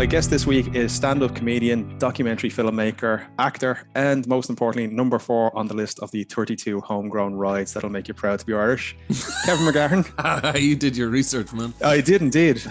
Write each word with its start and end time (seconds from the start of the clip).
My 0.00 0.06
guest 0.06 0.30
this 0.30 0.46
week 0.46 0.74
is 0.74 0.92
stand 0.94 1.22
up 1.22 1.34
comedian, 1.34 1.98
documentary 1.98 2.48
filmmaker, 2.48 3.26
actor, 3.38 3.86
and 3.94 4.26
most 4.26 4.48
importantly, 4.48 4.86
number 4.86 5.18
four 5.18 5.54
on 5.54 5.66
the 5.68 5.74
list 5.74 6.00
of 6.00 6.10
the 6.10 6.24
32 6.24 6.80
homegrown 6.80 7.34
rides 7.34 7.74
that'll 7.74 7.90
make 7.90 8.08
you 8.08 8.14
proud 8.14 8.38
to 8.38 8.46
be 8.46 8.54
Irish. 8.54 8.96
Kevin 9.44 9.66
McGahern. 9.66 10.58
you 10.62 10.74
did 10.74 10.96
your 10.96 11.10
research, 11.10 11.52
man. 11.52 11.74
I 11.84 12.00
did 12.00 12.22
indeed. 12.22 12.62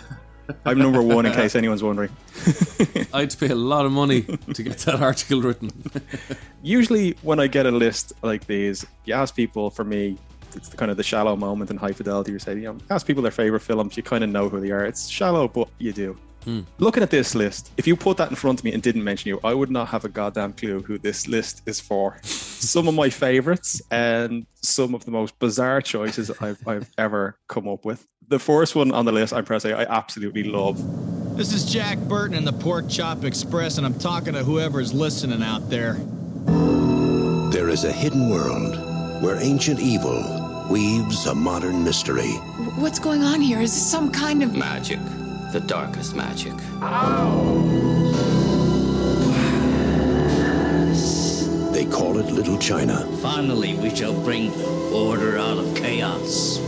I'm 0.65 0.79
number 0.79 1.03
one 1.03 1.27
in 1.27 1.33
case 1.33 1.55
anyone's 1.55 1.83
wondering. 1.83 2.09
I'd 3.13 3.37
pay 3.37 3.49
a 3.49 3.55
lot 3.55 3.85
of 3.85 3.91
money 3.91 4.23
to 4.23 4.63
get 4.63 4.79
that 4.79 4.99
article 4.99 5.43
written. 5.43 5.69
Usually, 6.63 7.11
when 7.21 7.39
I 7.39 7.45
get 7.45 7.67
a 7.67 7.71
list 7.71 8.11
like 8.23 8.47
these, 8.47 8.87
you 9.05 9.13
ask 9.13 9.35
people 9.35 9.69
for 9.69 9.83
me, 9.83 10.17
it's 10.55 10.69
the 10.69 10.77
kind 10.77 10.89
of 10.89 10.97
the 10.97 11.03
shallow 11.03 11.35
moment 11.35 11.69
in 11.69 11.77
high 11.77 11.93
fidelity. 11.93 12.31
You 12.31 12.39
say, 12.39 12.55
you 12.55 12.73
know, 12.73 12.77
ask 12.89 13.05
people 13.05 13.21
their 13.21 13.31
favorite 13.31 13.59
films. 13.59 13.95
You 13.95 14.01
kind 14.01 14.23
of 14.23 14.31
know 14.31 14.49
who 14.49 14.59
they 14.59 14.71
are. 14.71 14.83
It's 14.83 15.07
shallow, 15.07 15.47
but 15.47 15.69
you 15.77 15.93
do. 15.93 16.17
Hmm. 16.45 16.61
Looking 16.77 17.03
at 17.03 17.09
this 17.09 17.35
list, 17.35 17.71
if 17.77 17.85
you 17.85 17.95
put 17.95 18.17
that 18.17 18.29
in 18.29 18.35
front 18.35 18.59
of 18.59 18.63
me 18.63 18.73
and 18.73 18.81
didn't 18.81 19.03
mention 19.03 19.29
you, 19.29 19.39
I 19.43 19.53
would 19.53 19.69
not 19.69 19.89
have 19.89 20.05
a 20.05 20.09
goddamn 20.09 20.53
clue 20.53 20.81
who 20.81 20.97
this 20.97 21.27
list 21.27 21.61
is 21.65 21.79
for. 21.79 22.17
some 22.23 22.87
of 22.87 22.93
my 22.93 23.09
favorites 23.09 23.81
and 23.91 24.45
some 24.55 24.93
of 24.93 25.05
the 25.05 25.11
most 25.11 25.37
bizarre 25.39 25.81
choices 25.81 26.31
I've, 26.41 26.65
I've 26.67 26.89
ever 26.97 27.37
come 27.47 27.67
up 27.67 27.85
with. 27.85 28.05
The 28.27 28.39
first 28.39 28.75
one 28.75 28.91
on 28.91 29.05
the 29.05 29.11
list, 29.11 29.33
I'm 29.33 29.45
proud 29.45 29.61
to 29.61 29.69
say, 29.69 29.73
I 29.73 29.83
absolutely 29.83 30.43
love. 30.43 30.77
This 31.37 31.53
is 31.53 31.65
Jack 31.65 31.97
Burton 31.99 32.35
in 32.35 32.45
the 32.45 32.53
Pork 32.53 32.89
Chop 32.89 33.23
Express, 33.23 33.77
and 33.77 33.85
I'm 33.85 33.97
talking 33.97 34.33
to 34.33 34.43
whoever's 34.43 34.93
listening 34.93 35.41
out 35.41 35.69
there. 35.69 35.93
There 37.51 37.69
is 37.69 37.85
a 37.85 37.91
hidden 37.91 38.29
world 38.29 38.75
where 39.23 39.37
ancient 39.41 39.79
evil 39.79 40.67
weaves 40.69 41.25
a 41.25 41.33
modern 41.33 41.83
mystery. 41.83 42.33
What's 42.77 42.99
going 42.99 43.23
on 43.23 43.41
here? 43.41 43.59
Is 43.61 43.73
this 43.73 43.89
some 43.89 44.11
kind 44.11 44.43
of 44.43 44.55
magic? 44.55 44.99
The 45.51 45.59
darkest 45.61 46.15
magic. 46.15 46.53
They 51.73 51.85
call 51.85 52.19
it 52.19 52.31
Little 52.31 52.57
China. 52.57 53.05
Finally, 53.21 53.73
we 53.75 53.95
shall 53.95 54.13
bring 54.23 54.51
order 54.93 55.37
out 55.37 55.57
of 55.57 55.75
chaos. 55.75 56.59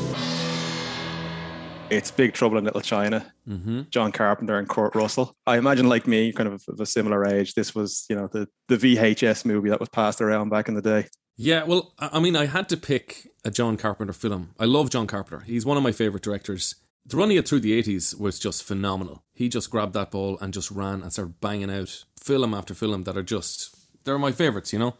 It's 1.91 2.09
Big 2.09 2.33
Trouble 2.33 2.57
in 2.57 2.63
Little 2.63 2.81
China. 2.81 3.31
Mm-hmm. 3.47 3.81
John 3.89 4.11
Carpenter 4.11 4.57
and 4.57 4.67
Kurt 4.67 4.95
Russell. 4.95 5.35
I 5.45 5.57
imagine, 5.57 5.89
like 5.89 6.07
me, 6.07 6.31
kind 6.31 6.47
of 6.47 6.63
of 6.67 6.79
a 6.79 6.85
similar 6.85 7.25
age. 7.25 7.53
This 7.53 7.75
was, 7.75 8.05
you 8.09 8.15
know, 8.15 8.29
the 8.31 8.47
the 8.67 8.77
VHS 8.77 9.45
movie 9.45 9.69
that 9.69 9.79
was 9.79 9.89
passed 9.89 10.21
around 10.21 10.49
back 10.49 10.69
in 10.69 10.73
the 10.73 10.81
day. 10.81 11.07
Yeah, 11.35 11.63
well, 11.63 11.93
I 11.99 12.19
mean, 12.19 12.35
I 12.35 12.45
had 12.45 12.69
to 12.69 12.77
pick 12.77 13.27
a 13.43 13.51
John 13.51 13.75
Carpenter 13.75 14.13
film. 14.13 14.53
I 14.59 14.65
love 14.65 14.89
John 14.89 15.07
Carpenter. 15.07 15.43
He's 15.43 15.65
one 15.65 15.75
of 15.77 15.83
my 15.83 15.91
favorite 15.91 16.23
directors. 16.23 16.75
The 17.05 17.17
running 17.17 17.37
it 17.37 17.47
through 17.47 17.61
the 17.61 17.81
80s 17.81 18.19
was 18.19 18.39
just 18.39 18.63
phenomenal. 18.63 19.23
He 19.33 19.49
just 19.49 19.71
grabbed 19.71 19.93
that 19.93 20.11
ball 20.11 20.37
and 20.39 20.53
just 20.53 20.69
ran 20.69 21.01
and 21.01 21.11
started 21.11 21.41
banging 21.41 21.71
out 21.71 22.05
film 22.19 22.53
after 22.53 22.73
film 22.73 23.03
that 23.05 23.17
are 23.17 23.23
just, 23.23 23.75
they're 24.03 24.19
my 24.19 24.31
favourites, 24.31 24.71
you 24.71 24.79
know? 24.79 24.95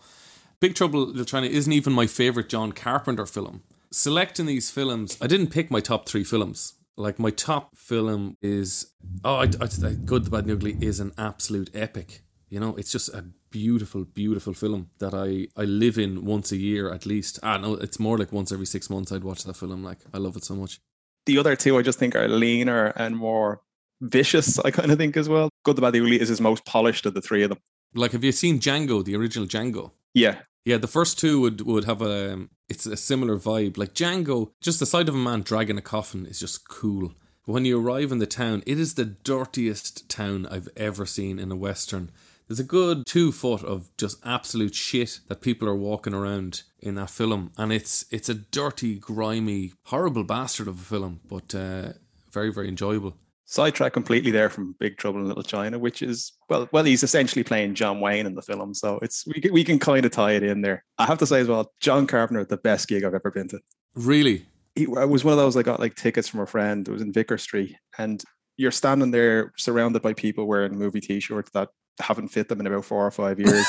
Big 0.60 0.76
Trouble 0.76 1.06
Little 1.06 1.26
China 1.26 1.48
isn't 1.48 1.74
even 1.74 1.94
my 1.94 2.08
favourite 2.08 2.50
John 2.50 2.72
Carpenter 2.72 3.26
film. 3.26 3.64
Selecting 3.92 4.46
these 4.46 4.72
films, 4.72 5.18
I 5.22 5.28
didn't 5.28 5.48
pick 5.48 5.70
my 5.70 5.80
top 5.80 6.08
three 6.08 6.24
films. 6.24 6.74
Like 6.98 7.20
my 7.20 7.30
top 7.30 7.76
film 7.78 8.38
is, 8.42 8.94
oh, 9.24 9.36
I, 9.36 9.44
I, 9.44 9.94
Good, 10.06 10.26
the 10.26 10.30
Bad, 10.30 10.44
and 10.44 10.52
Ugly 10.52 10.78
is 10.82 11.00
an 11.00 11.14
absolute 11.18 11.70
epic. 11.74 12.22
You 12.50 12.60
know, 12.60 12.76
it's 12.76 12.92
just 12.92 13.10
a 13.10 13.26
beautiful, 13.50 14.06
beautiful 14.06 14.54
film 14.54 14.90
that 15.00 15.14
I, 15.14 15.48
I 15.60 15.66
live 15.66 15.98
in 15.98 16.26
once 16.26 16.52
a 16.52 16.58
year 16.58 16.92
at 16.94 17.06
least. 17.06 17.40
Ah, 17.42 17.58
no, 17.58 17.76
it's 17.76 18.00
more 18.00 18.18
like 18.18 18.32
once 18.32 18.52
every 18.52 18.66
six 18.66 18.90
months 18.90 19.12
I'd 19.12 19.24
watch 19.24 19.44
that 19.46 19.58
film. 19.58 19.84
Like, 19.84 20.00
I 20.14 20.18
love 20.18 20.36
it 20.36 20.44
so 20.44 20.56
much. 20.56 20.80
The 21.26 21.38
other 21.38 21.56
two 21.56 21.78
I 21.78 21.82
just 21.82 22.00
think 22.00 22.16
are 22.16 22.28
leaner 22.28 22.88
and 22.96 23.16
more 23.16 23.62
vicious, 24.02 24.60
I 24.66 24.72
kind 24.72 24.92
of 24.92 24.98
think 24.98 25.18
as 25.18 25.30
well. 25.30 25.50
Good, 25.64 25.76
the 25.76 25.82
Bad, 25.82 25.94
the 25.94 26.02
Ugly 26.02 26.20
is 26.20 26.30
his 26.30 26.42
most 26.42 26.66
polished 26.66 27.06
of 27.06 27.14
the 27.14 27.22
three 27.22 27.44
of 27.44 27.50
them. 27.50 27.60
Like, 27.94 28.12
have 28.14 28.24
you 28.24 28.32
seen 28.32 28.60
Django, 28.60 29.04
the 29.04 29.16
original 29.16 29.48
Django? 29.48 29.92
Yeah. 30.14 30.40
Yeah, 30.64 30.78
the 30.78 30.88
first 30.88 31.20
two 31.20 31.42
would, 31.42 31.62
would 31.62 31.86
have 31.86 32.02
a 32.02 32.48
it's 32.70 32.86
a 32.86 32.96
similar 32.96 33.38
vibe. 33.38 33.78
Like 33.78 33.94
Django, 33.94 34.52
just 34.62 34.80
the 34.80 34.86
sight 34.86 35.10
of 35.10 35.16
a 35.16 35.18
man 35.18 35.42
dragging 35.42 35.78
a 35.78 35.82
coffin 35.82 36.26
is 36.26 36.40
just 36.40 36.70
cool. 36.70 37.14
When 37.46 37.66
you 37.66 37.82
arrive 37.82 38.12
in 38.12 38.20
the 38.20 38.28
town, 38.28 38.64
it 38.66 38.80
is 38.80 38.94
the 38.94 39.04
dirtiest 39.04 40.08
town 40.08 40.46
I've 40.46 40.70
ever 40.78 41.06
seen 41.06 41.38
in 41.40 41.52
a 41.52 41.56
western. 41.56 42.12
There's 42.52 42.60
a 42.60 42.66
good 42.66 43.06
two 43.06 43.32
foot 43.32 43.64
of 43.64 43.90
just 43.96 44.20
absolute 44.26 44.76
shit 44.76 45.22
that 45.30 45.40
people 45.40 45.70
are 45.70 45.74
walking 45.74 46.14
around 46.14 46.64
in 46.82 46.96
that 46.96 47.10
film, 47.10 47.54
and 47.58 47.72
it's 47.72 48.04
it's 48.12 48.28
a 48.28 48.34
dirty, 48.34 49.00
grimy, 49.00 49.72
horrible 49.86 50.26
bastard 50.26 50.68
of 50.68 50.78
a 50.78 50.84
film, 50.84 51.22
but 51.30 51.56
uh, 51.56 51.94
very 52.30 52.52
very 52.52 52.68
enjoyable. 52.68 53.16
Sidetrack 53.46 53.94
completely 53.94 54.32
there 54.32 54.50
from 54.50 54.76
Big 54.82 54.98
Trouble 54.98 55.22
in 55.22 55.30
Little 55.30 55.44
China, 55.44 55.80
which 55.80 56.02
is 56.02 56.34
well, 56.50 56.68
well, 56.74 56.84
he's 56.84 57.04
essentially 57.04 57.42
playing 57.42 57.74
John 57.74 58.02
Wayne 58.02 58.26
in 58.26 58.36
the 58.36 58.42
film, 58.42 58.74
so 58.74 59.00
it's 59.02 59.26
we 59.26 59.40
can, 59.40 59.54
we 59.54 59.64
can 59.64 59.80
kind 59.80 60.04
of 60.04 60.12
tie 60.12 60.34
it 60.34 60.44
in 60.44 60.60
there. 60.60 60.84
I 60.98 61.06
have 61.06 61.20
to 61.20 61.26
say 61.26 61.40
as 61.40 61.48
well, 61.48 61.72
John 61.80 62.06
Carpenter, 62.06 62.44
the 62.44 62.58
best 62.58 62.90
gig 62.90 63.06
I've 63.06 63.14
ever 63.16 63.32
been 63.32 63.48
to. 63.48 63.62
Really, 63.96 64.46
he 64.76 64.88
I 64.98 65.06
was 65.06 65.24
one 65.24 65.32
of 65.32 65.38
those 65.38 65.56
I 65.56 65.64
got 65.64 65.80
like 65.80 65.96
tickets 65.96 66.28
from 66.28 66.42
a 66.42 66.46
friend. 66.46 66.86
It 66.86 66.92
was 66.92 67.02
in 67.02 67.14
Vicar 67.14 67.38
Street, 67.38 67.78
and 67.98 68.22
you're 68.58 68.72
standing 68.72 69.12
there 69.12 69.54
surrounded 69.56 70.02
by 70.02 70.14
people 70.14 70.48
wearing 70.48 70.78
movie 70.78 71.00
t-shirts 71.00 71.50
that 71.52 71.70
haven't 72.00 72.30
fit 72.30 72.48
them 72.48 72.60
in 72.60 72.68
about 72.68 72.86
four 72.86 73.06
or 73.06 73.12
five 73.12 73.40
years. 73.40 73.66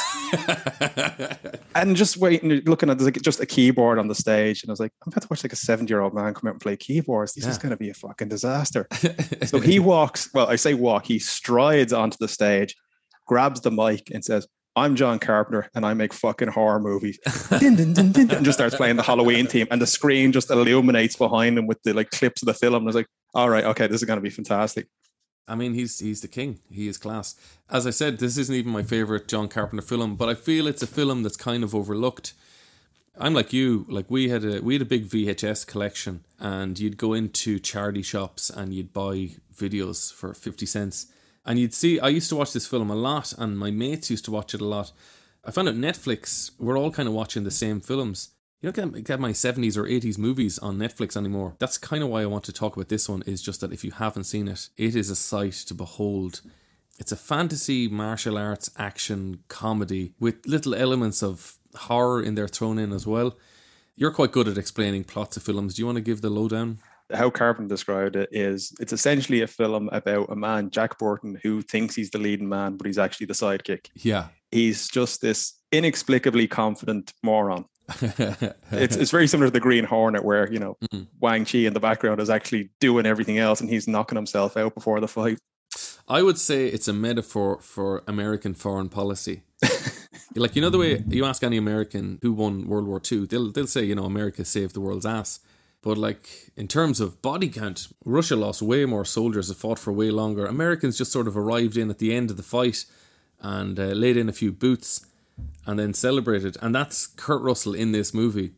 and 1.74 1.96
just 1.96 2.16
waiting, 2.16 2.62
looking 2.64 2.90
at 2.90 3.00
like 3.00 3.20
just 3.22 3.40
a 3.40 3.46
keyboard 3.46 3.98
on 3.98 4.08
the 4.08 4.14
stage, 4.14 4.62
and 4.62 4.70
I 4.70 4.72
was 4.72 4.80
like, 4.80 4.92
I'm 5.04 5.12
about 5.12 5.22
to 5.22 5.28
watch 5.30 5.44
like 5.44 5.52
a 5.52 5.56
70 5.56 5.90
year 5.90 6.00
old 6.00 6.14
man 6.14 6.34
come 6.34 6.48
out 6.48 6.54
and 6.54 6.60
play 6.60 6.76
keyboards. 6.76 7.34
This 7.34 7.44
yeah. 7.44 7.50
is 7.50 7.58
going 7.58 7.70
to 7.70 7.76
be 7.76 7.90
a 7.90 7.94
fucking 7.94 8.28
disaster. 8.28 8.86
so 9.46 9.60
he 9.60 9.78
walks, 9.78 10.30
well, 10.32 10.48
I 10.48 10.56
say 10.56 10.74
walk, 10.74 11.06
he 11.06 11.18
strides 11.18 11.92
onto 11.92 12.16
the 12.18 12.28
stage, 12.28 12.76
grabs 13.26 13.60
the 13.60 13.70
mic, 13.70 14.10
and 14.12 14.24
says, 14.24 14.46
I'm 14.74 14.96
John 14.96 15.18
Carpenter 15.18 15.68
and 15.74 15.84
I 15.84 15.92
make 15.92 16.14
fucking 16.14 16.48
horror 16.48 16.80
movies. 16.80 17.18
din, 17.58 17.76
din, 17.76 17.92
din, 17.92 18.12
din, 18.12 18.30
and 18.30 18.44
just 18.44 18.56
starts 18.56 18.74
playing 18.74 18.96
the 18.96 19.02
Halloween 19.02 19.46
theme 19.46 19.66
and 19.70 19.82
the 19.82 19.86
screen 19.86 20.32
just 20.32 20.50
illuminates 20.50 21.14
behind 21.14 21.58
him 21.58 21.66
with 21.66 21.82
the 21.82 21.92
like 21.92 22.10
clips 22.10 22.40
of 22.42 22.46
the 22.46 22.54
film. 22.54 22.76
And 22.76 22.84
I 22.84 22.86
was 22.86 22.94
like, 22.94 23.06
all 23.34 23.50
right, 23.50 23.64
okay, 23.64 23.86
this 23.86 24.00
is 24.00 24.06
going 24.06 24.16
to 24.16 24.22
be 24.22 24.30
fantastic. 24.30 24.86
I 25.48 25.54
mean, 25.54 25.74
he's 25.74 25.98
he's 25.98 26.20
the 26.20 26.28
king. 26.28 26.60
He 26.70 26.88
is 26.88 26.98
class. 26.98 27.34
As 27.68 27.86
I 27.86 27.90
said, 27.90 28.18
this 28.18 28.38
isn't 28.38 28.54
even 28.54 28.72
my 28.72 28.82
favorite 28.82 29.28
John 29.28 29.48
Carpenter 29.48 29.82
film, 29.82 30.16
but 30.16 30.28
I 30.28 30.34
feel 30.34 30.66
it's 30.66 30.82
a 30.82 30.86
film 30.86 31.22
that's 31.22 31.36
kind 31.36 31.64
of 31.64 31.74
overlooked. 31.74 32.32
I'm 33.18 33.34
like 33.34 33.52
you. 33.52 33.84
Like 33.88 34.10
we 34.10 34.28
had 34.28 34.44
a 34.44 34.60
we 34.60 34.74
had 34.74 34.82
a 34.82 34.86
big 34.86 35.06
VHS 35.06 35.66
collection, 35.66 36.24
and 36.38 36.78
you'd 36.78 36.96
go 36.96 37.12
into 37.12 37.58
charity 37.58 38.02
shops 38.02 38.50
and 38.50 38.72
you'd 38.72 38.92
buy 38.92 39.32
videos 39.54 40.12
for 40.12 40.32
fifty 40.32 40.66
cents, 40.66 41.06
and 41.44 41.58
you'd 41.58 41.74
see. 41.74 42.00
I 42.00 42.08
used 42.08 42.30
to 42.30 42.36
watch 42.36 42.52
this 42.52 42.66
film 42.66 42.90
a 42.90 42.94
lot, 42.94 43.34
and 43.36 43.58
my 43.58 43.70
mates 43.70 44.10
used 44.10 44.24
to 44.26 44.30
watch 44.30 44.54
it 44.54 44.60
a 44.60 44.66
lot. 44.66 44.92
I 45.44 45.50
found 45.50 45.68
out 45.68 45.74
Netflix. 45.74 46.52
We're 46.58 46.78
all 46.78 46.92
kind 46.92 47.08
of 47.08 47.14
watching 47.14 47.44
the 47.44 47.50
same 47.50 47.80
films, 47.80 48.30
you 48.62 48.70
don't 48.70 48.92
get, 48.92 49.04
get 49.04 49.20
my 49.20 49.30
70s 49.30 49.76
or 49.76 49.84
80s 49.84 50.18
movies 50.18 50.58
on 50.60 50.78
Netflix 50.78 51.16
anymore. 51.16 51.56
That's 51.58 51.76
kind 51.76 52.02
of 52.02 52.08
why 52.08 52.22
I 52.22 52.26
want 52.26 52.44
to 52.44 52.52
talk 52.52 52.76
about 52.76 52.88
this 52.88 53.08
one, 53.08 53.22
is 53.26 53.42
just 53.42 53.60
that 53.60 53.72
if 53.72 53.82
you 53.82 53.90
haven't 53.90 54.24
seen 54.24 54.46
it, 54.46 54.68
it 54.76 54.94
is 54.94 55.10
a 55.10 55.16
sight 55.16 55.54
to 55.66 55.74
behold. 55.74 56.42
It's 56.98 57.10
a 57.10 57.16
fantasy, 57.16 57.88
martial 57.88 58.38
arts, 58.38 58.70
action 58.78 59.42
comedy 59.48 60.14
with 60.20 60.46
little 60.46 60.76
elements 60.76 61.24
of 61.24 61.58
horror 61.74 62.22
in 62.22 62.36
there 62.36 62.46
thrown 62.46 62.78
in 62.78 62.92
as 62.92 63.04
well. 63.04 63.36
You're 63.96 64.12
quite 64.12 64.30
good 64.30 64.46
at 64.46 64.56
explaining 64.56 65.04
plots 65.04 65.36
of 65.36 65.42
films. 65.42 65.74
Do 65.74 65.82
you 65.82 65.86
want 65.86 65.96
to 65.96 66.02
give 66.02 66.20
the 66.20 66.30
lowdown? 66.30 66.78
How 67.12 67.30
Carpenter 67.30 67.68
described 67.68 68.14
it 68.14 68.28
is 68.30 68.72
it's 68.78 68.92
essentially 68.92 69.42
a 69.42 69.46
film 69.48 69.88
about 69.92 70.30
a 70.30 70.36
man, 70.36 70.70
Jack 70.70 70.98
Burton, 70.98 71.38
who 71.42 71.62
thinks 71.62 71.96
he's 71.96 72.10
the 72.10 72.18
leading 72.18 72.48
man, 72.48 72.76
but 72.76 72.86
he's 72.86 72.98
actually 72.98 73.26
the 73.26 73.34
sidekick. 73.34 73.88
Yeah. 73.96 74.28
He's 74.52 74.88
just 74.88 75.20
this 75.20 75.54
inexplicably 75.72 76.46
confident 76.46 77.12
moron 77.22 77.66
it's 78.00 78.96
it's 78.96 79.10
very 79.10 79.26
similar 79.26 79.48
to 79.48 79.52
the 79.52 79.60
Green 79.60 79.84
Hornet, 79.84 80.24
where 80.24 80.50
you 80.52 80.58
know 80.58 80.76
mm. 80.92 81.06
Wang 81.20 81.44
Chi 81.44 81.58
in 81.58 81.74
the 81.74 81.80
background 81.80 82.20
is 82.20 82.30
actually 82.30 82.70
doing 82.80 83.06
everything 83.06 83.38
else, 83.38 83.60
and 83.60 83.68
he's 83.68 83.88
knocking 83.88 84.16
himself 84.16 84.56
out 84.56 84.74
before 84.74 85.00
the 85.00 85.08
fight. 85.08 85.38
I 86.08 86.22
would 86.22 86.38
say 86.38 86.66
it's 86.66 86.88
a 86.88 86.92
metaphor 86.92 87.58
for 87.60 88.02
American 88.06 88.54
foreign 88.54 88.88
policy. 88.88 89.42
like 90.34 90.56
you 90.56 90.62
know 90.62 90.70
the 90.70 90.78
way 90.78 91.04
you 91.08 91.24
ask 91.24 91.42
any 91.42 91.56
American 91.56 92.18
who 92.22 92.32
won 92.32 92.66
World 92.68 92.86
War 92.86 93.00
II, 93.10 93.26
they'll 93.26 93.50
they'll 93.50 93.66
say 93.66 93.84
you 93.84 93.94
know 93.94 94.04
America 94.04 94.44
saved 94.44 94.74
the 94.74 94.80
world's 94.80 95.06
ass. 95.06 95.40
But 95.82 95.98
like 95.98 96.52
in 96.56 96.68
terms 96.68 97.00
of 97.00 97.20
body 97.22 97.48
count, 97.48 97.88
Russia 98.04 98.36
lost 98.36 98.62
way 98.62 98.84
more 98.84 99.04
soldiers 99.04 99.48
and 99.48 99.58
fought 99.58 99.80
for 99.80 99.92
way 99.92 100.10
longer. 100.10 100.46
Americans 100.46 100.96
just 100.96 101.10
sort 101.10 101.26
of 101.26 101.36
arrived 101.36 101.76
in 101.76 101.90
at 101.90 101.98
the 101.98 102.14
end 102.14 102.30
of 102.30 102.36
the 102.36 102.44
fight 102.44 102.84
and 103.40 103.78
uh, 103.78 103.86
laid 103.86 104.16
in 104.16 104.28
a 104.28 104.32
few 104.32 104.52
boots 104.52 105.04
and 105.66 105.78
then 105.78 105.94
celebrated. 105.94 106.56
And 106.60 106.74
that's 106.74 107.06
Kurt 107.06 107.42
Russell 107.42 107.74
in 107.74 107.92
this 107.92 108.12
movie. 108.12 108.52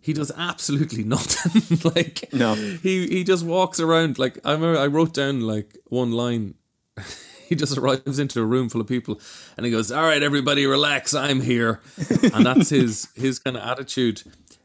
He 0.00 0.12
does 0.12 0.32
absolutely 0.36 1.04
nothing. 1.16 1.78
like 1.94 2.32
no, 2.32 2.54
he 2.54 3.06
he 3.08 3.24
just 3.24 3.44
walks 3.44 3.80
around. 3.80 4.18
Like 4.18 4.38
I 4.44 4.52
remember, 4.52 4.78
I 4.78 4.86
wrote 4.86 5.14
down 5.14 5.40
like 5.40 5.76
one 5.86 6.12
line. 6.12 6.54
he 7.48 7.54
just 7.54 7.76
arrives 7.76 8.18
into 8.18 8.40
a 8.40 8.44
room 8.44 8.68
full 8.68 8.80
of 8.80 8.86
people, 8.86 9.20
and 9.56 9.66
he 9.66 9.72
goes, 9.72 9.92
"All 9.92 10.02
right, 10.02 10.22
everybody, 10.22 10.66
relax. 10.66 11.14
I'm 11.14 11.40
here," 11.42 11.80
and 12.34 12.46
that's 12.46 12.70
his 12.70 13.08
his 13.14 13.38
kind 13.38 13.56
of 13.56 13.62
attitude. 13.62 14.22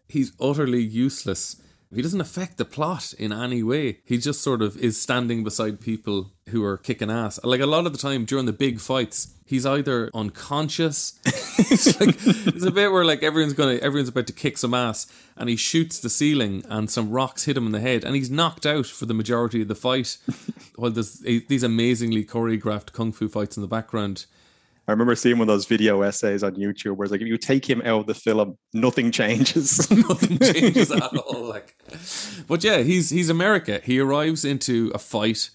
He's 0.08 0.32
utterly 0.40 0.84
useless 0.84 1.58
He 1.94 2.02
doesn't 2.02 2.22
affect 2.22 2.58
the 2.58 2.66
plot 2.66 3.14
in 3.18 3.32
any 3.32 3.64
way. 3.64 4.00
He 4.04 4.18
just 4.18 4.42
sort 4.42 4.62
of 4.62 4.78
is 4.78 5.00
standing 5.00 5.44
beside 5.44 5.80
people 5.80 6.32
who 6.50 6.64
are 6.64 6.78
kicking 6.78 7.12
ass. 7.12 7.40
Like 7.44 7.62
a 7.62 7.66
lot 7.66 7.86
of 7.86 7.92
the 7.92 7.98
time 7.98 8.26
during 8.26 8.46
the 8.46 8.54
big 8.54 8.80
fights, 8.80 9.34
he's 9.46 9.66
either 9.66 10.10
unconscious. 10.14 11.20
it's 11.26 12.00
like 12.00 12.16
it's 12.26 12.66
a 12.66 12.72
bit 12.72 12.92
where 12.92 13.06
like 13.06 13.24
everyone's 13.24 13.54
gonna 13.54 13.76
everyone's 13.76 14.10
about 14.10 14.28
to 14.28 14.34
kick 14.34 14.58
some 14.58 14.74
ass, 14.74 15.08
and 15.38 15.50
he 15.50 15.56
shoots 15.56 16.00
the 16.00 16.10
ceiling, 16.10 16.64
and 16.70 16.90
some 16.90 17.12
rocks 17.12 17.46
hit 17.46 17.58
him 17.58 17.66
in 17.66 17.72
the 17.72 17.80
head, 17.80 18.04
and 18.04 18.16
he's 18.16 18.32
knocked 18.32 18.66
out 18.66 18.88
for 18.88 19.06
the 19.06 19.14
majority 19.14 19.62
of 19.62 19.68
the 19.68 19.76
fight. 19.76 20.18
while 20.76 20.92
there's 20.92 21.22
eh, 21.26 21.40
these 21.48 21.64
amazingly 21.64 22.24
choreographed 22.24 22.94
kung 22.94 23.12
fu 23.12 23.28
fights 23.28 23.58
in 23.58 23.62
the 23.62 23.68
background. 23.68 24.26
I 24.88 24.92
remember 24.92 25.16
seeing 25.16 25.40
one 25.40 25.50
of 25.50 25.54
those 25.54 25.66
video 25.66 26.02
essays 26.04 26.44
on 26.44 26.56
YouTube 26.56 26.96
where 26.96 27.06
it's 27.06 27.12
like 27.12 27.22
if 27.22 27.28
you 27.28 27.38
take 27.38 27.68
him 27.68 27.82
out 27.86 28.02
of 28.02 28.06
the 28.08 28.14
film, 28.14 28.58
nothing 28.74 29.12
changes. 29.12 29.90
nothing 30.10 30.38
changes 30.38 30.92
at 30.92 31.16
all. 31.18 31.44
Like, 31.44 31.76
but 32.48 32.64
yeah, 32.64 32.80
he's 32.80 33.10
he's 33.10 33.30
America. 33.30 33.82
He 33.84 34.00
arrives 34.00 34.46
into 34.46 34.92
a 34.94 35.00
fight, 35.00 35.50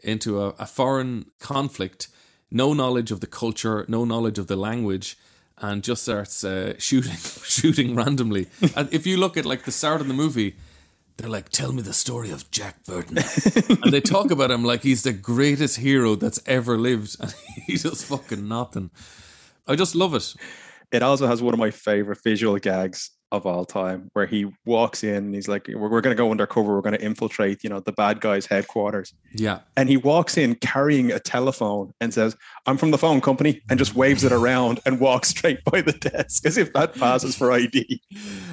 into 0.00 0.40
a, 0.42 0.48
a 0.58 0.66
foreign 0.66 1.26
conflict, 1.40 2.08
no 2.50 2.74
knowledge 2.74 3.10
of 3.10 3.20
the 3.20 3.26
culture, 3.26 3.86
no 3.88 4.04
knowledge 4.04 4.38
of 4.38 4.48
the 4.48 4.56
language, 4.56 5.16
and 5.58 5.82
just 5.82 6.02
starts 6.02 6.44
uh, 6.44 6.74
shooting, 6.78 7.16
shooting 7.16 7.94
randomly. 7.94 8.48
and 8.76 8.92
if 8.92 9.06
you 9.06 9.16
look 9.16 9.38
at 9.38 9.46
like 9.46 9.64
the 9.64 9.72
start 9.72 10.02
of 10.02 10.08
the 10.08 10.14
movie, 10.14 10.56
they're 11.16 11.30
like, 11.30 11.48
"Tell 11.48 11.72
me 11.72 11.82
the 11.82 11.92
story 11.92 12.30
of 12.30 12.50
Jack 12.50 12.84
Burton," 12.84 13.18
and 13.82 13.92
they 13.92 14.00
talk 14.00 14.30
about 14.30 14.50
him 14.50 14.64
like 14.64 14.82
he's 14.82 15.02
the 15.02 15.12
greatest 15.12 15.78
hero 15.78 16.14
that's 16.14 16.40
ever 16.46 16.78
lived, 16.78 17.16
and 17.20 17.34
he 17.66 17.76
does 17.76 18.02
fucking 18.04 18.48
nothing. 18.48 18.90
I 19.66 19.76
just 19.76 19.94
love 19.94 20.14
it. 20.14 20.34
It 20.92 21.02
also 21.02 21.26
has 21.26 21.42
one 21.42 21.54
of 21.54 21.60
my 21.60 21.70
favorite 21.70 22.18
visual 22.22 22.58
gags 22.58 23.10
of 23.32 23.46
all 23.46 23.64
time, 23.64 24.10
where 24.12 24.26
he 24.26 24.46
walks 24.64 25.02
in 25.02 25.16
and 25.16 25.34
he's 25.34 25.48
like, 25.48 25.66
"We're, 25.68 25.88
we're 25.88 26.00
going 26.00 26.16
to 26.16 26.20
go 26.20 26.30
undercover. 26.30 26.74
We're 26.74 26.82
going 26.82 26.96
to 26.96 27.04
infiltrate, 27.04 27.64
you 27.64 27.70
know, 27.70 27.80
the 27.80 27.92
bad 27.92 28.20
guys' 28.20 28.46
headquarters." 28.46 29.12
Yeah, 29.32 29.60
and 29.76 29.88
he 29.88 29.96
walks 29.96 30.36
in 30.36 30.54
carrying 30.56 31.10
a 31.10 31.18
telephone 31.18 31.92
and 32.00 32.14
says, 32.14 32.36
"I'm 32.66 32.76
from 32.76 32.90
the 32.90 32.98
phone 32.98 33.20
company," 33.20 33.60
and 33.68 33.78
just 33.78 33.94
waves 33.94 34.24
it 34.24 34.32
around 34.32 34.80
and 34.86 35.00
walks 35.00 35.28
straight 35.34 35.64
by 35.64 35.80
the 35.80 35.92
desk 35.92 36.46
as 36.46 36.56
if 36.56 36.72
that 36.74 36.94
passes 36.94 37.36
for 37.36 37.52
ID. 37.52 38.00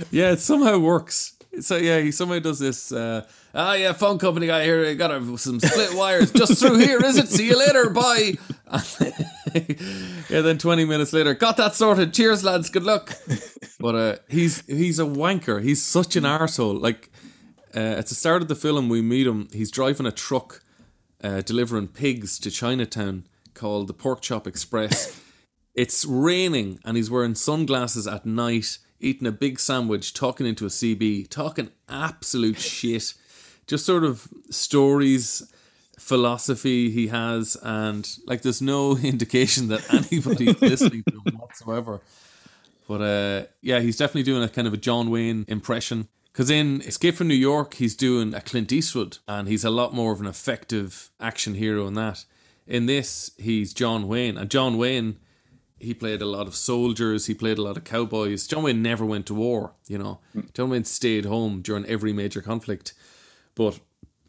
Yeah, 0.09 0.31
it 0.31 0.39
somehow 0.39 0.79
works. 0.79 1.37
So 1.59 1.75
yeah, 1.75 1.99
he 1.99 2.11
somehow 2.11 2.39
does 2.39 2.59
this. 2.59 2.91
Uh, 2.91 3.25
ah, 3.53 3.73
yeah, 3.73 3.91
phone 3.91 4.17
company 4.17 4.47
guy 4.47 4.63
here. 4.63 4.95
Got 4.95 5.11
a, 5.11 5.37
some 5.37 5.59
split 5.59 5.93
wires 5.93 6.31
just 6.31 6.59
through 6.59 6.77
here. 6.77 7.03
Is 7.03 7.17
it? 7.17 7.27
See 7.27 7.47
you 7.47 7.59
later. 7.59 7.89
Bye. 7.89 8.37
yeah. 10.29 10.41
Then 10.41 10.57
twenty 10.57 10.85
minutes 10.85 11.11
later, 11.11 11.33
got 11.33 11.57
that 11.57 11.75
sorted. 11.75 12.13
Cheers, 12.13 12.43
lads. 12.43 12.69
Good 12.69 12.83
luck. 12.83 13.15
But 13.81 13.95
uh, 13.95 14.15
he's 14.29 14.63
he's 14.67 14.99
a 14.99 15.05
wanker. 15.05 15.59
He's 15.59 15.81
such 15.81 16.15
an 16.15 16.23
arsehole. 16.23 16.79
Like 16.79 17.09
uh, 17.75 17.79
at 17.79 18.07
the 18.07 18.13
start 18.13 18.43
of 18.43 18.47
the 18.47 18.55
film, 18.55 18.89
we 18.89 19.01
meet 19.01 19.25
him. 19.25 19.47
He's 19.51 19.71
driving 19.71 20.05
a 20.05 20.11
truck 20.11 20.61
uh, 21.23 21.41
delivering 21.41 21.87
pigs 21.87 22.37
to 22.39 22.51
Chinatown 22.51 23.25
called 23.55 23.87
the 23.87 23.93
Pork 23.93 24.21
Chop 24.21 24.45
Express. 24.45 25.19
it's 25.75 26.05
raining, 26.05 26.79
and 26.85 26.95
he's 26.95 27.09
wearing 27.09 27.33
sunglasses 27.33 28.05
at 28.05 28.23
night 28.23 28.77
eating 29.01 29.27
a 29.27 29.31
big 29.31 29.59
sandwich, 29.59 30.13
talking 30.13 30.45
into 30.45 30.65
a 30.65 30.69
CB, 30.69 31.29
talking 31.29 31.69
absolute 31.89 32.59
shit. 32.59 33.13
Just 33.67 33.85
sort 33.85 34.03
of 34.03 34.27
stories, 34.49 35.51
philosophy 35.99 36.89
he 36.89 37.07
has, 37.07 37.57
and 37.61 38.09
like 38.25 38.41
there's 38.41 38.61
no 38.61 38.97
indication 39.03 39.67
that 39.69 39.93
anybody 39.93 40.53
listening 40.53 41.03
to 41.09 41.21
him 41.25 41.35
whatsoever. 41.39 42.01
But 42.87 43.01
uh, 43.01 43.45
yeah, 43.61 43.79
he's 43.79 43.97
definitely 43.97 44.23
doing 44.23 44.43
a 44.43 44.49
kind 44.49 44.67
of 44.67 44.73
a 44.73 44.77
John 44.77 45.09
Wayne 45.09 45.45
impression. 45.47 46.07
Because 46.31 46.49
in 46.49 46.81
Escape 46.81 47.15
from 47.15 47.27
New 47.27 47.35
York, 47.35 47.73
he's 47.75 47.95
doing 47.95 48.33
a 48.33 48.41
Clint 48.41 48.71
Eastwood, 48.71 49.17
and 49.27 49.47
he's 49.47 49.65
a 49.65 49.69
lot 49.69 49.93
more 49.93 50.13
of 50.13 50.21
an 50.21 50.27
effective 50.27 51.11
action 51.19 51.55
hero 51.55 51.87
in 51.87 51.93
that. 51.95 52.23
In 52.65 52.85
this, 52.85 53.31
he's 53.37 53.73
John 53.73 54.07
Wayne, 54.07 54.37
and 54.37 54.49
John 54.49 54.77
Wayne 54.77 55.17
he 55.81 55.93
played 55.93 56.21
a 56.21 56.25
lot 56.25 56.47
of 56.47 56.55
soldiers, 56.55 57.25
he 57.25 57.33
played 57.33 57.57
a 57.57 57.61
lot 57.61 57.77
of 57.77 57.83
cowboys. 57.83 58.47
John 58.47 58.63
Wayne 58.63 58.81
never 58.81 59.05
went 59.05 59.25
to 59.27 59.33
war, 59.33 59.73
you 59.87 59.97
know. 59.97 60.19
Mm. 60.35 60.53
John 60.53 60.69
Wayne 60.69 60.85
stayed 60.85 61.25
home 61.25 61.61
during 61.61 61.85
every 61.85 62.13
major 62.13 62.41
conflict, 62.41 62.93
but 63.55 63.79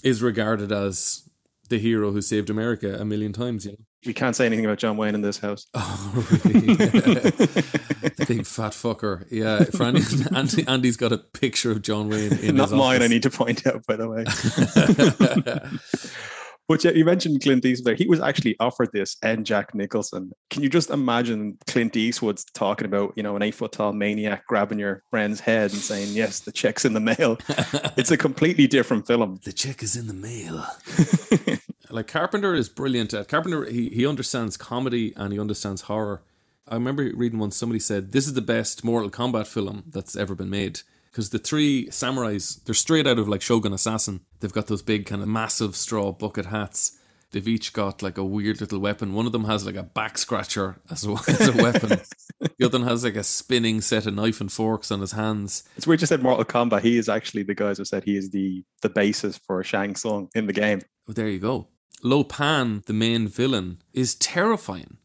is 0.03 0.23
regarded 0.23 0.73
as 0.73 1.29
the 1.69 1.79
hero 1.79 2.11
who 2.13 2.21
saved 2.21 2.51
America 2.51 2.97
a 3.01 3.05
million 3.05 3.33
times, 3.33 3.65
you 3.65 3.73
know. 3.73 3.79
We 4.05 4.13
can't 4.13 4.35
say 4.35 4.47
anything 4.47 4.65
about 4.65 4.79
John 4.79 4.97
Wayne 4.97 5.15
in 5.15 5.21
this 5.23 5.39
house. 5.39 5.67
Oh, 5.75 6.27
really? 6.45 6.75
the 6.75 8.25
big 8.29 8.47
fat 8.47 8.73
fucker. 8.73 9.27
Yeah, 9.31 9.63
for 9.65 9.85
Andy, 9.85 10.03
Andy, 10.35 10.67
Andy's 10.67 10.97
got 10.97 11.13
a 11.13 11.19
picture 11.19 11.71
of 11.71 11.83
John 11.83 12.09
Wayne 12.09 12.33
in 12.39 12.57
Not 12.57 12.65
his 12.71 12.73
mine, 12.73 12.97
office. 12.97 13.05
I 13.05 13.09
need 13.09 13.23
to 13.23 13.31
point 13.31 13.67
out, 13.67 13.87
by 13.87 13.97
the 13.97 14.09
way. 14.09 14.25
But 16.69 16.85
yeah, 16.85 16.93
uh, 16.93 16.95
you 16.95 17.05
mentioned 17.05 17.43
Clint 17.43 17.65
Eastwood. 17.65 17.99
He 17.99 18.07
was 18.07 18.21
actually 18.21 18.57
offered 18.61 18.91
this 18.93 19.17
and 19.23 19.45
Jack 19.45 19.75
Nicholson. 19.75 20.33
Can 20.51 20.63
you 20.63 20.69
just 20.69 20.91
imagine 20.91 21.59
Clint 21.67 21.97
Eastwood's 21.97 22.45
talking 22.45 22.87
about, 22.87 23.13
you 23.17 23.23
know, 23.23 23.37
an 23.37 23.43
eight 23.43 23.55
foot 23.55 23.73
tall 23.73 23.93
maniac 23.93 24.47
grabbing 24.47 24.79
your 24.79 25.03
friend's 25.11 25.41
head 25.41 25.73
and 25.73 25.81
saying, 25.81 26.09
Yes, 26.13 26.41
the 26.41 26.53
check's 26.53 26.85
in 26.85 26.93
the 26.93 27.01
mail. 27.01 27.39
it's 27.97 28.11
a 28.11 28.17
completely 28.17 28.67
different 28.67 29.07
film. 29.07 29.41
The 29.45 29.53
check 29.53 29.83
is 29.83 29.97
in 29.97 30.07
the 30.07 30.15
mail. 30.15 30.67
like 31.91 32.07
Carpenter 32.07 32.55
is 32.55 32.69
brilliant 32.69 33.13
at 33.13 33.29
Carpenter. 33.29 33.65
He 33.65 33.89
he 33.89 34.07
understands 34.07 34.57
comedy 34.57 35.13
and 35.17 35.33
he 35.33 35.41
understands 35.41 35.83
horror. 35.83 36.23
I 36.69 36.75
remember 36.75 37.11
reading 37.15 37.39
once 37.39 37.57
somebody 37.57 37.81
said 37.81 38.13
this 38.13 38.27
is 38.27 38.35
the 38.35 38.41
best 38.41 38.85
Mortal 38.85 39.11
Kombat 39.11 39.47
film 39.47 39.85
that's 39.89 40.17
ever 40.17 40.35
been 40.35 40.51
made 40.51 40.81
because 41.13 41.29
the 41.31 41.39
three 41.39 41.87
samurais 41.89 42.65
they're 42.65 42.75
straight 42.75 43.07
out 43.07 43.19
of 43.19 43.29
like 43.29 43.43
Shogun 43.43 43.73
Assassin. 43.73 44.21
They've 44.41 44.53
got 44.53 44.67
those 44.67 44.83
big 44.83 45.07
kind 45.07 45.23
of 45.23 45.29
massive 45.29 45.77
straw 45.77 46.11
bucket 46.11 46.47
hats. 46.47 46.99
They've 47.31 47.49
each 47.49 47.73
got 47.73 48.03
like 48.03 48.19
a 48.19 48.25
weird 48.25 48.61
little 48.61 48.79
weapon. 48.79 49.15
One 49.15 49.27
of 49.27 49.33
them 49.33 49.45
has 49.45 49.65
like 49.65 49.77
a 49.77 49.83
back 49.83 50.19
scratcher 50.19 50.81
as 50.91 51.07
a, 51.07 51.13
as 51.29 51.49
a 51.49 51.63
weapon. 51.63 52.01
the 52.41 52.67
other 52.67 52.79
one 52.79 52.89
has 52.89 53.05
like 53.05 53.17
a 53.17 53.25
spinning 53.25 53.81
set 53.81 54.07
of 54.07 54.15
knife 54.15 54.41
and 54.41 54.51
forks 54.51 54.91
on 54.91 55.01
his 55.01 55.13
hands. 55.13 55.65
It's 55.77 55.87
weird 55.87 56.01
you 56.01 56.07
said 56.07 56.23
Mortal 56.23 56.45
Kombat. 56.45 56.83
He 56.83 56.99
is 56.99 57.09
actually 57.09 57.43
the 57.43 57.55
guys 57.55 57.79
who 57.79 57.85
said 57.85 58.05
he 58.05 58.17
is 58.17 58.31
the 58.31 58.65
the 58.81 58.89
basis 58.89 59.37
for 59.37 59.63
Shang 59.63 59.95
Tsung 59.95 60.29
in 60.35 60.47
the 60.47 60.53
game. 60.53 60.81
Well, 61.07 61.15
there 61.15 61.29
you 61.29 61.39
go. 61.39 61.69
Lo 62.03 62.25
Pan, 62.25 62.83
the 62.87 62.93
main 62.93 63.29
villain, 63.29 63.83
is 63.93 64.15
terrifying. 64.15 64.97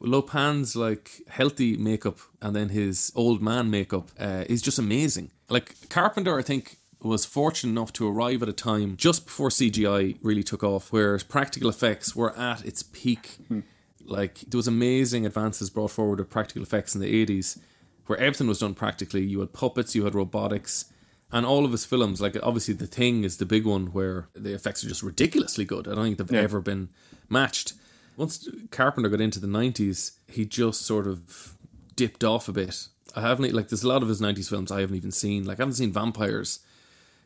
Lo 0.00 0.20
Pan's 0.22 0.76
like 0.76 1.22
healthy 1.28 1.76
makeup 1.76 2.18
and 2.42 2.54
then 2.54 2.68
his 2.68 3.10
old 3.14 3.42
man 3.42 3.70
makeup 3.70 4.10
uh, 4.20 4.44
is 4.48 4.60
just 4.60 4.78
amazing. 4.78 5.30
Like 5.48 5.88
Carpenter, 5.90 6.38
I 6.38 6.42
think 6.42 6.78
was 7.00 7.26
fortunate 7.26 7.70
enough 7.72 7.92
to 7.92 8.08
arrive 8.08 8.42
at 8.42 8.48
a 8.48 8.52
time 8.52 8.96
just 8.96 9.26
before 9.26 9.50
CGI 9.50 10.16
really 10.22 10.42
took 10.42 10.64
off, 10.64 10.90
where 10.92 11.18
practical 11.18 11.68
effects 11.68 12.16
were 12.16 12.36
at 12.38 12.64
its 12.64 12.82
peak. 12.82 13.36
Hmm. 13.48 13.60
Like 14.06 14.40
there 14.40 14.58
was 14.58 14.66
amazing 14.68 15.26
advances 15.26 15.70
brought 15.70 15.90
forward 15.90 16.20
of 16.20 16.30
practical 16.30 16.62
effects 16.62 16.94
in 16.94 17.00
the 17.00 17.14
eighties, 17.14 17.58
where 18.06 18.18
everything 18.18 18.46
was 18.48 18.58
done 18.60 18.74
practically. 18.74 19.22
You 19.24 19.40
had 19.40 19.52
puppets, 19.52 19.94
you 19.94 20.04
had 20.04 20.14
robotics, 20.14 20.86
and 21.32 21.44
all 21.44 21.64
of 21.64 21.72
his 21.72 21.84
films. 21.84 22.20
Like 22.20 22.36
obviously, 22.42 22.74
The 22.74 22.86
Thing 22.86 23.22
is 23.24 23.36
the 23.38 23.46
big 23.46 23.66
one 23.66 23.88
where 23.88 24.28
the 24.34 24.54
effects 24.54 24.82
are 24.84 24.88
just 24.88 25.02
ridiculously 25.02 25.64
good. 25.64 25.86
I 25.88 25.94
don't 25.94 26.04
think 26.04 26.18
they've 26.18 26.32
Yeah. 26.32 26.40
ever 26.42 26.60
been 26.60 26.88
matched. 27.28 27.74
Once 28.16 28.48
Carpenter 28.70 29.08
got 29.08 29.20
into 29.20 29.40
the 29.40 29.46
nineties, 29.46 30.12
he 30.28 30.44
just 30.46 30.82
sort 30.82 31.06
of 31.06 31.56
dipped 31.96 32.24
off 32.24 32.48
a 32.48 32.52
bit. 32.52 32.88
I 33.16 33.20
haven't 33.20 33.52
like 33.54 33.68
there's 33.68 33.84
a 33.84 33.88
lot 33.88 34.02
of 34.02 34.08
his 34.08 34.20
nineties 34.20 34.48
films 34.48 34.70
I 34.72 34.80
haven't 34.80 34.96
even 34.96 35.10
seen. 35.12 35.44
Like 35.44 35.58
I 35.58 35.62
haven't 35.62 35.74
seen 35.74 35.92
Vampires. 35.92 36.60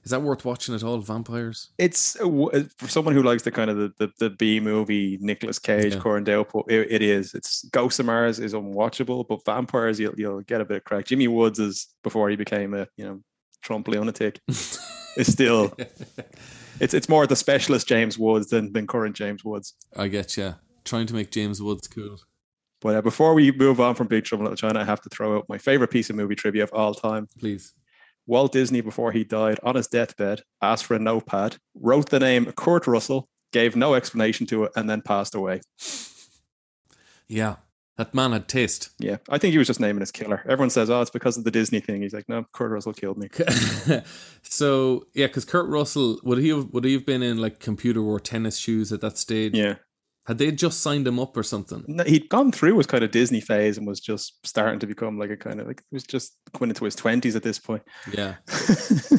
Is 0.05 0.11
that 0.13 0.23
worth 0.23 0.45
watching 0.45 0.75
at 0.75 0.83
all? 0.85 0.99
Vampires? 0.99 1.71
It's 1.77 2.15
w- 2.15 2.51
uh, 2.51 2.63
for 2.77 2.89
someone 2.89 3.15
who 3.15 3.23
likes 3.23 3.43
the 3.43 3.51
kind 3.51 3.69
of 3.69 3.77
the, 3.77 3.93
the, 3.99 4.13
the 4.19 4.31
B 4.31 4.61
movie 4.61 5.19
Nicolas 5.21 5.59
Cage, 5.59 5.95
Yeah. 5.95 6.01
Corndale. 6.01 6.45
po- 6.45 6.65
It, 6.69 6.87
it 6.91 7.03
is. 7.03 7.35
It's 7.35 7.65
Ghost 7.71 7.99
of 8.01 8.07
Mars 8.07 8.39
is 8.39 8.55
unwatchable, 8.55 9.27
but 9.29 9.45
Vampires 9.45 9.99
you'll 9.99 10.15
you'll 10.17 10.41
get 10.43 10.61
a 10.61 10.65
bit 10.65 10.79
of 10.79 10.85
crack. 10.85 11.07
Jimmy 11.07 11.29
Woods 11.29 11.59
is 11.59 11.89
before 12.03 12.31
he 12.31 12.37
became 12.37 12.75
a 12.75 12.87
you 12.97 13.05
know 13.05 13.21
Trump 13.61 13.89
lunatic. 13.89 14.41
is 14.49 15.33
still. 15.33 15.75
It's 16.81 16.95
it's 16.95 17.09
more 17.09 17.27
the 17.27 17.37
specialist 17.37 17.89
James 17.89 18.17
Woods 18.19 18.49
than 18.51 18.73
than 18.73 18.87
current 18.87 19.17
James 19.17 19.45
Woods. 19.45 19.75
I 19.97 20.09
get 20.09 20.37
you. 20.37 20.55
Trying 20.85 21.07
to 21.09 21.15
make 21.15 21.31
James 21.33 21.61
Woods 21.61 21.89
cool. 21.89 22.19
But 22.81 22.97
uh, 22.97 23.03
before 23.03 23.35
we 23.35 23.51
move 23.51 23.81
on 23.81 23.95
from 23.95 24.07
Big 24.07 24.25
Trouble 24.25 24.45
in 24.45 24.51
Little 24.51 24.69
China, 24.69 24.81
I 24.81 24.85
have 24.85 25.01
to 25.03 25.09
throw 25.09 25.37
out 25.37 25.49
my 25.49 25.59
favorite 25.59 25.91
piece 25.91 26.11
of 26.11 26.17
movie 26.17 26.35
trivia 26.35 26.63
of 26.63 26.73
all 26.73 26.95
time. 26.95 27.27
Please. 27.39 27.75
Walt 28.27 28.53
Disney, 28.53 28.83
before 28.83 29.11
he 29.11 29.25
died, 29.25 29.59
on 29.63 29.75
his 29.75 29.89
deathbed, 29.89 30.43
asked 30.61 30.85
for 30.85 30.95
a 30.95 30.99
notepad, 30.99 31.57
wrote 31.75 32.11
the 32.11 32.21
name 32.21 32.53
Kurt 32.53 32.87
Russell, 32.87 33.29
gave 33.53 33.75
no 33.75 33.95
explanation 33.95 34.47
to 34.49 34.65
it, 34.65 34.73
and 34.77 34.89
then 34.89 35.01
passed 35.01 35.35
away. 35.35 35.63
Yeah. 37.27 37.57
That 37.99 38.15
man 38.15 38.31
had 38.31 38.47
taste. 38.47 38.91
Yeah, 39.01 39.17
I 39.29 39.39
think 39.39 39.51
he 39.51 39.59
was 39.59 39.67
just 39.67 39.81
naming 39.81 40.01
his 40.01 40.13
killer. 40.13 40.43
Everyone 40.45 40.71
says, 40.71 40.89
"Oh, 40.89 41.01
it's 41.01 41.11
because 41.11 41.37
of 41.37 41.43
the 41.43 41.51
Disney 41.51 41.81
thing." 41.81 42.01
He's 42.01 42.15
like, 42.15 42.29
"No, 42.29 42.45
Kurt 42.53 42.71
Russell 42.71 42.93
killed 42.93 43.19
me." 43.19 43.29
so 44.43 45.05
yeah, 45.15 45.27
because 45.27 45.45
Kurt 45.45 45.69
Russell 45.69 46.21
would 46.23 46.39
he 46.39 46.51
have 46.51 46.67
would 46.73 46.85
he 46.85 46.93
have 46.93 47.05
been 47.05 47.25
in 47.25 47.39
like 47.39 47.59
computer 47.59 48.01
wore 48.01 48.21
tennis 48.21 48.57
shoes 48.57 48.93
at 48.93 49.01
that 49.01 49.19
stage? 49.19 49.53
Yeah, 49.55 49.75
Had 50.29 50.37
they 50.37 50.53
just 50.53 50.83
signed 50.83 51.07
him 51.07 51.19
up 51.19 51.35
or 51.39 51.43
something? 51.43 51.83
No, 51.89 52.05
he'd 52.05 52.29
gone 52.29 52.53
through 52.53 52.77
his 52.77 52.87
kind 52.87 53.03
of 53.03 53.11
Disney 53.11 53.41
phase 53.41 53.79
and 53.79 53.87
was 53.87 53.99
just 53.99 54.47
starting 54.47 54.79
to 54.81 54.87
become 54.87 55.19
like 55.19 55.31
a 55.31 55.39
kind 55.39 55.59
of 55.59 55.67
like 55.67 55.83
he 55.91 55.97
was 55.97 56.05
just 56.05 56.37
going 56.53 56.69
into 56.71 56.85
his 56.85 56.95
twenties 56.95 57.35
at 57.35 57.43
this 57.43 57.59
point. 57.59 57.83
Yeah. 58.13 58.35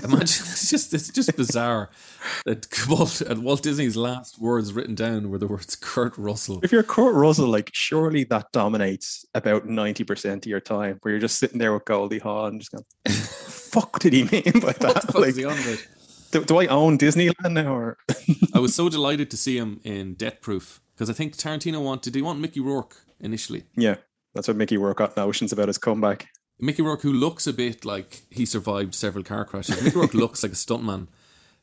Imagine 0.04 0.22
it's 0.22 0.70
just 0.70 0.94
it's 0.94 1.10
just 1.10 1.36
bizarre 1.36 1.90
that 2.46 2.68
Walt 2.88 3.22
at 3.22 3.40
Walt 3.40 3.64
Disney's 3.64 3.98
last 3.98 4.40
words 4.40 4.72
written 4.72 4.94
down 4.94 5.32
were 5.32 5.40
the 5.40 5.48
words 5.48 5.76
Kurt 5.76 6.16
Russell. 6.16 6.60
If 6.62 6.72
you're 6.72 6.84
Kurt 6.84 7.16
Russell, 7.16 7.48
like 7.48 7.72
surely 7.74 8.24
that 8.26 8.52
dominates 8.54 9.26
about 9.34 9.66
ninety 9.66 10.04
percent 10.04 10.46
of 10.46 10.50
your 10.52 10.60
time, 10.60 11.00
where 11.02 11.14
you're 11.14 11.22
just 11.22 11.40
sitting 11.40 11.58
there 11.58 11.74
with 11.74 11.86
Goldie 11.86 12.20
Hawn 12.20 12.50
and 12.50 12.62
just 12.62 12.72
going, 12.72 12.86
"Fuck, 13.08 13.98
did 13.98 14.14
he 14.14 14.26
mean 14.26 14.60
by 14.62 14.74
that?" 14.74 14.84
What 14.84 15.02
the 15.02 15.08
fuck 15.08 15.16
like, 15.16 15.30
is 15.30 15.38
he 15.38 15.46
on 15.46 15.58
do, 16.32 16.46
do 16.46 16.60
I 16.60 16.68
own 16.68 17.00
Disneyland 17.00 17.54
now? 17.54 17.74
Or 17.74 17.98
I 18.54 18.60
was 18.60 18.76
so 18.76 18.90
delighted 18.90 19.32
to 19.32 19.38
see 19.38 19.58
him 19.58 19.80
in 19.84 20.14
Death 20.14 20.42
Proof 20.42 20.80
because 21.00 21.10
I 21.10 21.14
think 21.14 21.38
Tarantino 21.38 21.82
wanted 21.82 22.14
he 22.14 22.22
want 22.22 22.40
Mickey 22.40 22.60
Rourke 22.60 22.98
initially. 23.22 23.64
yeah, 23.78 23.96
that's 24.34 24.50
what 24.50 24.58
Mickey 24.58 24.76
Rourke 24.76 24.98
got 24.98 25.16
notions 25.16 25.54
about 25.54 25.70
his 25.70 25.78
comeback. 25.78 26.28
Mickey 26.60 26.82
Rourke, 26.82 27.04
who 27.04 27.14
looks 27.14 27.48
a 27.48 27.54
bit 27.54 27.86
like 27.86 28.24
he 28.30 28.46
survived 28.46 28.94
several 28.94 29.24
car 29.24 29.46
crashes. 29.46 29.82
Mickey 29.82 29.98
Rourke 29.98 30.14
looks 30.26 30.44
like 30.44 30.52
a 30.52 30.56
stuntman, 30.56 31.08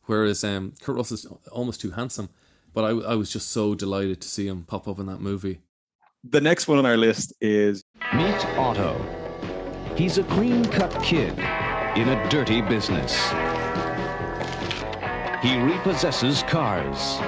whereas 0.04 0.42
um, 0.42 0.72
Kurt 0.80 0.96
Russell's 0.96 1.26
almost 1.52 1.82
too 1.82 1.90
handsome. 1.90 2.30
But 2.72 2.84
I, 2.84 2.88
I 2.88 3.14
was 3.14 3.30
just 3.30 3.50
so 3.50 3.74
delighted 3.74 4.22
to 4.22 4.28
see 4.28 4.48
him 4.48 4.64
pop 4.64 4.88
up 4.88 4.98
in 4.98 5.04
that 5.04 5.20
movie. 5.20 5.60
The 6.24 6.40
next 6.40 6.66
one 6.66 6.78
on 6.78 6.86
our 6.86 6.96
list 6.96 7.34
is 7.42 7.82
Meet 8.14 8.46
Otto. 8.56 8.98
He's 9.96 10.16
a 10.16 10.24
clean 10.24 10.64
cut 10.64 11.02
kid 11.02 11.38
in 11.98 12.08
a 12.08 12.28
dirty 12.30 12.62
business. 12.62 13.14
He 15.42 15.58
repossesses 15.58 16.42
cars. 16.48 17.18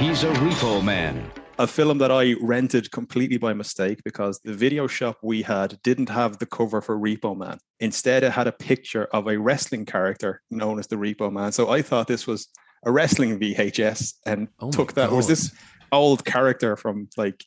He's 0.00 0.24
a 0.24 0.32
repo 0.32 0.82
man. 0.82 1.30
A 1.60 1.66
film 1.66 1.98
that 1.98 2.10
I 2.10 2.34
rented 2.40 2.90
completely 2.90 3.36
by 3.36 3.52
mistake 3.52 4.02
because 4.02 4.40
the 4.44 4.54
video 4.54 4.86
shop 4.86 5.18
we 5.22 5.42
had 5.42 5.78
didn't 5.82 6.08
have 6.08 6.38
the 6.38 6.46
cover 6.46 6.80
for 6.80 6.98
Repo 6.98 7.36
Man. 7.36 7.58
Instead, 7.80 8.22
it 8.24 8.32
had 8.32 8.46
a 8.46 8.52
picture 8.52 9.04
of 9.12 9.26
a 9.28 9.38
wrestling 9.38 9.84
character 9.84 10.40
known 10.50 10.78
as 10.78 10.86
the 10.86 10.96
Repo 10.96 11.30
Man. 11.30 11.52
So 11.52 11.70
I 11.70 11.82
thought 11.82 12.06
this 12.08 12.26
was 12.26 12.48
a 12.86 12.90
wrestling 12.90 13.38
VHS 13.38 14.14
and 14.24 14.48
Oh 14.58 14.70
took 14.70 14.94
that. 14.94 15.10
It 15.10 15.14
was 15.14 15.26
this 15.28 15.52
old 15.92 16.24
character 16.24 16.76
from 16.76 17.08
like 17.18 17.44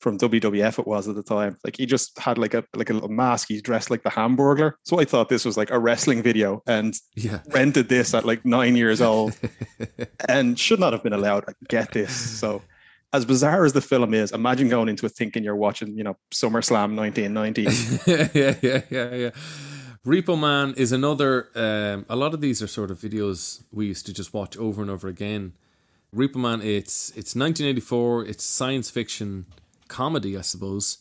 from 0.00 0.16
WWF 0.16 0.78
it 0.78 0.86
was 0.86 1.08
at 1.08 1.16
the 1.16 1.24
time. 1.24 1.56
Like 1.64 1.76
he 1.76 1.84
just 1.84 2.16
had 2.16 2.38
like 2.38 2.54
a 2.54 2.62
like 2.76 2.90
a 2.90 2.92
little 2.92 3.08
mask. 3.08 3.48
He's 3.48 3.62
dressed 3.62 3.90
like 3.90 4.04
the 4.04 4.10
Hamburglar. 4.10 4.74
So 4.84 5.00
I 5.00 5.04
thought 5.04 5.28
this 5.28 5.44
was 5.44 5.56
like 5.56 5.72
a 5.72 5.80
wrestling 5.80 6.22
video 6.22 6.62
and 6.68 6.94
Yeah. 7.16 7.40
rented 7.48 7.88
this 7.88 8.14
at 8.14 8.24
like 8.24 8.44
nine 8.44 8.76
years 8.76 9.00
old 9.00 9.36
and 10.28 10.56
should 10.56 10.78
not 10.78 10.92
have 10.92 11.02
been 11.02 11.12
allowed 11.12 11.40
to 11.48 11.54
get 11.68 11.90
this. 11.90 12.12
So, 12.14 12.62
as 13.12 13.24
bizarre 13.24 13.64
as 13.64 13.72
the 13.72 13.80
film 13.80 14.12
is, 14.12 14.32
imagine 14.32 14.68
going 14.68 14.88
into 14.88 15.06
it 15.06 15.12
thinking 15.12 15.42
you're 15.42 15.56
watching, 15.56 15.96
you 15.96 16.04
know, 16.04 16.16
SummerSlam 16.30 16.94
1990. 16.96 17.62
yeah, 18.38 18.54
yeah, 18.62 18.82
yeah, 18.90 19.14
yeah. 19.14 19.30
Repo 20.06 20.38
Man 20.38 20.74
is 20.76 20.92
another. 20.92 21.48
Um, 21.54 22.06
a 22.08 22.16
lot 22.16 22.34
of 22.34 22.40
these 22.40 22.62
are 22.62 22.66
sort 22.66 22.90
of 22.90 22.98
videos 22.98 23.62
we 23.72 23.86
used 23.86 24.06
to 24.06 24.12
just 24.12 24.32
watch 24.32 24.56
over 24.56 24.80
and 24.82 24.90
over 24.90 25.08
again. 25.08 25.54
Repo 26.14 26.36
Man, 26.36 26.60
it's 26.60 27.10
it's 27.10 27.34
1984. 27.34 28.26
It's 28.26 28.44
science 28.44 28.90
fiction 28.90 29.46
comedy, 29.88 30.36
I 30.36 30.42
suppose, 30.42 30.98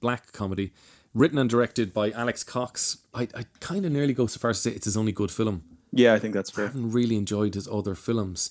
black 0.00 0.32
comedy, 0.32 0.72
written 1.14 1.38
and 1.38 1.50
directed 1.50 1.92
by 1.92 2.10
Alex 2.12 2.42
Cox. 2.42 2.98
I, 3.12 3.28
I 3.34 3.44
kind 3.60 3.84
of 3.84 3.92
nearly 3.92 4.14
go 4.14 4.26
so 4.26 4.38
far 4.38 4.50
as 4.50 4.62
to 4.62 4.70
say 4.70 4.76
it's 4.76 4.86
his 4.86 4.96
only 4.96 5.12
good 5.12 5.30
film. 5.30 5.62
yeah, 5.92 6.14
I 6.14 6.18
think 6.18 6.34
that's 6.34 6.50
fair. 6.50 6.64
I 6.64 6.68
haven't 6.68 6.92
really 6.92 7.16
enjoyed 7.16 7.54
his 7.54 7.68
other 7.68 7.94
films. 7.94 8.50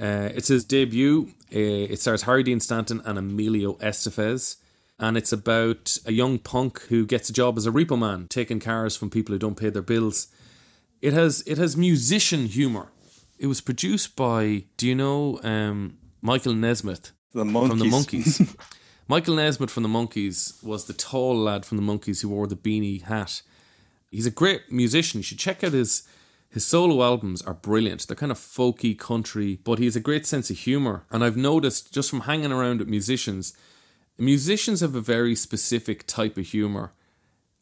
Uh, 0.00 0.30
it's 0.34 0.48
his 0.48 0.64
debut. 0.64 1.30
Uh, 1.54 1.90
it 1.90 2.00
stars 2.00 2.22
Harry 2.22 2.42
Dean 2.42 2.60
Stanton 2.60 3.00
and 3.04 3.18
Emilio 3.18 3.74
Estevez. 3.74 4.56
And 4.98 5.16
it's 5.16 5.32
about 5.32 5.98
a 6.06 6.12
young 6.12 6.38
punk 6.38 6.82
who 6.82 7.04
gets 7.04 7.28
a 7.28 7.32
job 7.32 7.56
as 7.56 7.66
a 7.66 7.72
repo 7.72 7.98
man, 7.98 8.28
taking 8.28 8.60
cars 8.60 8.96
from 8.96 9.10
people 9.10 9.32
who 9.32 9.38
don't 9.38 9.56
pay 9.56 9.70
their 9.70 9.82
bills. 9.82 10.28
It 11.02 11.12
has 11.12 11.42
it 11.46 11.58
has 11.58 11.76
musician 11.76 12.46
humor. 12.46 12.90
It 13.38 13.48
was 13.48 13.60
produced 13.60 14.14
by, 14.14 14.64
do 14.76 14.86
you 14.86 14.94
know, 14.94 15.40
um, 15.42 15.98
Michael 16.22 16.54
Nesmith 16.54 17.10
The 17.32 17.44
from 17.44 17.78
the 17.78 17.84
Monkees. 17.84 18.56
Michael 19.08 19.34
Nesmith 19.34 19.70
from 19.70 19.82
the 19.82 19.88
Monkees 19.88 20.62
was 20.62 20.86
the 20.86 20.92
tall 20.92 21.36
lad 21.36 21.66
from 21.66 21.76
the 21.76 21.82
Monkees 21.82 22.22
who 22.22 22.28
wore 22.28 22.46
the 22.46 22.56
beanie 22.56 23.02
hat. 23.02 23.42
He's 24.10 24.26
a 24.26 24.30
great 24.30 24.70
musician. 24.70 25.18
You 25.18 25.24
should 25.24 25.40
check 25.40 25.62
out 25.64 25.72
his 25.72 26.04
his 26.54 26.64
solo 26.64 27.02
albums 27.02 27.42
are 27.42 27.52
brilliant. 27.52 28.06
They're 28.06 28.14
kind 28.14 28.30
of 28.30 28.38
folky 28.38 28.96
country, 28.96 29.58
but 29.64 29.80
he 29.80 29.86
has 29.86 29.96
a 29.96 30.00
great 30.00 30.24
sense 30.24 30.50
of 30.50 30.58
humor. 30.58 31.04
And 31.10 31.24
I've 31.24 31.36
noticed 31.36 31.92
just 31.92 32.08
from 32.08 32.20
hanging 32.20 32.52
around 32.52 32.78
with 32.78 32.86
musicians, 32.86 33.54
musicians 34.18 34.80
have 34.80 34.94
a 34.94 35.00
very 35.00 35.34
specific 35.34 36.06
type 36.06 36.38
of 36.38 36.46
humor 36.46 36.92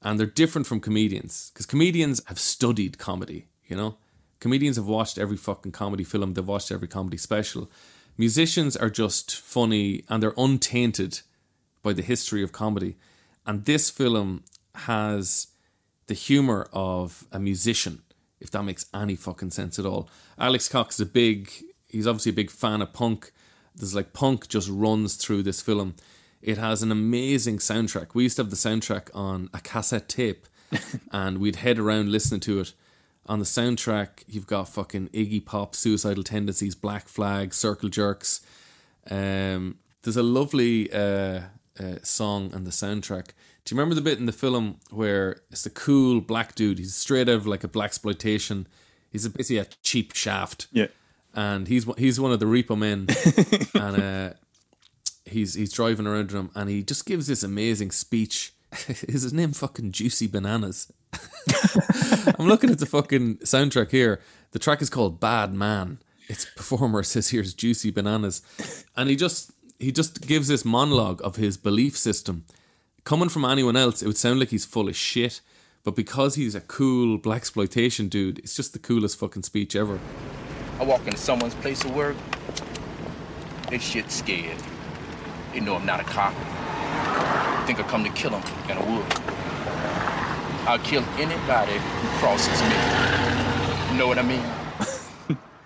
and 0.03 0.21
they're 0.21 0.27
different 0.27 0.67
from 0.67 0.79
comedians 0.79 1.51
because 1.55 1.65
comedians 1.65 2.21
have 2.27 2.39
studied 2.39 2.99
comedy, 2.99 3.47
you 3.67 3.75
know? 3.75 3.97
Comedians 4.41 4.77
have 4.77 4.87
watched 4.87 5.17
every 5.17 5.39
fucking 5.39 5.73
comedy 5.73 6.05
film, 6.05 6.35
they've 6.35 6.47
watched 6.47 6.71
every 6.71 6.89
comedy 6.89 7.17
special. 7.17 7.71
Musicians 8.19 8.77
are 8.77 8.91
just 8.91 9.35
funny 9.35 10.05
and 10.11 10.23
they're 10.23 10.35
untainted 10.37 11.21
by 11.83 11.95
the 11.95 12.03
history 12.03 12.43
of 12.43 12.53
comedy. 12.53 12.99
And 13.47 13.65
this 13.65 13.89
film 13.89 14.45
has 14.75 15.47
the 16.09 16.15
humor 16.15 16.69
of 16.75 17.27
a 17.33 17.39
musician, 17.39 18.03
if 18.43 18.51
that 18.51 18.65
makes 18.65 18.87
any 18.93 19.17
fucking 19.17 19.51
sense 19.51 19.79
at 19.79 19.87
all. 19.87 20.09
Alex 20.39 20.69
Cox 20.69 20.97
is 20.97 21.01
a 21.01 21.07
big, 21.07 21.51
he's 21.89 22.07
obviously 22.07 22.31
a 22.31 22.35
big 22.35 22.51
fan 22.51 22.83
of 22.83 22.93
punk. 22.93 23.33
There's 23.75 23.95
like 23.95 24.13
punk 24.13 24.49
just 24.49 24.69
runs 24.69 25.15
through 25.15 25.45
this 25.45 25.63
film. 25.63 25.95
It 26.43 26.59
has 26.59 26.83
an 26.83 26.91
amazing 26.91 27.59
soundtrack. 27.59 28.15
We 28.15 28.25
used 28.25 28.37
to 28.37 28.43
have 28.43 28.51
the 28.51 28.57
soundtrack 28.57 29.09
on 29.15 29.49
a 29.55 29.61
cassette 29.61 30.09
tape 30.09 30.47
and 31.13 31.39
we'd 31.39 31.57
head 31.57 31.79
around 31.79 32.11
listening 32.11 32.41
to 32.41 32.61
it. 32.61 32.73
On 33.27 33.39
the 33.39 33.45
soundtrack, 33.45 34.25
you've 34.27 34.49
got 34.49 34.69
fucking 34.69 35.09
Iggy 35.11 35.45
Pop, 35.45 35.77
Suicidal 35.77 36.25
Tendencies, 36.25 36.75
Black 36.75 37.07
Flag, 37.09 37.55
Circle 37.55 37.89
Jerks. 37.89 38.41
Um, 39.09 39.77
there's 40.03 40.17
a 40.17 40.25
lovely 40.25 40.93
uh, 40.93 41.43
uh, 41.79 41.97
song 42.03 42.53
on 42.53 42.65
the 42.65 42.71
soundtrack. 42.71 43.29
Do 43.65 43.75
you 43.75 43.79
remember 43.79 43.95
the 43.95 44.01
bit 44.01 44.19
in 44.19 44.27
the 44.27 44.33
film 44.33 44.79
where 44.91 45.43
it's 45.51 45.63
the 45.63 45.71
cool 45.71 46.21
black 46.21 46.55
dude? 46.55 46.79
He's 46.79 46.95
straight 46.95 47.29
out 47.29 47.37
of 47.37 47.47
like 47.47 47.63
a 47.65 47.69
black 47.69 47.87
exploitation. 47.91 48.67
He's 49.11 49.25
a, 49.25 49.31
basically 49.31 49.59
a 49.59 49.67
cheap 49.83 50.15
shaft, 50.15 50.67
Yeah. 50.73 50.87
and 51.35 51.69
he's 51.69 51.87
one- 51.87 51.99
he's 51.99 52.19
one 52.19 52.33
of 52.33 52.41
the 52.41 52.47
repo 52.47 52.77
men, 52.77 53.07
and 53.75 54.03
uh, 54.03 54.35
he's 55.27 55.55
he's 55.55 55.73
driving 55.73 56.07
around 56.07 56.33
with 56.33 56.35
him, 56.35 56.51
and 56.55 56.69
he 56.71 56.83
just 56.83 57.07
gives 57.07 57.27
this 57.27 57.43
amazing 57.43 57.91
speech. 57.93 58.53
Is 58.89 59.23
his 59.23 59.35
name 59.35 59.53
fucking 59.53 59.93
Juicy 59.93 60.27
Bananas? 60.29 60.91
I'm 62.39 62.47
looking 62.49 62.71
at 62.71 62.79
the 62.79 62.87
fucking 62.87 63.37
soundtrack 63.39 63.91
here. 63.91 64.21
The 64.53 64.59
track 64.59 64.81
is 64.81 64.89
called 64.89 65.21
Bad 65.21 65.53
Man. 65.53 65.99
Its 66.29 66.47
performer 66.57 67.03
says 67.03 67.29
here's 67.29 67.53
Juicy 67.53 67.91
Bananas. 67.91 68.41
And 68.97 69.11
he 69.11 69.17
just 69.17 69.51
he 69.79 69.93
just 69.93 70.27
gives 70.27 70.49
this 70.49 70.65
monologue 70.65 71.21
of 71.23 71.37
his 71.37 71.57
belief 71.59 71.99
system. 71.99 72.45
Coming 73.05 73.29
from 73.29 73.45
anyone 73.45 73.77
else, 73.77 74.01
it 74.01 74.07
would 74.07 74.17
sound 74.17 74.39
like 74.39 74.51
he's 74.51 74.65
full 74.65 74.89
of 74.89 74.95
shit. 74.95 75.41
But 75.83 75.97
because 75.97 76.37
he's 76.37 76.55
a 76.55 76.61
cool 76.61 77.19
black 77.19 77.39
exploitation 77.39 78.09
dude, 78.09 78.39
it's 78.39 78.55
just 78.55 78.73
the 78.73 78.79
coolest 78.79 79.19
fucking 79.19 79.43
speech 79.43 79.75
ever. 79.75 79.99
I 80.79 80.85
walk 80.85 81.05
into 81.07 81.19
someone's 81.19 81.57
place 81.57 81.85
of 81.85 81.93
work, 81.97 82.17
they 83.69 83.79
shit 83.79 84.09
scared. 84.13 84.57
They 85.53 85.59
know 85.59 85.75
I'm 85.75 85.85
not 85.85 85.99
a 85.99 86.05
cop. 86.05 86.33
Think 87.67 87.81
I 87.81 87.83
come 87.89 88.05
to 88.05 88.11
kill 88.11 88.31
them, 88.31 88.43
and 88.69 88.79
I 88.79 88.85
would. 88.89 89.05
I'll 90.69 90.79
kill 90.79 91.03
anybody 91.19 91.73
who 91.73 92.09
crosses 92.21 92.63
me. 92.63 93.91
You 93.91 93.99
know 93.99 94.07
what 94.07 94.19
I 94.19 94.23
mean? 94.23 94.62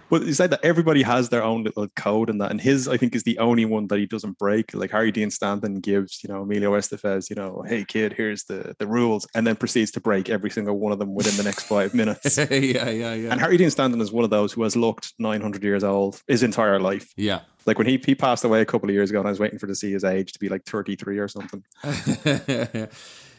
But 0.09 0.25
you 0.25 0.33
said 0.35 0.51
that 0.51 0.65
everybody 0.65 1.03
has 1.03 1.29
their 1.29 1.43
own 1.43 1.65
little 1.65 1.89
code 1.97 2.31
and 2.31 2.41
that, 2.41 2.51
and 2.51 2.61
his 2.61 2.87
I 2.89 2.97
think 2.97 3.15
is 3.15 3.25
the 3.25 3.39
only 3.39 3.65
one 3.65 3.89
that 3.89 3.99
he 3.99 4.07
doesn't 4.07 4.39
break. 4.39 4.75
Like 4.75 4.91
Harry 4.91 5.11
Dean 5.11 5.31
Stanton 5.31 5.81
gives, 5.81 6.23
you 6.23 6.33
know, 6.33 6.43
Emilio 6.43 6.73
Estevez, 6.73 7.29
you 7.29 7.37
know, 7.37 7.65
hey 7.67 7.85
kid, 7.85 8.13
here's 8.13 8.45
the 8.45 8.75
the 8.79 8.87
rules, 8.87 9.27
and 9.35 9.47
then 9.47 9.57
proceeds 9.57 9.91
to 9.93 10.01
break 10.01 10.29
every 10.29 10.51
single 10.51 10.79
one 10.79 10.93
of 10.93 10.99
them 10.99 11.15
within 11.15 11.37
the 11.37 11.43
next 11.43 11.65
five 11.65 11.95
minutes. 12.01 12.37
yeah, 12.39 12.47
yeah, 12.51 13.15
yeah. 13.15 13.31
And 13.31 13.41
Harry 13.41 13.57
Dean 13.57 13.71
Stanton 13.71 14.01
is 14.01 14.13
one 14.13 14.25
of 14.25 14.31
those 14.31 14.53
who 14.53 14.63
has 14.63 14.77
looked 14.77 15.15
900 15.19 15.63
years 15.63 15.83
old 15.85 16.23
his 16.29 16.43
entire 16.43 16.79
life. 16.79 17.13
yeah. 17.17 17.41
Like 17.67 17.79
when 17.79 17.89
he 17.89 18.01
he 18.07 18.15
passed 18.15 18.45
away 18.45 18.61
a 18.61 18.65
couple 18.65 18.89
of 18.89 18.95
years 18.95 19.11
ago, 19.11 19.19
and 19.19 19.27
I 19.27 19.33
was 19.33 19.41
waiting 19.41 19.59
for 19.59 19.67
to 19.67 19.75
see 19.75 19.91
his 19.91 20.05
age 20.05 20.31
to 20.33 20.39
be 20.39 20.49
like 20.49 20.65
33 20.67 21.19
or 21.19 21.27
something. 21.27 21.65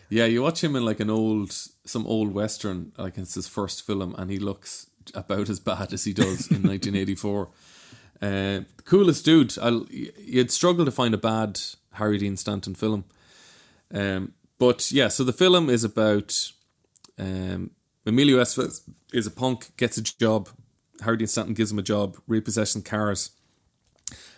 yeah, 0.09 0.25
you 0.25 0.41
watch 0.43 0.61
him 0.61 0.75
in 0.75 0.83
like 0.83 0.99
an 0.99 1.09
old, 1.09 1.53
some 1.85 2.05
old 2.05 2.33
western, 2.33 2.91
like 2.97 3.17
it's 3.17 3.35
his 3.35 3.47
first 3.47 3.85
film, 3.85 4.13
and 4.17 4.29
he 4.29 4.37
looks 4.37 4.87
about 5.13 5.49
as 5.49 5.59
bad 5.59 5.93
as 5.93 6.03
he 6.03 6.13
does 6.13 6.49
in 6.49 6.63
1984. 6.63 7.49
Uh, 8.19 8.61
coolest 8.83 9.23
dude. 9.25 9.55
I'll, 9.59 9.85
you'd 9.91 10.49
struggle 10.49 10.85
to 10.85 10.91
find 10.91 11.13
a 11.13 11.19
bad 11.19 11.59
Harry 11.91 12.17
Dean 12.17 12.35
Stanton 12.35 12.73
film. 12.73 13.05
Um, 13.93 14.33
but 14.57 14.91
yeah, 14.91 15.07
so 15.07 15.23
the 15.23 15.33
film 15.33 15.69
is 15.69 15.83
about 15.83 16.51
um, 17.19 17.71
Emilio 18.05 18.37
Estevez 18.41 18.81
is 19.13 19.27
a 19.27 19.31
punk, 19.31 19.75
gets 19.77 19.97
a 19.97 20.01
job. 20.01 20.49
Harry 21.01 21.17
Dean 21.17 21.27
Stanton 21.27 21.53
gives 21.53 21.71
him 21.71 21.79
a 21.79 21.83
job, 21.83 22.17
repossessing 22.27 22.83
cars. 22.83 23.31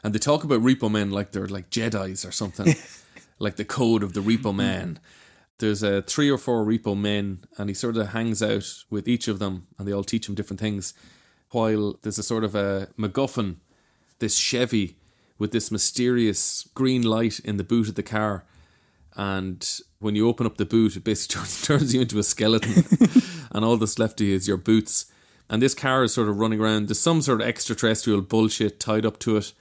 And 0.03 0.13
they 0.13 0.19
talk 0.19 0.43
about 0.43 0.61
Repo 0.61 0.91
Men 0.91 1.11
like 1.11 1.31
they're 1.31 1.47
like 1.47 1.69
Jedi's 1.69 2.25
or 2.25 2.31
something, 2.31 2.75
like 3.39 3.55
the 3.55 3.65
code 3.65 4.03
of 4.03 4.13
the 4.13 4.21
Repo 4.21 4.53
Man. 4.53 4.99
There's 5.59 5.83
uh, 5.83 6.01
three 6.07 6.29
or 6.29 6.37
four 6.37 6.65
Repo 6.65 6.97
Men, 6.97 7.43
and 7.57 7.69
he 7.69 7.73
sort 7.73 7.97
of 7.97 8.09
hangs 8.09 8.41
out 8.41 8.83
with 8.89 9.07
each 9.07 9.27
of 9.27 9.39
them, 9.39 9.67
and 9.77 9.87
they 9.87 9.91
all 9.91 10.03
teach 10.03 10.27
him 10.27 10.35
different 10.35 10.59
things. 10.59 10.93
While 11.51 11.99
there's 12.01 12.17
a 12.17 12.23
sort 12.23 12.43
of 12.43 12.55
a 12.55 12.87
MacGuffin, 12.97 13.57
this 14.19 14.37
Chevy 14.37 14.95
with 15.37 15.51
this 15.51 15.71
mysterious 15.71 16.67
green 16.75 17.01
light 17.01 17.39
in 17.39 17.57
the 17.57 17.63
boot 17.63 17.89
of 17.89 17.95
the 17.95 18.03
car. 18.03 18.43
And 19.15 19.67
when 19.99 20.15
you 20.15 20.27
open 20.27 20.45
up 20.45 20.57
the 20.57 20.65
boot, 20.65 20.95
it 20.95 21.03
basically 21.03 21.35
turns, 21.39 21.61
turns 21.61 21.93
you 21.93 22.01
into 22.01 22.19
a 22.19 22.23
skeleton, 22.23 22.85
and 23.51 23.65
all 23.65 23.77
that's 23.77 23.99
left 23.99 24.21
of 24.21 24.27
you 24.27 24.35
is 24.35 24.47
your 24.47 24.57
boots. 24.57 25.05
And 25.49 25.61
this 25.61 25.73
car 25.73 26.03
is 26.03 26.13
sort 26.13 26.29
of 26.29 26.37
running 26.37 26.61
around. 26.61 26.87
There's 26.87 26.99
some 26.99 27.21
sort 27.21 27.41
of 27.41 27.47
extraterrestrial 27.47 28.21
bullshit 28.21 28.79
tied 28.79 29.05
up 29.05 29.17
to 29.19 29.37
it. 29.37 29.53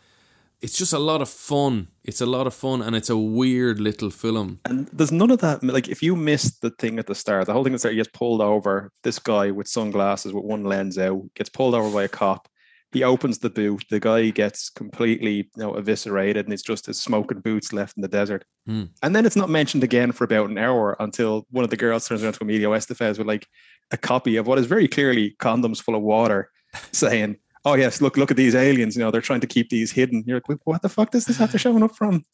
It's 0.61 0.77
just 0.77 0.93
a 0.93 0.99
lot 0.99 1.23
of 1.23 1.29
fun. 1.29 1.89
It's 2.05 2.21
a 2.21 2.27
lot 2.27 2.47
of 2.47 2.55
fun, 2.55 2.83
and 2.83 2.97
it's 2.97 3.11
a 3.11 3.17
weird 3.17 3.79
little 3.79 4.11
film. 4.11 4.61
And 4.65 4.89
there's 4.93 5.13
none 5.13 5.31
of 5.31 5.39
that. 5.41 5.63
Like, 5.63 5.89
if 5.89 6.03
you 6.03 6.17
missed 6.17 6.63
the 6.63 6.71
thing 6.71 6.99
at 6.99 7.07
the 7.07 7.15
start, 7.15 7.47
the 7.47 7.53
whole 7.53 7.63
thing 7.63 7.73
at 7.73 7.77
the 7.77 7.81
start, 7.81 7.95
he 7.95 7.99
gets 7.99 8.11
pulled 8.13 8.41
over. 8.41 8.91
This 9.05 9.19
guy 9.19 9.51
with 9.53 9.69
sunglasses 9.69 10.33
with 10.33 10.45
one 10.45 10.65
lens 10.65 10.99
out 10.99 11.23
gets 11.35 11.49
pulled 11.49 11.75
over 11.75 11.91
by 11.91 12.05
a 12.05 12.09
cop. 12.09 12.49
He 12.91 13.05
opens 13.05 13.39
the 13.39 13.51
boot. 13.51 13.85
The 13.91 14.01
guy 14.01 14.31
gets 14.31 14.71
completely, 14.71 15.35
you 15.35 15.49
know, 15.57 15.75
eviscerated, 15.75 16.47
and 16.47 16.53
it's 16.53 16.63
just 16.63 16.87
his 16.87 17.01
smoking 17.01 17.41
boots 17.41 17.73
left 17.73 17.97
in 17.97 18.01
the 18.01 18.09
desert. 18.09 18.45
Hmm. 18.67 18.85
And 19.03 19.15
then 19.15 19.27
it's 19.27 19.37
not 19.37 19.51
mentioned 19.51 19.85
again 19.85 20.11
for 20.11 20.25
about 20.25 20.49
an 20.49 20.59
hour 20.59 20.97
until 20.99 21.47
one 21.51 21.65
of 21.65 21.71
the 21.71 21.77
girls 21.77 22.09
turns 22.09 22.25
around 22.25 22.33
to 22.33 22.45
Emilio 22.45 22.73
Estevez 22.73 23.19
with 23.19 23.27
like 23.27 23.47
a 23.91 23.97
copy 23.97 24.37
of 24.37 24.47
what 24.47 24.59
is 24.59 24.67
very 24.67 24.89
clearly 24.89 25.37
condoms 25.39 25.83
full 25.83 25.95
of 25.95 26.03
water, 26.03 26.51
saying, 26.93 27.37
"Oh 27.69 27.75
yes, 27.75 28.01
look, 28.01 28.17
look 28.17 28.31
at 28.31 28.37
these 28.37 28.55
aliens. 28.55 28.97
You 28.97 29.03
know, 29.05 29.11
they're 29.11 29.21
trying 29.21 29.41
to 29.41 29.47
keep 29.47 29.69
these 29.71 29.93
hidden." 29.93 30.25
You're 30.27 30.41
like, 30.49 30.61
"What 30.65 30.83
the 30.83 30.89
fuck 30.89 31.11
does 31.11 31.27
this 31.27 31.39
have 31.39 31.51
to 31.53 31.59
showing 31.59 31.83
up 31.83 31.95
from?" 31.95 32.25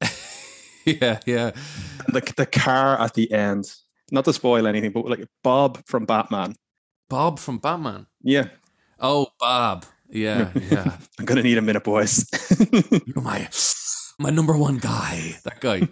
Yeah, 0.86 1.18
yeah. 1.24 1.52
And 2.06 2.14
the 2.14 2.32
the 2.36 2.44
car 2.46 3.00
at 3.00 3.14
the 3.14 3.32
end. 3.32 3.72
Not 4.10 4.26
to 4.26 4.34
spoil 4.34 4.66
anything, 4.66 4.92
but 4.92 5.06
like 5.06 5.26
Bob 5.42 5.82
from 5.86 6.04
Batman. 6.04 6.56
Bob 7.08 7.38
from 7.38 7.56
Batman. 7.56 8.06
Yeah, 8.22 8.48
Oh, 9.00 9.28
Bob. 9.40 9.86
Yeah, 10.08 10.50
yeah. 10.70 10.96
I'm 11.18 11.24
gonna 11.24 11.42
need 11.42 11.58
a 11.58 11.62
minute, 11.62 11.84
boys. 11.84 12.28
You're 13.06 13.22
my 13.22 13.48
my 14.18 14.30
number 14.30 14.56
one 14.56 14.78
guy. 14.78 15.36
That 15.44 15.60
guy. 15.60 15.88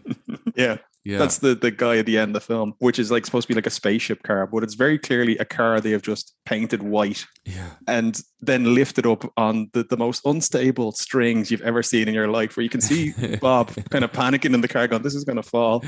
yeah. 0.54 0.78
Yeah. 1.04 1.18
That's 1.18 1.38
the, 1.38 1.54
the 1.56 1.70
guy 1.72 1.98
at 1.98 2.06
the 2.06 2.16
end 2.16 2.36
of 2.36 2.42
the 2.42 2.46
film, 2.46 2.74
which 2.78 2.98
is 3.00 3.10
like 3.10 3.26
supposed 3.26 3.48
to 3.48 3.52
be 3.52 3.56
like 3.56 3.66
a 3.66 3.70
spaceship 3.70 4.22
car, 4.22 4.46
but 4.46 4.62
it's 4.62 4.74
very 4.74 4.98
clearly 4.98 5.36
a 5.38 5.44
car 5.44 5.80
they 5.80 5.90
have 5.90 6.02
just 6.02 6.34
painted 6.44 6.82
white 6.82 7.26
yeah. 7.44 7.70
and 7.88 8.20
then 8.40 8.74
lifted 8.74 9.04
up 9.06 9.24
on 9.36 9.68
the, 9.72 9.82
the 9.82 9.96
most 9.96 10.24
unstable 10.24 10.92
strings 10.92 11.50
you've 11.50 11.62
ever 11.62 11.82
seen 11.82 12.06
in 12.06 12.14
your 12.14 12.28
life, 12.28 12.56
where 12.56 12.62
you 12.62 12.70
can 12.70 12.80
see 12.80 13.12
Bob 13.40 13.72
kind 13.90 14.04
of 14.04 14.12
panicking 14.12 14.54
in 14.54 14.60
the 14.60 14.68
car, 14.68 14.86
going, 14.86 15.02
This 15.02 15.16
is 15.16 15.24
going 15.24 15.36
to 15.36 15.42
fall. 15.42 15.84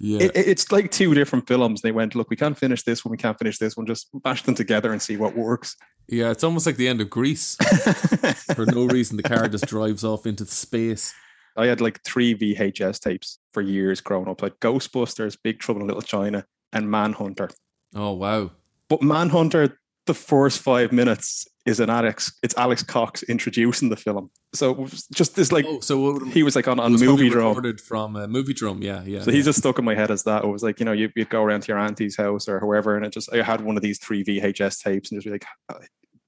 Yeah. 0.00 0.22
It, 0.22 0.32
it- 0.34 0.48
it's 0.48 0.72
like 0.72 0.90
two 0.90 1.14
different 1.14 1.46
films. 1.46 1.82
They 1.82 1.92
went, 1.92 2.16
Look, 2.16 2.28
we 2.28 2.36
can't 2.36 2.58
finish 2.58 2.82
this 2.82 3.04
one, 3.04 3.10
we 3.12 3.18
can't 3.18 3.38
finish 3.38 3.58
this 3.58 3.76
one, 3.76 3.86
just 3.86 4.08
mash 4.24 4.42
them 4.42 4.56
together 4.56 4.90
and 4.92 5.00
see 5.00 5.16
what 5.16 5.36
works. 5.36 5.76
yeah, 6.08 6.30
it's 6.30 6.42
almost 6.42 6.66
like 6.66 6.76
the 6.76 6.88
end 6.88 7.00
of 7.00 7.08
Grease. 7.08 7.56
For 8.56 8.66
no 8.66 8.86
reason, 8.86 9.16
the 9.16 9.22
car 9.22 9.46
just 9.48 9.66
drives 9.66 10.02
off 10.02 10.26
into 10.26 10.44
space. 10.46 11.14
I 11.56 11.66
had 11.66 11.80
like 11.80 12.02
three 12.04 12.34
VHS 12.34 13.00
tapes 13.00 13.38
for 13.52 13.60
years 13.60 14.00
growing 14.00 14.28
up, 14.28 14.42
like 14.42 14.58
Ghostbusters, 14.60 15.36
Big 15.42 15.58
Trouble 15.58 15.80
in 15.82 15.86
Little 15.86 16.02
China, 16.02 16.44
and 16.72 16.90
Manhunter. 16.90 17.50
Oh, 17.94 18.12
wow. 18.12 18.50
But 18.88 19.02
Manhunter, 19.02 19.78
the 20.06 20.14
first 20.14 20.60
five 20.60 20.92
minutes 20.92 21.46
is 21.66 21.78
an 21.80 21.90
Alex. 21.90 22.32
It's 22.42 22.56
Alex 22.56 22.82
Cox 22.82 23.22
introducing 23.24 23.90
the 23.90 23.96
film. 23.96 24.30
So 24.54 24.86
just 25.12 25.36
this 25.36 25.52
like 25.52 25.64
Oh, 25.68 25.78
so 25.80 26.16
it 26.16 26.32
he 26.32 26.42
was 26.42 26.56
like 26.56 26.66
on 26.66 26.80
on 26.80 26.94
Moviedrome. 26.94 27.78
from 27.80 28.16
uh, 28.16 28.26
Moviedrome. 28.26 28.82
Yeah, 28.82 29.02
yeah. 29.04 29.22
So 29.22 29.30
he's 29.30 29.44
just 29.44 29.58
stuck 29.58 29.78
in 29.78 29.84
my 29.84 29.94
head 29.94 30.10
as 30.10 30.24
that. 30.24 30.42
It 30.42 30.48
was 30.48 30.62
like 30.62 30.80
you 30.80 30.86
know 30.86 30.92
you, 30.92 31.10
you'd 31.14 31.28
go 31.28 31.42
around 31.44 31.60
to 31.62 31.68
your 31.68 31.78
auntie's 31.78 32.16
house 32.16 32.48
or 32.48 32.58
whoever, 32.58 32.96
and 32.96 33.04
it 33.04 33.12
just 33.12 33.32
I 33.32 33.42
had 33.42 33.60
one 33.60 33.76
of 33.76 33.82
these 33.82 33.98
three 33.98 34.24
VHS 34.24 34.82
tapes 34.82 35.12
and 35.12 35.20
just 35.20 35.26
be 35.26 35.30
like. 35.30 35.44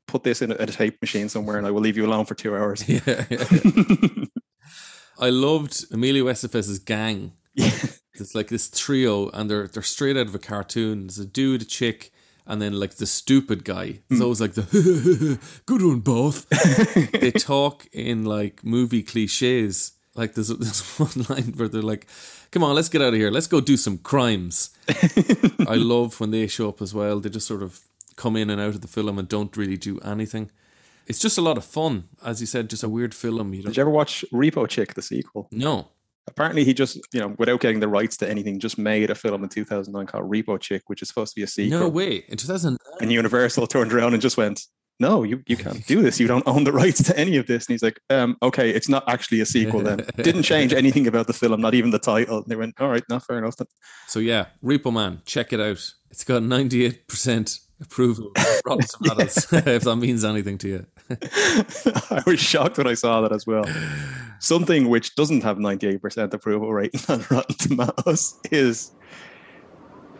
Put 0.09 0.25
this 0.25 0.43
in 0.43 0.53
a, 0.53 0.57
a 0.57 0.67
tape 0.67 1.01
machine 1.01 1.31
somewhere, 1.31 1.57
and 1.57 1.67
I 1.67 1.71
will 1.71 1.81
leave 1.81 1.97
you 1.97 2.05
alone 2.05 2.27
for 2.27 2.35
two 2.35 2.55
hours. 2.55 2.87
yeah. 2.89 2.99
I 5.23 5.31
loved 5.31 5.85
Emilio 5.93 6.25
Estevez's 6.25 6.81
gang. 6.81 7.33
Yeah. 7.55 7.71
It's 8.15 8.35
like 8.35 8.49
this 8.49 8.69
trio, 8.69 9.29
and 9.29 9.49
they're 9.49 9.69
they're 9.69 9.83
straight 9.83 10.17
out 10.17 10.27
of 10.27 10.35
a 10.35 10.39
cartoon. 10.39 11.07
There's 11.07 11.21
a 11.21 11.25
dude, 11.25 11.63
a 11.63 11.65
chick, 11.65 12.13
and 12.45 12.61
then 12.61 12.73
like 12.79 12.97
the 12.97 13.07
stupid 13.07 13.65
guy. 13.65 14.01
It's 14.11 14.21
mm. 14.21 14.23
always 14.23 14.41
like 14.41 14.55
the 14.55 15.39
good 15.67 15.83
one, 15.83 16.01
both. 16.01 16.49
they 17.13 17.31
talk 17.31 17.87
in 17.93 18.25
like 18.25 18.65
movie 18.65 19.03
cliches. 19.03 19.93
Like 20.15 20.35
there's, 20.35 20.49
there's 20.49 20.83
one 20.99 21.27
line 21.29 21.53
where 21.57 21.69
they're 21.69 21.83
like, 21.83 22.09
"Come 22.51 22.65
on, 22.65 22.75
let's 22.75 22.89
get 22.89 23.01
out 23.01 23.15
of 23.15 23.21
here. 23.21 23.31
Let's 23.31 23.47
go 23.47 23.61
do 23.61 23.77
some 23.77 23.99
crimes." 23.99 24.71
I 25.69 25.77
love 25.77 26.19
when 26.21 26.33
they 26.33 26.49
show 26.49 26.69
up 26.69 26.83
as 26.83 26.93
well. 26.93 27.21
They 27.21 27.31
just 27.31 27.47
sort 27.47 27.63
of 27.63 27.81
come 28.17 28.37
in 28.37 28.51
and 28.51 28.61
out 28.61 28.75
of 28.75 28.81
the 28.81 28.89
film 28.89 29.19
and 29.19 29.29
don't 29.29 29.57
really 29.57 29.77
do 29.77 30.01
anything. 30.01 30.51
It's 31.07 31.19
just 31.19 31.39
a 31.39 31.43
lot 31.43 31.57
of 31.59 31.65
fun, 31.65 32.09
as 32.25 32.41
you 32.41 32.47
said. 32.47 32.71
Just 32.71 32.83
a 32.83 32.89
weird 32.89 33.15
film. 33.15 33.53
You 33.55 33.63
Did 33.63 33.77
you 33.77 33.81
ever 33.81 33.91
watch 33.91 34.25
Repo 34.33 34.69
Chick, 34.69 34.95
the 34.95 35.03
sequel? 35.03 35.49
no. 35.53 35.89
Apparently, 36.29 36.63
he 36.63 36.73
just, 36.73 37.01
you 37.13 37.19
know, 37.19 37.35
without 37.37 37.59
getting 37.59 37.81
the 37.81 37.89
rights 37.89 38.17
to 38.19 38.31
anything, 38.31 38.61
just 38.61 38.79
made 38.79 39.11
a 39.11 39.15
film 39.15 39.43
in 39.43 39.49
2009 39.49 40.07
called 40.07 40.31
Repo 40.31 40.59
Chick, 40.61 40.83
which 40.87 41.03
is 41.03 41.09
supposed 41.09 41.35
to 41.35 41.41
be 41.41 41.43
a 41.43 41.49
sequel. 41.49 41.81
No 41.81 41.89
way. 41.89 42.25
In 42.29 42.37
2009. 42.37 42.79
And 43.01 43.11
Universal 43.11 43.67
turned 43.75 43.93
around 43.93 44.13
and 44.13 44.23
just 44.23 44.37
went, 44.37 44.63
"No, 45.01 45.25
you 45.25 45.43
you 45.49 45.57
can't 45.57 45.85
do 45.89 46.01
this. 46.01 46.21
You 46.21 46.29
don't 46.29 46.47
own 46.47 46.63
the 46.63 46.71
rights 46.73 47.03
to 47.09 47.19
any 47.19 47.37
of 47.39 47.49
this." 47.49 47.67
And 47.67 47.75
he's 47.75 47.83
like, 47.83 47.99
um, 48.09 48.37
"Okay, 48.41 48.71
it's 48.71 48.89
not 48.89 49.03
actually 49.09 49.41
a 49.41 49.47
sequel. 49.47 49.81
Then 49.81 50.07
didn't 50.17 50.45
change 50.45 50.73
anything 50.73 51.09
about 51.09 51.27
the 51.27 51.33
film, 51.33 51.61
not 51.61 51.75
even 51.75 51.91
the 51.91 51.99
title." 51.99 52.39
And 52.39 52.47
they 52.47 52.55
went, 52.57 52.81
"All 52.81 52.89
right, 52.89 53.03
not 53.09 53.27
fair 53.27 53.39
enough." 53.39 53.57
Then. 53.57 53.67
So 54.07 54.21
yeah, 54.21 54.47
Repo 54.63 54.93
Man, 54.93 55.23
check 55.27 55.53
it 55.53 55.59
out. 55.61 55.93
It's 56.13 56.23
got 56.23 56.43
98% 56.43 57.61
approval. 57.83 58.33
Rotten 58.65 58.87
Tomatoes, 58.87 59.47
if 59.53 59.83
that 59.83 59.97
means 59.97 60.25
anything 60.25 60.59
to 60.59 60.69
you. 60.69 60.87
I 61.11 62.23
was 62.27 62.41
shocked 62.41 62.79
when 62.79 62.87
I 62.87 62.95
saw 62.95 63.21
that 63.21 63.33
as 63.33 63.47
well. 63.47 63.65
Something 64.39 64.89
which 64.89 65.15
doesn't 65.15 65.43
have 65.43 65.59
98% 65.59 66.33
approval 66.33 66.73
rating 66.73 67.01
on 67.09 67.25
Rotten 67.31 67.57
Tomatoes 67.57 68.39
is 68.51 68.93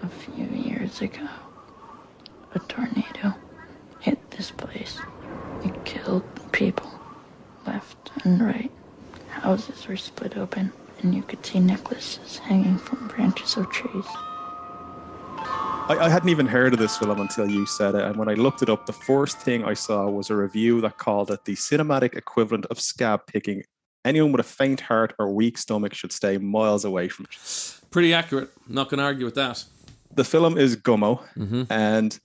A 0.03 0.09
few 0.09 0.47
years 0.47 1.01
ago, 1.01 1.29
a 2.55 2.59
tornado 2.61 3.35
hit 4.01 4.31
this 4.33 4.51
place. 4.51 4.99
It 5.65 5.85
killed 5.85 6.25
people 6.53 6.91
left 7.67 8.11
and 8.25 8.41
right. 8.43 8.71
Houses 9.29 9.89
were 9.89 9.97
split 9.97 10.37
open, 10.37 10.73
and 11.01 11.15
you 11.15 11.23
could 11.23 11.45
see 11.45 11.59
necklaces 11.59 12.39
hanging 12.39 12.79
from 12.79 13.09
branches 13.09 13.57
of 13.57 13.71
trees. 13.71 14.05
I, 15.47 15.97
I 16.01 16.09
hadn't 16.09 16.29
even 16.29 16.47
heard 16.47 16.73
of 16.73 16.79
this 16.79 16.97
film 16.97 17.21
until 17.21 17.51
you 17.51 17.67
said 17.67 17.95
it. 17.95 18.03
And 18.05 18.17
when 18.17 18.29
I 18.29 18.35
looked 18.35 18.63
it 18.63 18.69
up, 18.71 18.87
the 18.87 18.93
first 18.93 19.39
thing 19.39 19.65
I 19.65 19.75
saw 19.75 20.09
was 20.09 20.31
a 20.31 20.37
review 20.37 20.81
that 20.83 20.97
called 20.99 21.31
it 21.31 21.45
the 21.45 21.55
cinematic 21.55 22.15
equivalent 22.17 22.67
of 22.67 22.81
scab 22.81 23.27
picking. 23.27 23.63
Anyone 24.05 24.33
with 24.33 24.41
a 24.41 24.45
faint 24.49 24.81
heart 24.81 25.15
or 25.19 25.33
weak 25.33 25.59
stomach 25.59 25.95
should 25.95 26.13
stay 26.13 26.39
miles 26.39 26.85
away 26.85 27.09
from 27.09 27.27
it. 27.27 27.81
Pretty 27.91 28.15
accurate. 28.15 28.51
Not 28.69 28.89
going 28.89 28.99
to 28.99 29.05
argue 29.05 29.25
with 29.25 29.35
that. 29.35 29.65
The 30.15 30.25
film 30.25 30.57
is 30.59 30.77
Gummo, 30.77 31.23
Mm-hmm. 31.37 31.65
and 31.71 32.19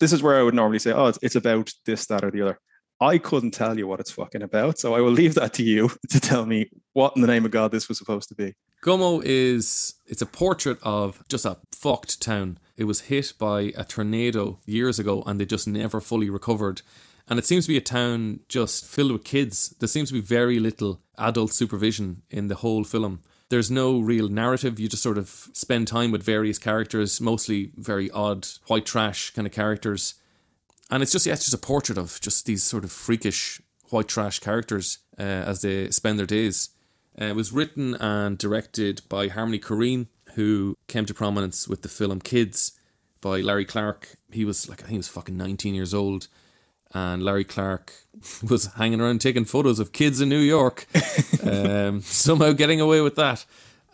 this 0.00 0.12
is 0.12 0.22
where 0.22 0.38
I 0.38 0.42
would 0.42 0.54
normally 0.54 0.78
say, 0.78 0.92
oh, 0.92 1.06
it's, 1.06 1.18
it's 1.22 1.36
about 1.36 1.72
this, 1.86 2.06
that, 2.06 2.24
or 2.24 2.30
the 2.30 2.42
other. 2.42 2.58
I 3.00 3.18
couldn't 3.18 3.52
tell 3.52 3.76
you 3.78 3.86
what 3.86 4.00
it's 4.00 4.10
fucking 4.10 4.42
about, 4.42 4.78
so 4.78 4.94
I 4.94 5.00
will 5.00 5.10
leave 5.10 5.34
that 5.34 5.52
to 5.54 5.62
you 5.62 5.90
to 6.10 6.20
tell 6.20 6.46
me 6.46 6.70
what 6.92 7.14
in 7.16 7.22
the 7.22 7.28
name 7.28 7.44
of 7.44 7.50
God 7.50 7.70
this 7.72 7.88
was 7.88 7.98
supposed 7.98 8.28
to 8.30 8.34
be. 8.34 8.54
Gummo 8.84 9.22
is 9.24 9.94
it's 10.06 10.20
a 10.20 10.26
portrait 10.26 10.76
of 10.82 11.26
just 11.26 11.46
a 11.46 11.56
fucked 11.72 12.20
town. 12.20 12.58
It 12.76 12.84
was 12.84 13.08
hit 13.08 13.32
by 13.38 13.72
a 13.78 13.82
tornado 13.82 14.58
years 14.66 14.98
ago 14.98 15.22
and 15.26 15.40
they 15.40 15.46
just 15.46 15.66
never 15.66 16.02
fully 16.02 16.28
recovered. 16.28 16.82
And 17.26 17.38
it 17.38 17.46
seems 17.46 17.64
to 17.64 17.72
be 17.72 17.78
a 17.78 17.80
town 17.80 18.40
just 18.46 18.84
filled 18.84 19.12
with 19.12 19.24
kids. 19.24 19.74
There 19.80 19.88
seems 19.88 20.10
to 20.10 20.14
be 20.14 20.20
very 20.20 20.60
little 20.60 21.00
adult 21.16 21.54
supervision 21.54 22.24
in 22.28 22.48
the 22.48 22.56
whole 22.56 22.84
film. 22.84 23.22
There's 23.48 23.70
no 23.70 24.00
real 24.00 24.28
narrative. 24.28 24.78
You 24.78 24.90
just 24.90 25.02
sort 25.02 25.16
of 25.16 25.30
spend 25.54 25.88
time 25.88 26.10
with 26.10 26.22
various 26.22 26.58
characters, 26.58 27.22
mostly 27.22 27.72
very 27.76 28.10
odd 28.10 28.46
white 28.66 28.84
trash 28.84 29.30
kind 29.30 29.46
of 29.46 29.52
characters. 29.54 30.12
And 30.90 31.02
it's 31.02 31.12
just 31.12 31.24
yeah, 31.24 31.32
it's 31.32 31.46
just 31.46 31.54
a 31.54 31.66
portrait 31.66 31.96
of 31.96 32.20
just 32.20 32.44
these 32.44 32.62
sort 32.62 32.84
of 32.84 32.92
freakish 32.92 33.62
white 33.88 34.08
trash 34.08 34.40
characters 34.40 34.98
uh, 35.18 35.22
as 35.22 35.62
they 35.62 35.90
spend 35.90 36.18
their 36.18 36.26
days. 36.26 36.68
Uh, 37.20 37.26
it 37.26 37.36
was 37.36 37.52
written 37.52 37.94
and 37.96 38.38
directed 38.38 39.02
by 39.08 39.28
Harmony 39.28 39.58
Korine, 39.58 40.08
who 40.34 40.76
came 40.88 41.06
to 41.06 41.14
prominence 41.14 41.68
with 41.68 41.82
the 41.82 41.88
film 41.88 42.20
Kids 42.20 42.72
by 43.20 43.40
Larry 43.40 43.64
Clark. 43.64 44.16
He 44.30 44.44
was 44.44 44.68
like 44.68 44.80
I 44.80 44.82
think 44.82 44.90
he 44.92 44.96
was 44.98 45.08
fucking 45.08 45.36
19 45.36 45.74
years 45.74 45.94
old, 45.94 46.28
and 46.92 47.22
Larry 47.22 47.44
Clark 47.44 47.92
was 48.50 48.66
hanging 48.74 49.00
around 49.00 49.20
taking 49.20 49.44
photos 49.44 49.78
of 49.78 49.92
kids 49.92 50.20
in 50.20 50.28
New 50.28 50.38
York, 50.38 50.86
um, 51.44 52.00
somehow 52.02 52.52
getting 52.52 52.80
away 52.80 53.00
with 53.00 53.14
that, 53.16 53.44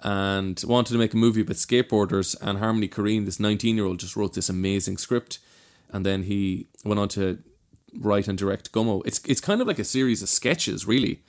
and 0.03 0.63
wanted 0.67 0.93
to 0.93 0.99
make 0.99 1.15
a 1.15 1.19
movie 1.19 1.43
about 1.43 1.57
skateboarders. 1.57 2.37
And 2.41 2.59
Harmony 2.59 2.89
Korine, 2.89 3.27
this 3.27 3.41
19 3.41 3.77
year 3.77 3.85
old, 3.85 4.01
just 4.01 4.17
wrote 4.17 4.35
this 4.35 4.49
amazing 4.49 4.97
script, 4.97 5.39
and 5.91 6.07
then 6.07 6.23
he 6.23 6.69
went 6.85 7.01
on 7.01 7.09
to 7.11 7.39
write 7.99 8.29
and 8.29 8.39
direct 8.39 8.73
Gummo. 8.73 9.03
It's 9.05 9.21
it's 9.27 9.41
kind 9.41 9.61
of 9.61 9.67
like 9.67 9.79
a 9.79 9.85
series 9.85 10.23
of 10.23 10.29
sketches, 10.31 10.87
really. 10.87 11.23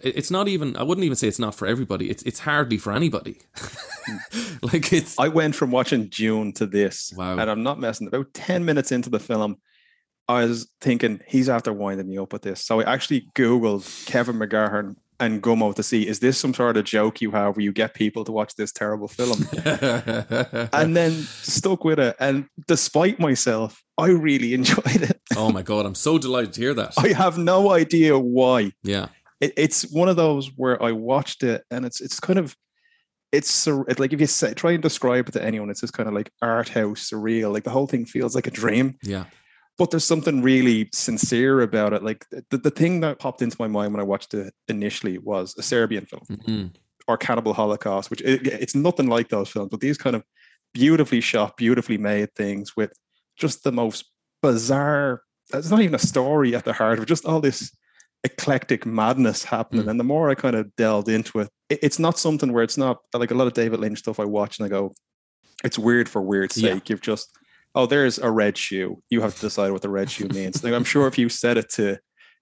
It- 0.00 0.16
It's 0.16 0.30
not 0.30 0.48
even. 0.48 0.76
I 0.76 0.82
wouldn't 0.82 1.04
even 1.04 1.16
say 1.16 1.28
it's 1.28 1.38
not 1.38 1.54
for 1.54 1.66
everybody. 1.66 2.10
It's 2.10 2.22
it's 2.24 2.40
hardly 2.40 2.78
for 2.78 2.92
anybody. 2.92 3.38
like 4.62 4.92
it's. 4.92 5.18
I 5.18 5.28
went 5.28 5.54
from 5.54 5.70
watching 5.70 6.10
June 6.10 6.52
to 6.54 6.66
this, 6.66 7.12
Wow. 7.16 7.38
and 7.38 7.50
I'm 7.50 7.62
not 7.62 7.78
messing. 7.80 8.06
About 8.08 8.32
ten 8.34 8.64
minutes 8.64 8.92
into 8.92 9.10
the 9.10 9.18
film, 9.20 9.56
I 10.28 10.44
was 10.44 10.68
thinking 10.80 11.20
he's 11.26 11.48
after 11.48 11.72
winding 11.72 12.08
me 12.08 12.18
up 12.18 12.32
with 12.32 12.42
this. 12.42 12.64
So 12.64 12.80
I 12.80 12.92
actually 12.92 13.28
googled 13.34 14.06
Kevin 14.06 14.36
McGahern 14.38 14.96
and 15.20 15.42
Gummo 15.42 15.74
to 15.74 15.82
see 15.82 16.06
is 16.06 16.20
this 16.20 16.38
some 16.38 16.54
sort 16.54 16.76
of 16.76 16.84
joke 16.84 17.20
you 17.20 17.32
have 17.32 17.56
where 17.56 17.64
you 17.64 17.72
get 17.72 17.92
people 17.94 18.24
to 18.24 18.30
watch 18.30 18.54
this 18.54 18.70
terrible 18.70 19.08
film, 19.08 19.44
and 20.72 20.96
then 20.96 21.10
stuck 21.42 21.84
with 21.84 21.98
it. 21.98 22.14
And 22.20 22.46
despite 22.68 23.18
myself, 23.18 23.82
I 23.98 24.08
really 24.10 24.54
enjoyed 24.58 25.02
it. 25.02 25.20
oh 25.36 25.50
my 25.50 25.62
god! 25.62 25.86
I'm 25.86 25.94
so 25.96 26.18
delighted 26.18 26.52
to 26.54 26.60
hear 26.60 26.74
that. 26.74 26.94
I 26.98 27.08
have 27.08 27.36
no 27.36 27.72
idea 27.72 28.16
why. 28.18 28.72
Yeah. 28.84 29.08
It, 29.40 29.52
it's 29.56 29.90
one 29.92 30.08
of 30.08 30.16
those 30.16 30.48
where 30.56 30.82
I 30.82 30.92
watched 30.92 31.42
it 31.42 31.64
and 31.70 31.84
it's 31.84 32.00
it's 32.00 32.20
kind 32.20 32.38
of 32.38 32.56
it's 33.30 33.66
like 33.66 34.12
if 34.14 34.20
you 34.20 34.26
say, 34.26 34.54
try 34.54 34.72
and 34.72 34.82
describe 34.82 35.28
it 35.28 35.32
to 35.32 35.44
anyone, 35.44 35.68
it's 35.68 35.82
just 35.82 35.92
kind 35.92 36.08
of 36.08 36.14
like 36.14 36.30
art 36.40 36.70
house 36.70 37.10
surreal. 37.10 37.52
Like 37.52 37.64
the 37.64 37.70
whole 37.70 37.86
thing 37.86 38.06
feels 38.06 38.34
like 38.34 38.46
a 38.46 38.50
dream, 38.50 38.96
Yeah. 39.02 39.24
but 39.76 39.90
there's 39.90 40.04
something 40.06 40.40
really 40.40 40.88
sincere 40.94 41.60
about 41.60 41.92
it. 41.92 42.02
Like 42.02 42.24
the, 42.50 42.56
the 42.56 42.70
thing 42.70 43.00
that 43.00 43.18
popped 43.18 43.42
into 43.42 43.56
my 43.60 43.68
mind 43.68 43.92
when 43.92 44.00
I 44.00 44.04
watched 44.04 44.32
it 44.32 44.54
initially 44.68 45.18
was 45.18 45.54
a 45.58 45.62
Serbian 45.62 46.06
film 46.06 46.22
Mhm. 46.30 46.74
or 47.06 47.18
Cannibal 47.18 47.52
Holocaust, 47.52 48.08
which 48.10 48.22
it, 48.22 48.46
it's 48.46 48.74
nothing 48.74 49.08
like 49.08 49.28
those 49.28 49.50
films, 49.50 49.68
but 49.70 49.80
these 49.80 49.98
kind 49.98 50.16
of 50.16 50.24
beautifully 50.72 51.20
shot, 51.20 51.58
beautifully 51.58 51.98
made 51.98 52.34
things 52.34 52.76
with 52.78 52.94
just 53.36 53.62
the 53.62 53.72
most 53.72 54.06
bizarre. 54.42 55.20
It's 55.52 55.70
not 55.70 55.82
even 55.82 55.94
a 55.94 55.98
story 55.98 56.54
at 56.56 56.64
the 56.64 56.72
heart 56.72 56.96
of 56.96 57.02
it, 57.04 57.08
just 57.08 57.26
all 57.26 57.40
this 57.42 57.76
eclectic 58.24 58.84
madness 58.86 59.44
happening. 59.44 59.84
Mm. 59.86 59.90
And 59.90 60.00
the 60.00 60.04
more 60.04 60.28
I 60.30 60.34
kind 60.34 60.56
of 60.56 60.74
delved 60.76 61.08
into 61.08 61.40
it, 61.40 61.48
it, 61.68 61.78
it's 61.82 61.98
not 61.98 62.18
something 62.18 62.52
where 62.52 62.64
it's 62.64 62.78
not 62.78 62.98
like 63.14 63.30
a 63.30 63.34
lot 63.34 63.46
of 63.46 63.54
David 63.54 63.80
Lynch 63.80 63.98
stuff 64.00 64.20
I 64.20 64.24
watch 64.24 64.58
and 64.58 64.66
I 64.66 64.68
go, 64.68 64.92
it's 65.64 65.78
weird 65.78 66.08
for 66.08 66.22
weird's 66.22 66.56
Yeah. 66.56 66.74
sake. 66.74 66.90
You've 66.90 67.00
just, 67.00 67.36
oh, 67.74 67.86
there's 67.86 68.18
a 68.18 68.30
red 68.30 68.56
shoe. 68.56 69.02
You 69.10 69.20
have 69.20 69.34
to 69.36 69.40
decide 69.40 69.70
what 69.72 69.82
the 69.82 69.88
red 69.88 70.10
shoe 70.10 70.28
means. 70.28 70.62
Like, 70.62 70.72
I'm 70.74 70.84
sure 70.84 71.06
if 71.06 71.18
you 71.18 71.28
said 71.28 71.56
it 71.58 71.68
to 71.70 71.98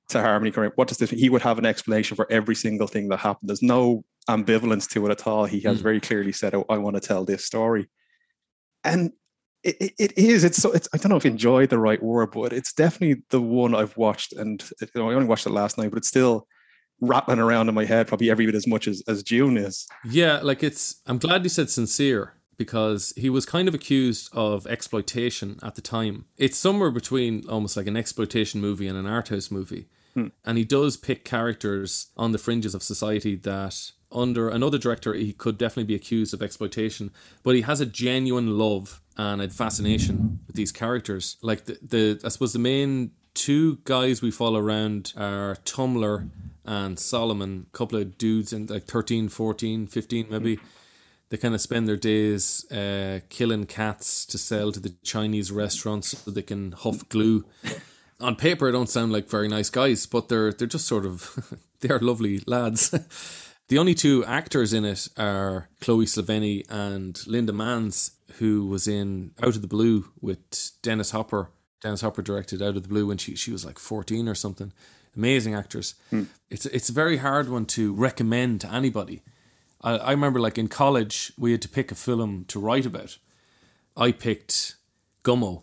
to 0.08 0.20
Harmony 0.20 0.52
what 0.76 0.86
does 0.86 0.98
this 0.98 1.10
mean? 1.10 1.18
He 1.20 1.28
would 1.30 1.42
have 1.42 1.58
an 1.58 1.66
explanation 1.66 2.14
for 2.14 2.30
every 2.30 2.54
single 2.54 2.86
thing 2.86 3.08
that 3.08 3.16
happened. 3.18 3.48
There's 3.50 3.60
no 3.60 4.04
ambivalence 4.30 4.88
to 4.90 5.04
it 5.06 5.10
at 5.10 5.26
all. 5.26 5.46
He 5.46 5.58
has 5.62 5.80
Mm. 5.80 5.82
very 5.82 6.00
clearly 6.00 6.30
said, 6.30 6.54
oh, 6.54 6.64
I 6.68 6.78
want 6.78 6.94
to 6.94 7.00
tell 7.00 7.24
this 7.24 7.44
story. 7.44 7.88
And 8.84 9.10
it, 9.66 9.94
it 9.98 10.18
is, 10.18 10.44
it's 10.44 10.56
so, 10.56 10.72
it's, 10.72 10.88
I 10.92 10.98
don't 10.98 11.10
know 11.10 11.16
if 11.16 11.24
you 11.24 11.30
enjoy 11.30 11.66
the 11.66 11.78
right 11.78 12.02
word, 12.02 12.32
but 12.32 12.52
it's 12.52 12.72
definitely 12.72 13.22
the 13.30 13.40
one 13.40 13.74
I've 13.74 13.96
watched. 13.96 14.32
And 14.32 14.62
you 14.80 14.88
know, 14.94 15.10
I 15.10 15.14
only 15.14 15.26
watched 15.26 15.46
it 15.46 15.50
last 15.50 15.78
night, 15.78 15.90
but 15.90 15.98
it's 15.98 16.08
still 16.08 16.46
rattling 17.00 17.38
around 17.38 17.68
in 17.68 17.74
my 17.74 17.84
head 17.84 18.08
probably 18.08 18.30
every 18.30 18.46
bit 18.46 18.54
as 18.54 18.66
much 18.66 18.88
as, 18.88 19.02
as 19.08 19.22
June 19.22 19.56
is. 19.56 19.86
Yeah, 20.04 20.40
like 20.42 20.62
it's. 20.62 21.02
I'm 21.06 21.18
glad 21.18 21.42
you 21.42 21.50
said 21.50 21.70
sincere 21.70 22.34
because 22.56 23.12
he 23.16 23.28
was 23.28 23.44
kind 23.44 23.68
of 23.68 23.74
accused 23.74 24.30
of 24.32 24.66
exploitation 24.66 25.58
at 25.62 25.74
the 25.74 25.82
time. 25.82 26.24
It's 26.36 26.56
somewhere 26.56 26.90
between 26.90 27.46
almost 27.48 27.76
like 27.76 27.86
an 27.86 27.96
exploitation 27.96 28.60
movie 28.60 28.88
and 28.88 28.96
an 28.96 29.06
art 29.06 29.28
house 29.28 29.50
movie. 29.50 29.88
Hmm. 30.14 30.28
And 30.44 30.56
he 30.56 30.64
does 30.64 30.96
pick 30.96 31.24
characters 31.24 32.06
on 32.16 32.32
the 32.32 32.38
fringes 32.38 32.74
of 32.74 32.82
society 32.82 33.36
that, 33.36 33.90
under 34.16 34.48
another 34.48 34.78
director, 34.78 35.14
he 35.14 35.32
could 35.32 35.58
definitely 35.58 35.84
be 35.84 35.94
accused 35.94 36.34
of 36.34 36.42
exploitation. 36.42 37.10
But 37.42 37.54
he 37.54 37.60
has 37.62 37.80
a 37.80 37.86
genuine 37.86 38.58
love 38.58 39.00
and 39.16 39.40
a 39.40 39.48
fascination 39.48 40.40
with 40.46 40.56
these 40.56 40.72
characters. 40.72 41.36
Like 41.42 41.66
the, 41.66 41.78
the 41.82 42.20
I 42.24 42.28
suppose 42.28 42.52
the 42.52 42.58
main 42.58 43.12
two 43.34 43.78
guys 43.84 44.22
we 44.22 44.30
follow 44.30 44.58
around 44.58 45.12
are 45.16 45.56
Tummler 45.64 46.28
and 46.64 46.98
Solomon, 46.98 47.66
a 47.72 47.76
couple 47.76 47.98
of 47.98 48.18
dudes 48.18 48.52
in 48.52 48.66
like 48.66 48.84
13, 48.84 49.28
14, 49.28 49.86
15 49.86 50.26
maybe. 50.30 50.58
They 51.28 51.36
kind 51.36 51.54
of 51.54 51.60
spend 51.60 51.88
their 51.88 51.96
days 51.96 52.70
uh, 52.70 53.20
killing 53.28 53.66
cats 53.66 54.24
to 54.26 54.38
sell 54.38 54.70
to 54.72 54.80
the 54.80 54.94
Chinese 55.02 55.50
restaurants 55.50 56.18
so 56.18 56.30
they 56.30 56.42
can 56.42 56.72
huff 56.72 57.08
glue. 57.08 57.44
On 58.20 58.34
paper, 58.34 58.70
don't 58.72 58.88
sound 58.88 59.12
like 59.12 59.28
very 59.28 59.48
nice 59.48 59.68
guys, 59.68 60.06
but 60.06 60.28
they're 60.28 60.52
they're 60.52 60.66
just 60.66 60.86
sort 60.86 61.04
of 61.04 61.58
they're 61.80 61.98
lovely 61.98 62.42
lads. 62.46 62.94
the 63.68 63.78
only 63.78 63.94
two 63.94 64.24
actors 64.24 64.72
in 64.72 64.84
it 64.84 65.08
are 65.16 65.68
Chloe 65.80 66.06
Sevigny 66.06 66.64
and 66.68 67.20
Linda 67.26 67.52
Manz, 67.52 68.12
who 68.38 68.66
was 68.66 68.86
in 68.86 69.32
Out 69.42 69.56
of 69.56 69.62
the 69.62 69.68
Blue 69.68 70.12
with 70.20 70.70
Dennis 70.82 71.10
Hopper. 71.10 71.50
Dennis 71.80 72.00
Hopper 72.00 72.22
directed 72.22 72.62
Out 72.62 72.76
of 72.76 72.82
the 72.82 72.88
Blue 72.88 73.06
when 73.06 73.18
she 73.18 73.34
she 73.36 73.52
was 73.52 73.64
like 73.64 73.78
fourteen 73.78 74.28
or 74.28 74.34
something. 74.34 74.72
Amazing 75.16 75.54
actors. 75.54 75.94
Hmm. 76.10 76.24
It's 76.50 76.66
it's 76.66 76.88
a 76.88 76.92
very 76.92 77.16
hard 77.18 77.48
one 77.48 77.66
to 77.66 77.92
recommend 77.92 78.60
to 78.60 78.72
anybody. 78.72 79.22
I, 79.82 79.96
I 79.96 80.10
remember 80.12 80.40
like 80.40 80.58
in 80.58 80.68
college 80.68 81.32
we 81.38 81.52
had 81.52 81.62
to 81.62 81.68
pick 81.68 81.90
a 81.90 81.94
film 81.94 82.44
to 82.48 82.60
write 82.60 82.86
about. 82.86 83.18
I 83.96 84.12
picked 84.12 84.76
Gummo, 85.24 85.62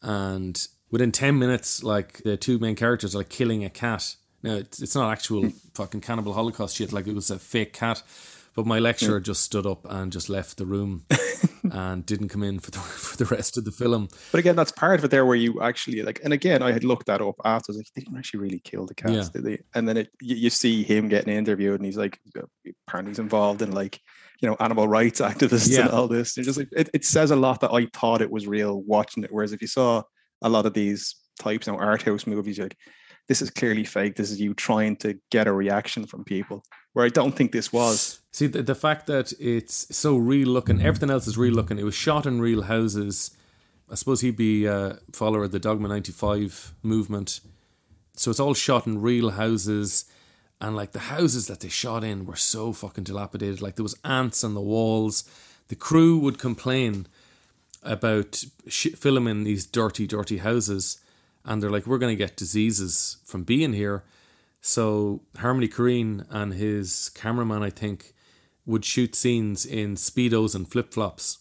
and 0.00 0.66
within 0.90 1.12
ten 1.12 1.38
minutes, 1.38 1.82
like 1.82 2.22
the 2.22 2.36
two 2.36 2.58
main 2.58 2.76
characters 2.76 3.14
are 3.14 3.18
like 3.18 3.28
killing 3.28 3.64
a 3.64 3.70
cat. 3.70 4.16
Now 4.46 4.54
it's, 4.54 4.80
it's 4.80 4.94
not 4.94 5.12
actual 5.12 5.42
hmm. 5.42 5.48
fucking 5.74 6.00
cannibal 6.00 6.32
holocaust 6.32 6.76
shit. 6.76 6.92
Like 6.92 7.06
it 7.06 7.14
was 7.14 7.30
a 7.30 7.38
fake 7.38 7.72
cat, 7.72 8.02
but 8.54 8.66
my 8.66 8.78
lecturer 8.78 9.18
hmm. 9.18 9.24
just 9.24 9.42
stood 9.42 9.66
up 9.66 9.84
and 9.84 10.12
just 10.12 10.28
left 10.28 10.56
the 10.56 10.66
room 10.66 11.04
and 11.70 12.06
didn't 12.06 12.28
come 12.28 12.42
in 12.42 12.58
for 12.58 12.70
the 12.70 12.78
for 13.06 13.16
the 13.16 13.24
rest 13.24 13.58
of 13.58 13.64
the 13.64 13.72
film. 13.72 14.08
But 14.32 14.38
again, 14.38 14.56
that's 14.56 14.72
part 14.72 14.98
of 14.98 15.04
it 15.04 15.10
there 15.10 15.26
where 15.26 15.36
you 15.36 15.60
actually 15.60 16.02
like, 16.02 16.20
and 16.24 16.32
again, 16.32 16.62
I 16.62 16.72
had 16.72 16.84
looked 16.84 17.06
that 17.06 17.20
up 17.20 17.36
after. 17.44 17.70
I 17.70 17.72
was 17.72 17.76
like, 17.78 17.86
they 17.94 18.02
didn't 18.02 18.18
actually 18.18 18.40
really 18.40 18.60
kill 18.60 18.86
the 18.86 18.94
cats, 18.94 19.12
Yeah. 19.12 19.28
did 19.32 19.44
they? 19.44 19.62
And 19.74 19.88
then 19.88 19.96
it, 19.96 20.10
you, 20.20 20.36
you 20.36 20.50
see 20.50 20.82
him 20.82 21.08
getting 21.08 21.34
interviewed, 21.34 21.76
and 21.76 21.84
he's 21.84 21.96
like, 21.96 22.20
apparently 22.88 23.10
he's 23.10 23.18
involved 23.18 23.62
in 23.62 23.72
like, 23.72 24.00
you 24.40 24.48
know, 24.48 24.56
animal 24.60 24.88
rights 24.88 25.20
activists 25.20 25.70
Yeah. 25.70 25.82
and 25.82 25.90
all 25.90 26.08
this. 26.08 26.36
It's 26.38 26.46
just 26.46 26.58
like 26.58 26.68
it, 26.72 26.88
it 26.94 27.04
says 27.04 27.30
a 27.30 27.36
lot 27.36 27.60
that 27.60 27.72
I 27.72 27.86
thought 27.92 28.22
it 28.22 28.30
was 28.30 28.46
real 28.46 28.82
watching 28.82 29.24
it. 29.24 29.32
Whereas 29.32 29.52
if 29.52 29.60
you 29.60 29.68
saw 29.68 30.02
a 30.42 30.48
lot 30.48 30.66
of 30.66 30.74
these 30.74 31.16
types, 31.38 31.66
you 31.66 31.72
know, 31.72 31.78
art 31.78 32.02
house 32.02 32.26
movies, 32.26 32.58
you're 32.58 32.66
like, 32.66 32.78
this 33.28 33.42
is 33.42 33.50
clearly 33.50 33.84
fake. 33.84 34.16
This 34.16 34.30
is 34.30 34.40
you 34.40 34.54
trying 34.54 34.96
to 34.96 35.18
get 35.30 35.46
a 35.46 35.52
reaction 35.52 36.06
from 36.06 36.24
people. 36.24 36.62
Where 36.92 37.04
I 37.04 37.10
don't 37.10 37.36
think 37.36 37.52
this 37.52 37.72
was. 37.72 38.20
See 38.32 38.46
the, 38.46 38.62
the 38.62 38.74
fact 38.74 39.06
that 39.06 39.32
it's 39.38 39.94
so 39.94 40.16
real 40.16 40.48
looking, 40.48 40.80
everything 40.80 41.10
else 41.10 41.26
is 41.26 41.36
real 41.36 41.52
looking. 41.52 41.78
It 41.78 41.84
was 41.84 41.94
shot 41.94 42.24
in 42.24 42.40
real 42.40 42.62
houses. 42.62 43.36
I 43.90 43.94
suppose 43.96 44.20
he'd 44.22 44.36
be 44.36 44.64
a 44.64 44.98
follower 45.12 45.44
of 45.44 45.52
the 45.52 45.58
Dogma 45.58 45.88
ninety 45.88 46.12
five 46.12 46.74
movement. 46.82 47.40
So 48.14 48.30
it's 48.30 48.40
all 48.40 48.54
shot 48.54 48.86
in 48.86 49.02
real 49.02 49.30
houses, 49.30 50.06
and 50.58 50.74
like 50.74 50.92
the 50.92 50.98
houses 51.00 51.48
that 51.48 51.60
they 51.60 51.68
shot 51.68 52.02
in 52.02 52.24
were 52.24 52.36
so 52.36 52.72
fucking 52.72 53.04
dilapidated. 53.04 53.60
Like 53.60 53.76
there 53.76 53.82
was 53.82 53.98
ants 54.02 54.42
on 54.42 54.54
the 54.54 54.60
walls. 54.62 55.24
The 55.68 55.76
crew 55.76 56.16
would 56.18 56.38
complain 56.38 57.06
about 57.82 58.42
sh- 58.66 58.94
filming 58.96 59.44
these 59.44 59.66
dirty, 59.66 60.06
dirty 60.06 60.38
houses, 60.38 60.98
and 61.46 61.62
they're 61.62 61.70
like, 61.70 61.86
"We're 61.86 61.98
going 61.98 62.12
to 62.12 62.24
get 62.24 62.36
diseases 62.36 63.16
from 63.24 63.44
being 63.44 63.72
here." 63.72 64.04
So 64.60 65.22
Harmony 65.38 65.68
Korine 65.68 66.26
and 66.28 66.52
his 66.52 67.08
cameraman, 67.10 67.62
I 67.62 67.70
think, 67.70 68.12
would 68.66 68.84
shoot 68.84 69.14
scenes 69.14 69.64
in 69.64 69.94
speedos 69.94 70.54
and 70.54 70.68
flip 70.70 70.92
flops, 70.92 71.38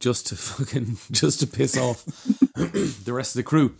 just 0.00 0.26
to 0.28 0.36
fucking 0.36 0.96
just 1.10 1.38
to 1.40 1.46
piss 1.46 1.76
off 1.76 2.04
the 2.54 3.12
rest 3.12 3.36
of 3.36 3.40
the 3.40 3.48
crew. 3.48 3.76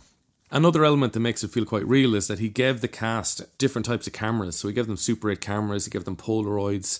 Another 0.53 0.85
element 0.85 1.13
that 1.13 1.19
makes 1.19 1.43
it 1.43 1.49
feel 1.49 1.65
quite 1.65 1.87
real 1.87 2.13
is 2.13 2.27
that 2.27 2.37
he 2.37 2.47
gave 2.47 2.81
the 2.81 2.87
cast 2.87 3.57
different 3.57 3.87
types 3.87 4.05
of 4.05 4.13
cameras. 4.13 4.55
So 4.55 4.67
he 4.67 4.73
gave 4.75 4.85
them 4.85 4.97
Super 4.97 5.31
8 5.31 5.41
cameras, 5.41 5.85
he 5.85 5.91
gave 5.91 6.05
them 6.05 6.15
Polaroids, 6.15 6.99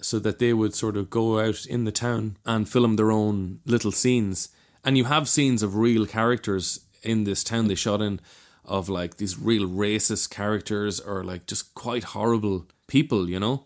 so 0.00 0.18
that 0.20 0.38
they 0.38 0.54
would 0.54 0.74
sort 0.74 0.96
of 0.96 1.10
go 1.10 1.38
out 1.38 1.66
in 1.66 1.84
the 1.84 1.92
town 1.92 2.38
and 2.46 2.66
film 2.66 2.96
their 2.96 3.12
own 3.12 3.60
little 3.66 3.92
scenes. 3.92 4.48
And 4.82 4.96
you 4.96 5.04
have 5.04 5.28
scenes 5.28 5.62
of 5.62 5.76
real 5.76 6.06
characters 6.06 6.85
in 7.06 7.24
this 7.24 7.44
town 7.44 7.68
they 7.68 7.74
shot 7.74 8.02
in, 8.02 8.20
of 8.64 8.88
like 8.88 9.16
these 9.16 9.38
real 9.38 9.68
racist 9.68 10.30
characters 10.30 11.00
or 11.00 11.24
like 11.24 11.46
just 11.46 11.74
quite 11.74 12.04
horrible 12.04 12.66
people, 12.86 13.30
you 13.30 13.38
know, 13.38 13.64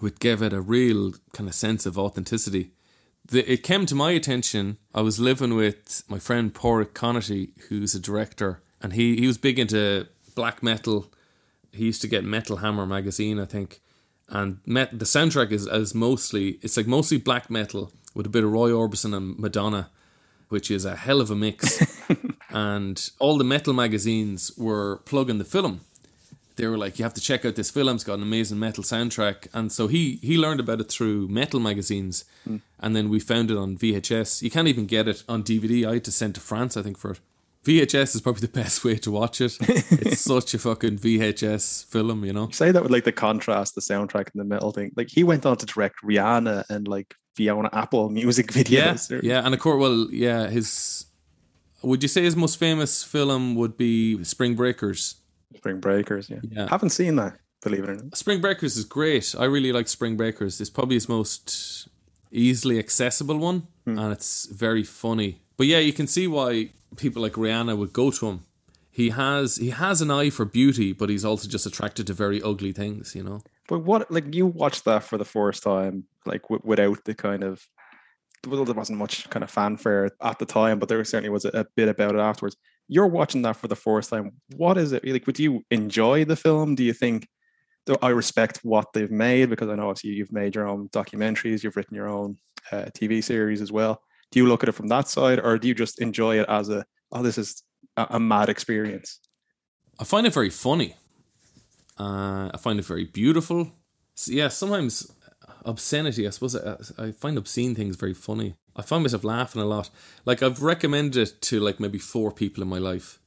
which 0.00 0.18
gave 0.18 0.42
it 0.42 0.52
a 0.52 0.60
real 0.60 1.12
kind 1.32 1.48
of 1.48 1.54
sense 1.54 1.86
of 1.86 1.98
authenticity. 1.98 2.72
The, 3.26 3.50
it 3.50 3.62
came 3.62 3.84
to 3.86 3.94
my 3.94 4.12
attention. 4.12 4.78
I 4.94 5.02
was 5.02 5.20
living 5.20 5.54
with 5.54 6.02
my 6.08 6.18
friend 6.18 6.52
Porrick 6.52 6.94
Connaty, 6.94 7.50
who's 7.68 7.94
a 7.94 8.00
director, 8.00 8.62
and 8.80 8.94
he, 8.94 9.16
he 9.16 9.26
was 9.26 9.36
big 9.36 9.58
into 9.58 10.08
black 10.34 10.62
metal. 10.62 11.12
He 11.72 11.84
used 11.84 12.00
to 12.02 12.08
get 12.08 12.24
Metal 12.24 12.58
Hammer 12.58 12.86
magazine, 12.86 13.38
I 13.38 13.44
think, 13.44 13.80
and 14.28 14.58
met, 14.64 14.98
the 14.98 15.04
soundtrack 15.04 15.50
is 15.50 15.66
as 15.66 15.94
mostly 15.94 16.58
it's 16.62 16.76
like 16.76 16.86
mostly 16.86 17.18
black 17.18 17.50
metal 17.50 17.92
with 18.14 18.26
a 18.26 18.30
bit 18.30 18.44
of 18.44 18.52
Roy 18.52 18.70
Orbison 18.70 19.14
and 19.14 19.38
Madonna, 19.38 19.90
which 20.48 20.70
is 20.70 20.84
a 20.84 20.96
hell 20.96 21.20
of 21.20 21.30
a 21.30 21.36
mix. 21.36 21.80
and 22.50 23.10
all 23.18 23.38
the 23.38 23.44
metal 23.44 23.72
magazines 23.72 24.52
were 24.56 24.98
plugging 25.04 25.38
the 25.38 25.44
film. 25.44 25.80
They 26.56 26.66
were 26.66 26.78
like, 26.78 26.98
"You 26.98 27.04
have 27.04 27.14
to 27.14 27.20
check 27.20 27.44
out 27.44 27.54
this 27.54 27.70
film. 27.70 27.94
It's 27.94 28.04
got 28.04 28.14
an 28.14 28.22
amazing 28.22 28.58
metal 28.58 28.82
soundtrack." 28.82 29.46
And 29.54 29.70
so 29.70 29.86
he 29.86 30.18
he 30.22 30.36
learned 30.36 30.60
about 30.60 30.80
it 30.80 30.88
through 30.90 31.28
metal 31.28 31.60
magazines, 31.60 32.24
hmm. 32.44 32.56
and 32.80 32.96
then 32.96 33.08
we 33.08 33.20
found 33.20 33.50
it 33.50 33.56
on 33.56 33.76
VHS. 33.78 34.42
You 34.42 34.50
can't 34.50 34.66
even 34.66 34.86
get 34.86 35.06
it 35.06 35.22
on 35.28 35.44
DVD. 35.44 35.86
I 35.88 35.94
had 35.94 36.04
to 36.04 36.12
send 36.12 36.34
to 36.34 36.40
France, 36.40 36.76
I 36.76 36.82
think, 36.82 36.98
for 36.98 37.12
it. 37.12 37.20
VHS 37.68 38.14
is 38.14 38.20
probably 38.22 38.40
the 38.40 38.48
best 38.62 38.82
way 38.82 38.96
to 38.96 39.10
watch 39.10 39.42
it. 39.42 39.56
it's 39.60 40.22
such 40.22 40.54
a 40.54 40.58
fucking 40.58 40.98
VHS 40.98 41.84
film, 41.84 42.24
you 42.24 42.32
know. 42.32 42.46
You 42.46 42.52
say 42.52 42.72
that 42.72 42.82
with 42.82 42.90
like 42.90 43.04
the 43.04 43.12
contrast, 43.12 43.74
the 43.74 43.82
soundtrack, 43.82 44.30
and 44.32 44.40
the 44.40 44.44
metal 44.44 44.72
thing. 44.72 44.92
Like 44.96 45.10
he 45.10 45.22
went 45.22 45.44
on 45.44 45.58
to 45.58 45.66
direct 45.66 45.96
Rihanna 46.02 46.64
and 46.70 46.88
like 46.88 47.14
Fiona 47.34 47.68
Apple 47.74 48.08
music 48.08 48.46
videos. 48.52 48.70
Yeah, 48.70 48.92
videos. 48.94 49.22
yeah, 49.22 49.44
and 49.44 49.52
of 49.54 49.60
course, 49.60 49.80
well, 49.80 50.08
yeah, 50.10 50.48
his. 50.48 51.04
Would 51.82 52.02
you 52.02 52.08
say 52.08 52.22
his 52.22 52.34
most 52.34 52.58
famous 52.58 53.04
film 53.04 53.54
would 53.54 53.76
be 53.76 54.24
Spring 54.24 54.56
Breakers? 54.56 55.16
Spring 55.54 55.78
Breakers. 55.78 56.28
Yeah. 56.28 56.40
Yeah. 56.42 56.68
haven't 56.68 56.90
seen 56.90 57.16
that. 57.16 57.38
Believe 57.62 57.84
it 57.84 57.90
or 57.90 57.94
not. 57.96 58.16
Spring 58.16 58.40
Breakers 58.40 58.76
is 58.76 58.84
great. 58.84 59.34
I 59.38 59.44
really 59.44 59.72
like 59.72 59.88
Spring 59.88 60.16
Breakers. 60.16 60.60
It's 60.60 60.70
probably 60.70 60.96
his 60.96 61.08
most 61.08 61.86
easily 62.32 62.78
accessible 62.78 63.38
one, 63.38 63.68
hmm. 63.84 63.98
and 63.98 64.12
it's 64.12 64.46
very 64.46 64.84
funny. 64.84 65.42
But 65.56 65.66
yeah, 65.66 65.78
you 65.78 65.92
can 65.92 66.06
see 66.06 66.26
why 66.26 66.70
people 66.96 67.22
like 67.22 67.32
Rihanna 67.32 67.76
would 67.76 67.92
go 67.92 68.10
to 68.10 68.28
him. 68.28 68.44
He 68.90 69.10
has 69.10 69.56
he 69.56 69.70
has 69.70 70.00
an 70.00 70.10
eye 70.10 70.30
for 70.30 70.44
beauty, 70.44 70.92
but 70.92 71.08
he's 71.08 71.24
also 71.24 71.48
just 71.48 71.66
attracted 71.66 72.06
to 72.08 72.14
very 72.14 72.42
ugly 72.42 72.72
things. 72.72 73.14
You 73.14 73.22
know. 73.22 73.40
But 73.68 73.80
what, 73.80 74.10
like, 74.10 74.34
you 74.34 74.46
watched 74.46 74.86
that 74.86 75.04
for 75.04 75.18
the 75.18 75.26
first 75.26 75.62
time, 75.62 76.04
like, 76.24 76.42
w- 76.42 76.62
without 76.64 77.04
the 77.04 77.14
kind 77.14 77.44
of, 77.44 77.62
well, 78.46 78.64
there 78.64 78.74
wasn't 78.74 78.98
much 78.98 79.28
kind 79.28 79.44
of 79.44 79.50
fanfare 79.50 80.10
at 80.22 80.38
the 80.38 80.46
time, 80.46 80.78
but 80.78 80.88
there 80.88 81.04
certainly 81.04 81.28
was 81.28 81.44
a, 81.44 81.50
a 81.50 81.66
bit 81.76 81.88
about 81.88 82.14
it 82.14 82.20
afterwards. 82.20 82.56
You're 82.88 83.06
watching 83.06 83.42
that 83.42 83.56
for 83.56 83.68
the 83.68 83.76
first 83.76 84.08
time. 84.08 84.32
What 84.56 84.78
is 84.78 84.92
it 84.92 85.06
like? 85.06 85.26
Would 85.26 85.38
you 85.38 85.62
enjoy 85.70 86.24
the 86.24 86.36
film? 86.36 86.74
Do 86.74 86.82
you 86.82 86.94
think? 86.94 87.28
I 88.02 88.08
respect 88.08 88.60
what 88.62 88.92
they've 88.92 89.10
made 89.10 89.48
because 89.48 89.68
I 89.68 89.74
know 89.74 89.88
obviously 89.88 90.10
you've 90.10 90.32
made 90.32 90.54
your 90.54 90.68
own 90.68 90.88
documentaries, 90.90 91.62
you've 91.62 91.76
written 91.76 91.94
your 91.94 92.08
own 92.08 92.36
uh, 92.70 92.86
TV 92.94 93.24
series 93.24 93.62
as 93.62 93.72
well. 93.72 94.02
Do 94.30 94.40
you 94.40 94.46
look 94.46 94.62
at 94.62 94.68
it 94.68 94.72
from 94.72 94.88
that 94.88 95.08
side, 95.08 95.40
or 95.40 95.58
do 95.58 95.68
you 95.68 95.74
just 95.74 96.00
enjoy 96.00 96.38
it 96.40 96.46
as 96.48 96.68
a, 96.68 96.84
oh, 97.12 97.22
this 97.22 97.38
is 97.38 97.62
a, 97.96 98.06
a 98.10 98.20
mad 98.20 98.48
experience? 98.48 99.20
I 99.98 100.04
find 100.04 100.26
it 100.26 100.34
very 100.34 100.50
funny. 100.50 100.94
Uh, 101.98 102.50
I 102.52 102.56
find 102.58 102.78
it 102.78 102.84
very 102.84 103.04
beautiful. 103.04 103.72
So, 104.14 104.32
yeah, 104.32 104.48
sometimes 104.48 105.10
obscenity. 105.64 106.26
I 106.26 106.30
suppose 106.30 106.56
I, 106.56 106.76
I 106.98 107.12
find 107.12 107.36
obscene 107.36 107.74
things 107.74 107.96
very 107.96 108.14
funny. 108.14 108.54
I 108.76 108.82
find 108.82 109.02
myself 109.02 109.24
laughing 109.24 109.60
a 109.62 109.66
lot. 109.66 109.90
Like 110.24 110.42
I've 110.42 110.62
recommended 110.62 111.28
it 111.28 111.42
to 111.42 111.60
like 111.60 111.80
maybe 111.80 111.98
four 111.98 112.32
people 112.32 112.62
in 112.62 112.68
my 112.68 112.78
life. 112.78 113.18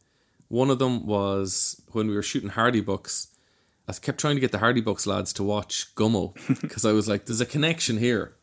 One 0.48 0.70
of 0.70 0.80
them 0.80 1.06
was 1.06 1.82
when 1.92 2.08
we 2.08 2.16
were 2.16 2.24
shooting 2.24 2.50
Hardy 2.50 2.82
Bucks. 2.82 3.28
I 3.88 3.94
kept 3.94 4.20
trying 4.20 4.36
to 4.36 4.42
get 4.42 4.52
the 4.52 4.60
Hardy 4.60 4.82
Bucks 4.82 5.08
lads 5.08 5.34
to 5.34 5.44
watch 5.44 5.94
Gummo 5.96 6.34
because 6.62 6.86
I 6.86 6.92
was 6.94 7.08
like, 7.08 7.26
"There's 7.26 7.42
a 7.42 7.46
connection 7.46 7.98
here. 7.98 8.36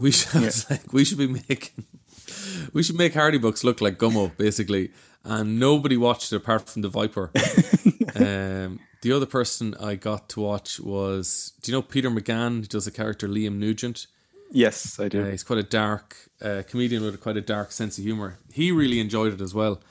We 0.00 0.10
should 0.16 0.40
was 0.40 0.70
like 0.70 0.92
we 0.92 1.04
should 1.04 1.18
be 1.18 1.26
making 1.26 1.84
we 2.72 2.82
should 2.82 2.96
make 2.96 3.14
Hardy 3.14 3.38
Bucks 3.38 3.64
look 3.64 3.80
like 3.80 3.98
Gummo, 3.98 4.36
basically." 4.36 4.90
And 5.22 5.60
nobody 5.60 5.98
watched 5.98 6.32
it 6.32 6.36
apart 6.36 6.66
from 6.70 6.80
the 6.80 6.88
Viper. 6.88 7.30
um, 8.16 8.80
the 9.02 9.12
other 9.12 9.26
person 9.26 9.74
I 9.78 9.94
got 9.94 10.30
to 10.30 10.40
watch 10.40 10.80
was, 10.80 11.52
do 11.60 11.70
you 11.70 11.76
know 11.76 11.82
Peter 11.82 12.08
McGann? 12.08 12.62
He 12.62 12.66
does 12.66 12.86
a 12.86 12.90
character 12.90 13.28
Liam 13.28 13.58
Nugent. 13.58 14.06
Yes, 14.50 14.98
I 14.98 15.08
do. 15.08 15.22
Uh, 15.22 15.30
he's 15.30 15.44
quite 15.44 15.58
a 15.58 15.62
dark 15.62 16.16
uh, 16.40 16.62
comedian 16.66 17.04
with 17.04 17.14
a 17.14 17.18
quite 17.18 17.36
a 17.36 17.42
dark 17.42 17.70
sense 17.70 17.98
of 17.98 18.04
humor. 18.04 18.38
He 18.50 18.72
really 18.72 18.98
enjoyed 18.98 19.34
it 19.34 19.42
as 19.42 19.52
well. 19.52 19.82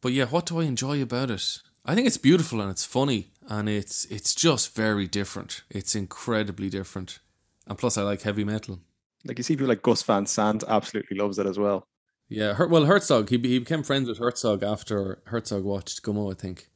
But 0.00 0.12
yeah, 0.12 0.24
what 0.24 0.46
do 0.46 0.58
I 0.60 0.64
enjoy 0.64 1.02
about 1.02 1.30
it? 1.30 1.58
I 1.84 1.94
think 1.94 2.06
it's 2.06 2.16
beautiful 2.16 2.60
and 2.60 2.70
it's 2.70 2.84
funny 2.84 3.28
and 3.48 3.68
it's 3.68 4.04
it's 4.06 4.34
just 4.34 4.74
very 4.74 5.06
different. 5.06 5.62
It's 5.70 5.94
incredibly 5.94 6.70
different. 6.70 7.18
And 7.66 7.78
plus, 7.78 7.96
I 7.96 8.02
like 8.02 8.22
heavy 8.22 8.44
metal. 8.44 8.80
Like 9.24 9.38
you 9.38 9.44
see 9.44 9.54
people 9.54 9.68
like 9.68 9.82
Gus 9.82 10.02
Van 10.02 10.26
Sant 10.26 10.64
absolutely 10.66 11.16
loves 11.16 11.38
it 11.38 11.46
as 11.46 11.58
well. 11.58 11.86
Yeah, 12.28 12.54
Her- 12.54 12.66
well, 12.66 12.86
Herzog, 12.86 13.28
he, 13.28 13.36
he 13.36 13.58
became 13.58 13.82
friends 13.82 14.08
with 14.08 14.18
Herzog 14.18 14.62
after 14.62 15.22
Herzog 15.26 15.64
watched 15.64 16.02
Gummo, 16.02 16.32
I 16.32 16.34
think. 16.34 16.68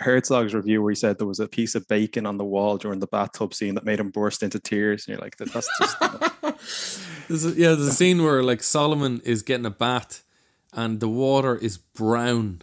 Herzog's 0.00 0.54
review 0.54 0.82
where 0.82 0.90
he 0.90 0.96
said 0.96 1.18
there 1.18 1.26
was 1.26 1.40
a 1.40 1.48
piece 1.48 1.74
of 1.74 1.86
bacon 1.88 2.26
on 2.26 2.36
the 2.36 2.44
wall 2.44 2.76
during 2.76 2.98
the 3.00 3.06
bathtub 3.06 3.54
scene 3.54 3.74
that 3.74 3.84
made 3.84 4.00
him 4.00 4.10
burst 4.10 4.42
into 4.42 4.58
tears. 4.58 5.06
And 5.06 5.14
you're 5.14 5.22
like, 5.22 5.36
that's 5.36 5.68
just 5.78 5.96
There's 7.28 7.44
a, 7.46 7.50
yeah, 7.50 7.68
there's 7.68 7.86
a 7.86 7.92
scene 7.92 8.22
where 8.22 8.42
like 8.42 8.62
Solomon 8.62 9.20
is 9.24 9.42
getting 9.42 9.64
a 9.64 9.70
bath 9.70 10.24
and 10.72 11.00
the 11.00 11.08
water 11.08 11.56
is 11.56 11.78
brown. 11.78 12.62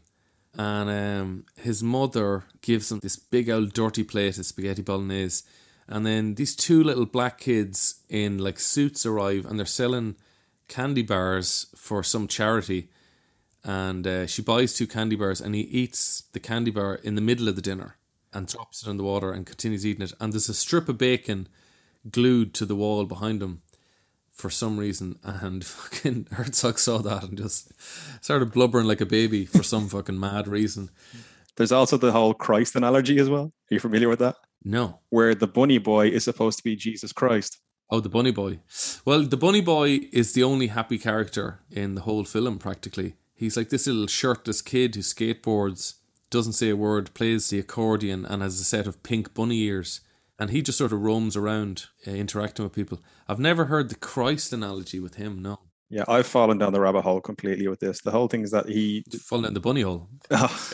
And 0.57 0.89
um, 0.89 1.45
his 1.57 1.81
mother 1.81 2.43
gives 2.61 2.91
him 2.91 2.99
this 2.99 3.15
big 3.15 3.49
old 3.49 3.73
dirty 3.73 4.03
plate 4.03 4.37
of 4.37 4.45
spaghetti 4.45 4.81
bolognese. 4.81 5.45
And 5.87 6.05
then 6.05 6.35
these 6.35 6.55
two 6.55 6.83
little 6.83 7.05
black 7.05 7.37
kids 7.37 8.01
in 8.09 8.37
like 8.37 8.59
suits 8.59 9.05
arrive 9.05 9.45
and 9.45 9.57
they're 9.57 9.65
selling 9.65 10.15
candy 10.67 11.03
bars 11.03 11.67
for 11.75 12.03
some 12.03 12.27
charity. 12.27 12.89
And 13.63 14.05
uh, 14.07 14.27
she 14.27 14.41
buys 14.41 14.73
two 14.73 14.87
candy 14.87 15.15
bars 15.15 15.41
and 15.41 15.55
he 15.55 15.61
eats 15.61 16.23
the 16.33 16.39
candy 16.39 16.71
bar 16.71 16.95
in 16.95 17.15
the 17.15 17.21
middle 17.21 17.47
of 17.47 17.55
the 17.55 17.61
dinner 17.61 17.97
and 18.33 18.47
drops 18.47 18.85
it 18.85 18.89
in 18.89 18.97
the 18.97 19.03
water 19.03 19.31
and 19.31 19.45
continues 19.45 19.85
eating 19.85 20.03
it. 20.03 20.13
And 20.19 20.33
there's 20.33 20.49
a 20.49 20.53
strip 20.53 20.89
of 20.89 20.97
bacon 20.97 21.47
glued 22.09 22.53
to 22.55 22.65
the 22.65 22.75
wall 22.75 23.05
behind 23.05 23.41
him 23.41 23.61
for 24.41 24.49
some 24.49 24.77
reason. 24.77 25.19
And 25.23 25.63
fucking 25.65 26.27
Herzog 26.31 26.79
saw 26.79 26.97
that 26.99 27.23
and 27.23 27.37
just 27.37 27.71
started 28.23 28.51
blubbering 28.51 28.87
like 28.87 29.01
a 29.01 29.05
baby 29.05 29.45
for 29.45 29.63
some 29.63 29.87
fucking 29.87 30.19
mad 30.19 30.47
reason. 30.47 30.89
There's 31.55 31.71
also 31.71 31.97
the 31.97 32.11
whole 32.11 32.33
Christ 32.33 32.75
analogy 32.75 33.19
as 33.19 33.29
well. 33.29 33.45
Are 33.45 33.73
you 33.73 33.79
familiar 33.79 34.09
with 34.09 34.19
that? 34.19 34.35
No. 34.63 34.99
Where 35.09 35.35
the 35.35 35.47
bunny 35.47 35.77
boy 35.77 36.07
is 36.07 36.23
supposed 36.23 36.57
to 36.57 36.63
be 36.63 36.75
Jesus 36.75 37.11
Christ. 37.13 37.59
Oh, 37.89 37.99
the 37.99 38.09
bunny 38.09 38.31
boy. 38.31 38.59
Well, 39.03 39.23
the 39.23 39.37
bunny 39.37 39.61
boy 39.61 39.99
is 40.13 40.33
the 40.33 40.43
only 40.43 40.67
happy 40.67 40.97
character 40.97 41.59
in 41.69 41.95
the 41.95 42.01
whole 42.01 42.23
film, 42.23 42.57
practically. 42.57 43.15
He's 43.33 43.57
like 43.57 43.69
this 43.69 43.87
little 43.87 44.07
shirtless 44.07 44.61
kid 44.61 44.95
who 44.95 45.01
skateboards, 45.01 45.95
doesn't 46.29 46.53
say 46.53 46.69
a 46.69 46.75
word, 46.75 47.13
plays 47.13 47.49
the 47.49 47.59
accordion, 47.59 48.25
and 48.25 48.41
has 48.41 48.59
a 48.61 48.63
set 48.63 48.87
of 48.87 49.03
pink 49.03 49.33
bunny 49.33 49.59
ears. 49.63 49.99
And 50.39 50.51
he 50.51 50.61
just 50.61 50.77
sort 50.77 50.93
of 50.93 51.01
roams 51.01 51.35
around 51.35 51.87
uh, 52.07 52.11
interacting 52.11 52.63
with 52.63 52.73
people. 52.73 53.01
I've 53.31 53.39
never 53.39 53.63
heard 53.63 53.87
the 53.87 53.95
Christ 53.95 54.51
analogy 54.51 54.99
with 54.99 55.15
him, 55.15 55.41
no. 55.41 55.57
Yeah, 55.89 56.03
I've 56.09 56.27
fallen 56.27 56.57
down 56.57 56.73
the 56.73 56.81
rabbit 56.81 57.03
hole 57.03 57.21
completely 57.21 57.65
with 57.69 57.79
this. 57.79 58.01
The 58.01 58.11
whole 58.11 58.27
thing 58.27 58.41
is 58.43 58.51
that 58.51 58.67
he 58.67 59.05
Fallen 59.21 59.45
in 59.45 59.53
the 59.53 59.61
bunny 59.61 59.83
hole. 59.83 60.09
but 60.29 60.67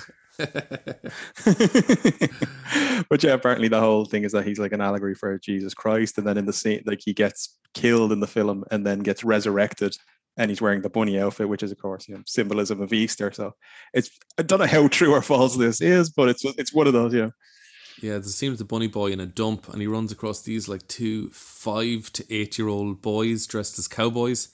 yeah, 3.22 3.34
apparently 3.34 3.68
the 3.68 3.80
whole 3.80 4.06
thing 4.06 4.24
is 4.24 4.32
that 4.32 4.48
he's 4.48 4.58
like 4.58 4.72
an 4.72 4.82
allegory 4.82 5.14
for 5.14 5.38
Jesus 5.38 5.76
Christ, 5.76 6.18
and 6.18 6.26
then 6.26 6.36
in 6.36 6.48
the 6.48 6.54
scene, 6.54 6.82
like 6.88 7.02
he 7.06 7.14
gets 7.14 7.60
killed 7.76 8.12
in 8.12 8.22
the 8.22 8.28
film 8.28 8.64
and 8.72 8.84
then 8.84 9.00
gets 9.02 9.24
resurrected, 9.24 9.96
and 10.38 10.50
he's 10.50 10.62
wearing 10.62 10.82
the 10.82 10.90
bunny 10.90 11.20
outfit, 11.20 11.50
which 11.50 11.62
is 11.62 11.72
of 11.72 11.78
course 11.78 12.08
you 12.08 12.16
know, 12.16 12.24
symbolism 12.26 12.82
of 12.82 12.92
Easter. 12.92 13.32
So 13.32 13.54
it's 13.94 14.10
I 14.40 14.42
don't 14.42 14.58
know 14.58 14.66
how 14.66 14.88
true 14.88 15.14
or 15.14 15.22
false 15.22 15.56
this 15.58 15.80
is, 15.80 16.10
but 16.10 16.30
it's 16.30 16.44
it's 16.44 16.74
one 16.74 16.88
of 16.88 16.94
those, 16.94 17.14
you 17.14 17.22
know. 17.22 17.32
Yeah, 18.02 18.14
there 18.14 18.24
seems 18.24 18.60
the 18.60 18.66
bunny 18.66 18.88
boy 18.88 19.12
in 19.12 19.20
a 19.20 19.26
dump, 19.26 19.68
and 19.70 19.82
he 19.82 19.88
runs 19.88 20.12
across 20.12 20.42
these 20.42 20.68
like 20.68 20.88
two 20.88 21.30
five 21.30 22.12
to 22.14 22.26
eight 22.34 22.58
year 22.58 22.68
old 22.68 23.02
boys 23.02 23.48
dressed 23.48 23.80
as 23.80 23.88
cowboys, 23.88 24.50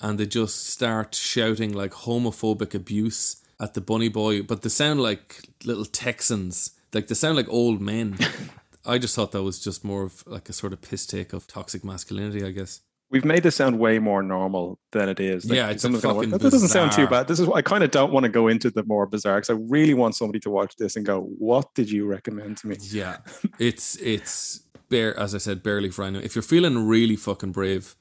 and 0.00 0.18
they 0.18 0.26
just 0.26 0.66
start 0.68 1.14
shouting 1.14 1.72
like 1.72 1.92
homophobic 1.92 2.74
abuse 2.74 3.42
at 3.60 3.74
the 3.74 3.80
bunny 3.80 4.08
boy, 4.08 4.42
but 4.42 4.62
they 4.62 4.68
sound 4.68 5.00
like 5.00 5.42
little 5.64 5.84
Texans, 5.84 6.72
like 6.92 7.08
they 7.08 7.14
sound 7.14 7.36
like 7.36 7.48
old 7.48 7.80
men. 7.80 8.18
I 8.84 8.98
just 8.98 9.14
thought 9.14 9.30
that 9.32 9.44
was 9.44 9.62
just 9.62 9.84
more 9.84 10.02
of 10.02 10.26
like 10.26 10.48
a 10.48 10.52
sort 10.52 10.72
of 10.72 10.82
piss 10.82 11.06
take 11.06 11.32
of 11.32 11.46
toxic 11.46 11.84
masculinity, 11.84 12.44
I 12.44 12.50
guess. 12.50 12.80
We've 13.12 13.26
made 13.26 13.42
this 13.42 13.56
sound 13.56 13.78
way 13.78 13.98
more 13.98 14.22
normal 14.22 14.78
than 14.92 15.10
it 15.10 15.20
is. 15.20 15.44
Yeah, 15.44 15.68
it's 15.68 15.82
someone's 15.82 16.02
gonna 16.02 16.26
that 16.28 16.40
doesn't 16.40 16.68
sound 16.68 16.92
too 16.92 17.06
bad. 17.06 17.28
This 17.28 17.40
is 17.40 17.48
I 17.50 17.60
kind 17.60 17.84
of 17.84 17.90
don't 17.90 18.10
want 18.10 18.24
to 18.24 18.30
go 18.30 18.48
into 18.48 18.70
the 18.70 18.82
more 18.84 19.06
bizarre 19.06 19.36
because 19.36 19.50
I 19.50 19.58
really 19.68 19.92
want 19.92 20.16
somebody 20.16 20.40
to 20.40 20.50
watch 20.50 20.76
this 20.76 20.96
and 20.96 21.04
go, 21.04 21.20
"What 21.38 21.74
did 21.74 21.90
you 21.90 22.06
recommend 22.06 22.56
to 22.58 22.68
me?" 22.68 22.76
Yeah, 22.80 23.18
it's 23.58 23.96
it's 23.96 24.62
bare 24.88 25.14
as 25.18 25.34
I 25.34 25.38
said, 25.38 25.62
barely 25.62 25.90
for 25.90 26.04
anyone. 26.04 26.24
If 26.24 26.34
you're 26.34 26.42
feeling 26.42 26.88
really 26.88 27.16
fucking 27.16 27.52
brave, 27.52 27.96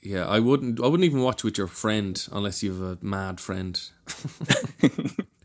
yeah, 0.00 0.26
I 0.26 0.40
wouldn't 0.40 0.80
I 0.80 0.86
wouldn't 0.86 1.04
even 1.04 1.20
watch 1.20 1.44
with 1.44 1.58
your 1.58 1.66
friend 1.66 2.26
unless 2.32 2.62
you 2.62 2.72
have 2.72 2.80
a 2.80 2.98
mad 3.04 3.40
friend. 3.40 3.78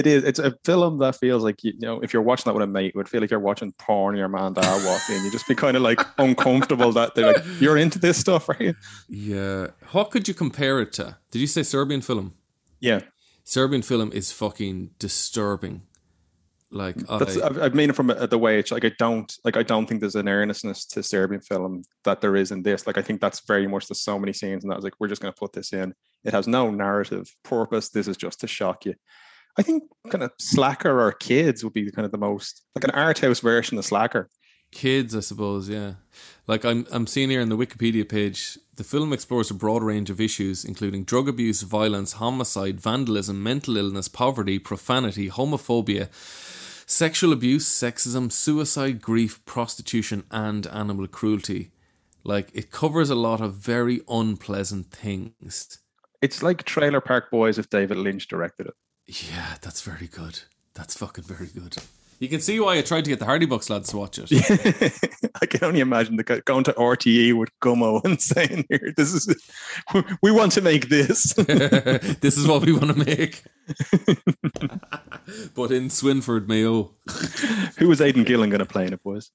It 0.00 0.06
is. 0.06 0.24
It's 0.24 0.38
a 0.38 0.56
film 0.64 0.96
that 1.00 1.16
feels 1.16 1.44
like 1.44 1.62
you 1.62 1.74
know, 1.78 2.00
if 2.00 2.14
you're 2.14 2.22
watching 2.22 2.44
that 2.46 2.54
with 2.54 2.62
a 2.62 2.66
mate, 2.66 2.86
it 2.86 2.94
would 2.94 3.06
feel 3.06 3.20
like 3.20 3.30
you're 3.30 3.38
watching 3.38 3.70
porn. 3.72 4.16
Your 4.16 4.28
man 4.28 4.54
dad 4.54 4.86
walk 4.86 5.02
in, 5.10 5.22
you 5.22 5.30
just 5.30 5.46
be 5.46 5.54
kind 5.54 5.76
of 5.76 5.82
like 5.82 6.00
uncomfortable 6.18 6.90
that 6.92 7.14
they're 7.14 7.34
like, 7.34 7.44
"You're 7.60 7.76
into 7.76 7.98
this 7.98 8.16
stuff, 8.16 8.48
right? 8.48 8.74
Yeah, 9.10 9.66
what 9.92 10.10
could 10.10 10.26
you 10.26 10.32
compare 10.32 10.80
it 10.80 10.94
to? 10.94 11.18
Did 11.30 11.40
you 11.40 11.46
say 11.46 11.62
Serbian 11.62 12.00
film? 12.00 12.32
Yeah, 12.80 13.00
Serbian 13.44 13.82
film 13.82 14.10
is 14.12 14.32
fucking 14.32 14.92
disturbing. 14.98 15.82
Like 16.70 16.96
that's. 16.96 17.38
I, 17.38 17.68
made 17.68 17.90
it 17.90 17.94
from 17.94 18.06
the 18.06 18.38
way 18.38 18.58
it's 18.58 18.72
like 18.72 18.86
I 18.86 18.92
don't 18.98 19.30
like. 19.44 19.58
I 19.58 19.62
don't 19.62 19.84
think 19.84 20.00
there's 20.00 20.14
an 20.14 20.30
earnestness 20.30 20.86
to 20.86 21.02
Serbian 21.02 21.42
film 21.42 21.82
that 22.04 22.22
there 22.22 22.36
is 22.36 22.52
in 22.52 22.62
this. 22.62 22.86
Like 22.86 22.96
I 22.96 23.02
think 23.02 23.20
that's 23.20 23.40
very 23.40 23.66
much 23.66 23.86
there's 23.86 24.00
so 24.00 24.18
many 24.18 24.32
scenes, 24.32 24.64
and 24.64 24.70
that 24.70 24.76
was 24.76 24.84
like, 24.84 24.94
we're 24.98 25.08
just 25.08 25.20
going 25.20 25.34
to 25.34 25.38
put 25.38 25.52
this 25.52 25.74
in. 25.74 25.92
It 26.24 26.32
has 26.32 26.48
no 26.48 26.70
narrative 26.70 27.30
purpose. 27.42 27.90
This 27.90 28.08
is 28.08 28.16
just 28.16 28.40
to 28.40 28.46
shock 28.46 28.86
you. 28.86 28.94
I 29.58 29.62
think 29.62 29.84
kind 30.10 30.24
of 30.24 30.32
Slacker 30.38 31.00
or 31.00 31.12
Kids 31.12 31.64
would 31.64 31.72
be 31.72 31.90
kind 31.90 32.06
of 32.06 32.12
the 32.12 32.18
most 32.18 32.62
like 32.74 32.84
an 32.84 32.90
art 32.90 33.18
house 33.18 33.40
version 33.40 33.78
of 33.78 33.84
Slacker. 33.84 34.28
Kids, 34.72 35.16
I 35.16 35.20
suppose, 35.20 35.68
yeah. 35.68 35.94
Like 36.46 36.64
I'm, 36.64 36.86
I'm 36.92 37.06
seeing 37.06 37.30
here 37.30 37.40
in 37.40 37.48
the 37.48 37.56
Wikipedia 37.56 38.08
page, 38.08 38.56
the 38.76 38.84
film 38.84 39.12
explores 39.12 39.50
a 39.50 39.54
broad 39.54 39.82
range 39.82 40.10
of 40.10 40.20
issues, 40.20 40.64
including 40.64 41.04
drug 41.04 41.28
abuse, 41.28 41.62
violence, 41.62 42.14
homicide, 42.14 42.80
vandalism, 42.80 43.42
mental 43.42 43.76
illness, 43.76 44.06
poverty, 44.08 44.58
profanity, 44.58 45.28
homophobia, 45.28 46.08
sexual 46.88 47.32
abuse, 47.32 47.68
sexism, 47.68 48.30
suicide, 48.30 49.02
grief, 49.02 49.44
prostitution, 49.44 50.24
and 50.30 50.66
animal 50.68 51.08
cruelty. 51.08 51.72
Like 52.22 52.50
it 52.54 52.70
covers 52.70 53.10
a 53.10 53.14
lot 53.14 53.40
of 53.40 53.54
very 53.54 54.02
unpleasant 54.08 54.90
things. 54.90 55.78
It's 56.22 56.42
like 56.42 56.64
Trailer 56.64 57.00
Park 57.00 57.30
Boys 57.30 57.58
if 57.58 57.70
David 57.70 57.96
Lynch 57.96 58.28
directed 58.28 58.66
it. 58.68 58.74
Yeah, 59.10 59.56
that's 59.60 59.82
very 59.82 60.06
good. 60.06 60.40
That's 60.74 60.96
fucking 60.96 61.24
very 61.24 61.48
good. 61.48 61.76
You 62.20 62.28
can 62.28 62.40
see 62.40 62.60
why 62.60 62.76
I 62.76 62.82
tried 62.82 63.04
to 63.04 63.10
get 63.10 63.18
the 63.18 63.24
Hardy 63.24 63.46
Bucks 63.46 63.68
lads 63.68 63.88
to 63.88 63.96
watch 63.96 64.20
it. 64.22 64.30
I 65.42 65.46
can 65.46 65.64
only 65.64 65.80
imagine 65.80 66.14
the 66.16 66.22
guy 66.22 66.40
going 66.44 66.62
to 66.64 66.72
RTE 66.74 67.36
with 67.36 67.48
Gummo 67.60 68.04
and 68.04 68.20
saying, 68.20 68.66
"Here, 68.68 68.92
this 68.96 69.12
is 69.12 69.34
we 70.22 70.30
want 70.30 70.52
to 70.52 70.60
make 70.60 70.90
this. 70.90 71.32
this 71.32 72.36
is 72.36 72.46
what 72.46 72.64
we 72.64 72.72
want 72.72 72.92
to 72.92 73.04
make." 73.04 73.42
but 75.54 75.72
in 75.72 75.88
Swinford, 75.88 76.46
Mayo. 76.46 76.92
Who 77.78 77.90
is 77.90 78.00
Aidan 78.00 78.24
Gillen 78.24 78.50
going 78.50 78.60
to 78.60 78.66
play 78.66 78.86
in 78.86 78.92
it, 78.92 79.02
boys? 79.02 79.32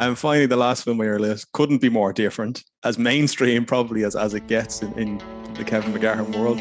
And 0.00 0.18
finally, 0.18 0.46
the 0.46 0.56
last 0.56 0.84
film 0.84 1.00
on 1.00 1.06
our 1.06 1.18
list 1.18 1.52
couldn't 1.52 1.80
be 1.80 1.88
more 1.88 2.12
different, 2.12 2.64
as 2.84 2.98
mainstream 2.98 3.64
probably 3.64 4.04
as, 4.04 4.16
as 4.16 4.34
it 4.34 4.46
gets 4.46 4.82
in, 4.82 4.92
in 4.98 5.18
the 5.54 5.64
Kevin 5.64 5.92
McGahern 5.92 6.36
world. 6.36 6.58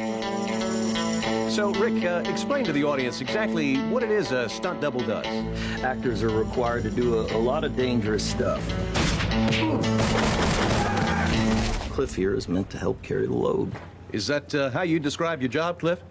So, 1.51 1.71
Rick, 1.73 2.03
uh, 2.05 2.23
explain 2.29 2.65
to 2.65 2.71
the 2.71 2.83
audience 2.83 3.19
exactly 3.19 3.77
what 3.89 4.03
it 4.03 4.11
is 4.11 4.31
a 4.31 4.47
stunt 4.47 4.79
double 4.79 4.99
does. 4.99 5.25
Actors 5.81 6.21
are 6.21 6.29
required 6.29 6.83
to 6.83 6.91
do 6.91 7.15
a, 7.15 7.35
a 7.35 7.39
lot 7.39 7.63
of 7.63 7.75
dangerous 7.75 8.23
stuff. 8.23 8.61
Cliff 11.91 12.13
here 12.13 12.35
is 12.35 12.47
meant 12.47 12.69
to 12.69 12.77
help 12.77 13.01
carry 13.01 13.25
the 13.25 13.33
load. 13.33 13.71
Is 14.11 14.27
that 14.27 14.53
uh, 14.53 14.69
how 14.69 14.83
you 14.83 14.99
describe 14.99 15.41
your 15.41 15.49
job, 15.49 15.79
Cliff? 15.79 16.03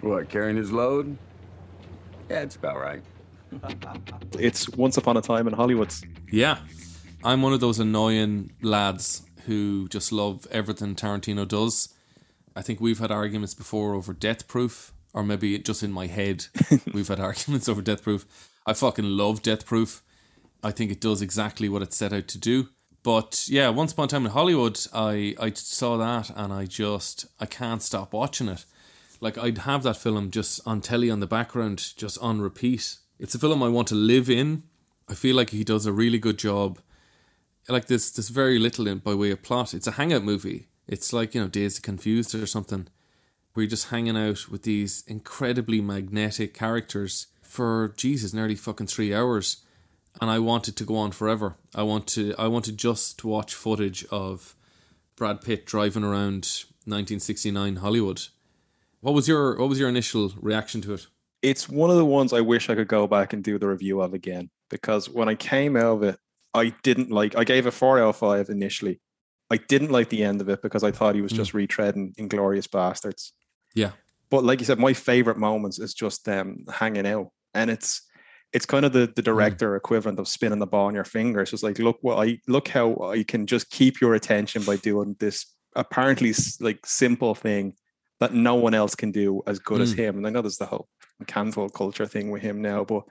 What, 0.00 0.28
carrying 0.28 0.56
his 0.56 0.70
load? 0.70 1.16
Yeah, 2.30 2.42
it's 2.42 2.56
about 2.56 2.76
right. 2.76 3.02
It's 4.38 4.68
Once 4.70 4.96
Upon 4.96 5.16
a 5.16 5.22
Time 5.22 5.46
in 5.46 5.54
Hollywood. 5.54 5.92
Yeah. 6.30 6.58
I'm 7.24 7.42
one 7.42 7.52
of 7.52 7.60
those 7.60 7.78
annoying 7.78 8.52
lads 8.62 9.22
who 9.46 9.88
just 9.88 10.12
love 10.12 10.46
everything 10.50 10.94
Tarantino 10.94 11.46
does. 11.46 11.94
I 12.54 12.62
think 12.62 12.80
we've 12.80 12.98
had 12.98 13.10
arguments 13.10 13.54
before 13.54 13.94
over 13.94 14.12
Death 14.12 14.48
Proof, 14.48 14.92
or 15.12 15.22
maybe 15.22 15.58
just 15.58 15.82
in 15.82 15.92
my 15.92 16.06
head, 16.06 16.46
we've 16.92 17.08
had 17.08 17.20
arguments 17.20 17.68
over 17.68 17.82
Death 17.82 18.02
Proof. 18.02 18.50
I 18.66 18.72
fucking 18.72 19.04
love 19.04 19.42
Death 19.42 19.66
Proof. 19.66 20.02
I 20.62 20.70
think 20.70 20.90
it 20.90 21.00
does 21.00 21.22
exactly 21.22 21.68
what 21.68 21.82
it 21.82 21.92
set 21.92 22.12
out 22.12 22.28
to 22.28 22.38
do. 22.38 22.68
But 23.02 23.46
yeah, 23.48 23.68
once 23.68 23.92
upon 23.92 24.04
a 24.04 24.08
time 24.08 24.26
in 24.26 24.32
Hollywood, 24.32 24.78
I, 24.94 25.34
I 25.40 25.52
saw 25.54 25.96
that 25.96 26.30
and 26.36 26.52
I 26.52 26.66
just 26.66 27.26
I 27.40 27.46
can't 27.46 27.82
stop 27.82 28.12
watching 28.12 28.48
it. 28.48 28.64
Like 29.20 29.36
I'd 29.38 29.58
have 29.58 29.82
that 29.82 29.96
film 29.96 30.30
just 30.30 30.60
on 30.66 30.80
telly 30.80 31.10
on 31.10 31.20
the 31.20 31.26
background, 31.26 31.94
just 31.96 32.18
on 32.18 32.40
repeat. 32.40 32.96
It's 33.18 33.34
a 33.34 33.38
film 33.38 33.62
I 33.62 33.68
want 33.68 33.88
to 33.88 33.94
live 33.94 34.28
in. 34.28 34.64
I 35.08 35.14
feel 35.14 35.36
like 35.36 35.50
he 35.50 35.64
does 35.64 35.86
a 35.86 35.92
really 35.92 36.18
good 36.18 36.38
job. 36.38 36.78
Like 37.68 37.86
this, 37.86 38.10
there's 38.10 38.28
very 38.28 38.58
little 38.58 38.88
in 38.88 38.98
by 38.98 39.14
way 39.14 39.30
of 39.30 39.42
plot. 39.42 39.74
It's 39.74 39.86
a 39.86 39.92
hangout 39.92 40.24
movie. 40.24 40.66
It's 40.88 41.12
like 41.12 41.34
you 41.34 41.40
know, 41.40 41.48
Dazed 41.48 41.78
and 41.78 41.84
Confused 41.84 42.34
or 42.34 42.46
something, 42.46 42.88
where 43.52 43.62
you're 43.62 43.70
just 43.70 43.90
hanging 43.90 44.16
out 44.16 44.48
with 44.48 44.62
these 44.64 45.04
incredibly 45.06 45.80
magnetic 45.80 46.54
characters 46.54 47.28
for 47.42 47.94
Jesus, 47.96 48.32
nearly 48.32 48.56
fucking 48.56 48.88
three 48.88 49.14
hours 49.14 49.58
and 50.20 50.30
I 50.30 50.38
wanted 50.38 50.72
it 50.72 50.76
to 50.78 50.84
go 50.84 50.96
on 50.96 51.12
forever. 51.12 51.56
I 51.74 51.82
want 51.82 52.06
to 52.08 52.34
I 52.38 52.48
want 52.48 52.64
to 52.66 52.72
just 52.72 53.24
watch 53.24 53.54
footage 53.54 54.04
of 54.10 54.54
Brad 55.16 55.40
Pitt 55.40 55.66
driving 55.66 56.04
around 56.04 56.64
1969 56.84 57.76
Hollywood. 57.76 58.22
What 59.00 59.14
was 59.14 59.26
your 59.26 59.56
what 59.58 59.68
was 59.68 59.78
your 59.78 59.88
initial 59.88 60.32
reaction 60.40 60.80
to 60.82 60.94
it? 60.94 61.06
It's 61.42 61.68
one 61.68 61.90
of 61.90 61.96
the 61.96 62.04
ones 62.04 62.32
I 62.32 62.40
wish 62.40 62.70
I 62.70 62.74
could 62.74 62.88
go 62.88 63.06
back 63.06 63.32
and 63.32 63.42
do 63.42 63.58
the 63.58 63.66
review 63.66 64.00
of 64.00 64.14
again 64.14 64.48
because 64.70 65.10
when 65.10 65.28
I 65.28 65.34
came 65.34 65.76
out 65.76 65.96
of 65.96 66.02
it, 66.04 66.16
I 66.54 66.74
didn't 66.82 67.10
like. 67.10 67.36
I 67.36 67.44
gave 67.44 67.66
it 67.66 67.72
four 67.72 67.98
out 67.98 68.10
of 68.10 68.16
five 68.16 68.48
initially. 68.48 69.00
I 69.50 69.56
didn't 69.56 69.90
like 69.90 70.08
the 70.08 70.24
end 70.24 70.40
of 70.40 70.48
it 70.48 70.62
because 70.62 70.82
I 70.82 70.90
thought 70.90 71.14
he 71.14 71.20
was 71.20 71.32
just 71.32 71.52
mm. 71.52 71.66
retreading 71.66 72.14
Inglourious 72.16 72.68
Basterds. 72.68 73.32
Yeah, 73.74 73.92
but 74.30 74.44
like 74.44 74.60
you 74.60 74.66
said, 74.66 74.78
my 74.78 74.92
favorite 74.92 75.38
moments 75.38 75.78
is 75.78 75.94
just 75.94 76.24
them 76.24 76.64
hanging 76.72 77.06
out, 77.06 77.30
and 77.54 77.70
it's 77.70 78.02
it's 78.52 78.66
kind 78.66 78.84
of 78.84 78.92
the, 78.92 79.10
the 79.14 79.22
hmm. 79.22 79.24
director 79.24 79.72
mm. 79.72 79.76
equivalent 79.76 80.18
of 80.18 80.28
spinning 80.28 80.58
the 80.58 80.66
ball 80.66 80.86
on 80.86 80.94
your 80.94 81.04
finger. 81.04 81.40
It's 81.40 81.50
just 81.50 81.62
like, 81.62 81.78
look 81.78 81.98
what 82.02 82.26
I 82.26 82.38
look 82.48 82.68
how 82.68 82.96
I 82.98 83.22
can 83.22 83.46
just 83.46 83.70
keep 83.70 84.00
your 84.00 84.14
attention 84.14 84.62
by 84.62 84.76
doing 84.76 85.16
this 85.18 85.46
apparently 85.74 86.34
like 86.60 86.84
simple 86.84 87.34
thing 87.34 87.74
that 88.22 88.34
no 88.34 88.54
one 88.54 88.74
else 88.74 88.94
can 88.94 89.10
do 89.10 89.42
as 89.46 89.58
good 89.58 89.80
mm. 89.80 89.82
as 89.82 89.92
hmm. 89.92 90.00
him. 90.00 90.16
And 90.16 90.26
I 90.26 90.30
know 90.30 90.42
there's 90.42 90.58
the 90.58 90.66
whole 90.66 90.88
cancel 91.26 91.68
culture 91.68 92.06
thing 92.06 92.30
with 92.30 92.42
him 92.42 92.62
now, 92.62 92.84
but 92.84 93.02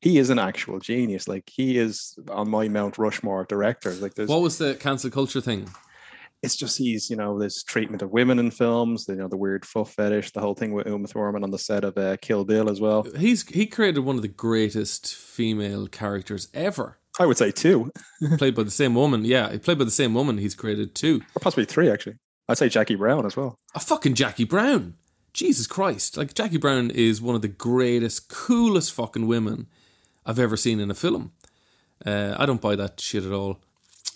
he 0.00 0.18
is 0.18 0.30
an 0.30 0.38
actual 0.38 0.78
genius. 0.78 1.26
Like 1.26 1.48
he 1.52 1.78
is 1.78 2.18
on 2.30 2.50
my 2.50 2.68
Mount 2.68 2.98
Rushmore 2.98 3.44
directors. 3.44 4.02
Like 4.02 4.14
there's 4.14 4.28
what 4.28 4.42
was 4.42 4.58
the 4.58 4.74
cancel 4.74 5.10
culture 5.10 5.40
thing? 5.40 5.68
it's 6.42 6.56
just 6.56 6.78
he's 6.78 7.10
you 7.10 7.16
know 7.16 7.38
this 7.38 7.62
treatment 7.62 8.02
of 8.02 8.10
women 8.10 8.38
in 8.38 8.50
films, 8.50 9.06
you 9.08 9.16
know 9.16 9.28
the 9.28 9.36
weird 9.36 9.64
fuff 9.64 9.92
fetish, 9.92 10.32
the 10.32 10.40
whole 10.40 10.54
thing 10.54 10.72
with 10.72 10.86
Uma 10.86 11.08
Thurman 11.08 11.42
on 11.42 11.50
the 11.50 11.58
set 11.58 11.84
of 11.84 11.96
uh, 11.96 12.16
Kill 12.18 12.44
Bill 12.44 12.70
as 12.70 12.80
well. 12.80 13.06
He's 13.16 13.46
he 13.48 13.66
created 13.66 14.00
one 14.00 14.16
of 14.16 14.22
the 14.22 14.28
greatest 14.28 15.14
female 15.14 15.86
characters 15.86 16.48
ever. 16.54 16.98
I 17.18 17.26
would 17.26 17.38
say 17.38 17.50
two, 17.50 17.90
played 18.36 18.54
by 18.54 18.62
the 18.62 18.70
same 18.70 18.94
woman. 18.94 19.24
Yeah, 19.24 19.56
played 19.58 19.78
by 19.78 19.84
the 19.84 19.90
same 19.90 20.12
woman. 20.12 20.38
He's 20.38 20.54
created 20.54 20.94
two, 20.94 21.22
or 21.34 21.40
possibly 21.40 21.64
three 21.64 21.90
actually. 21.90 22.16
I'd 22.48 22.58
say 22.58 22.68
Jackie 22.68 22.94
Brown 22.94 23.26
as 23.26 23.36
well. 23.36 23.58
A 23.74 23.80
fucking 23.80 24.14
Jackie 24.14 24.44
Brown. 24.44 24.94
Jesus 25.32 25.66
Christ! 25.66 26.16
Like 26.16 26.32
Jackie 26.32 26.56
Brown 26.56 26.90
is 26.90 27.20
one 27.20 27.34
of 27.34 27.42
the 27.42 27.48
greatest, 27.48 28.28
coolest 28.28 28.92
fucking 28.94 29.26
women 29.26 29.66
I've 30.24 30.38
ever 30.38 30.56
seen 30.56 30.80
in 30.80 30.90
a 30.90 30.94
film. 30.94 31.32
Uh, 32.04 32.34
I 32.38 32.46
don't 32.46 32.60
buy 32.60 32.74
that 32.76 33.00
shit 33.00 33.24
at 33.24 33.32
all. 33.32 33.58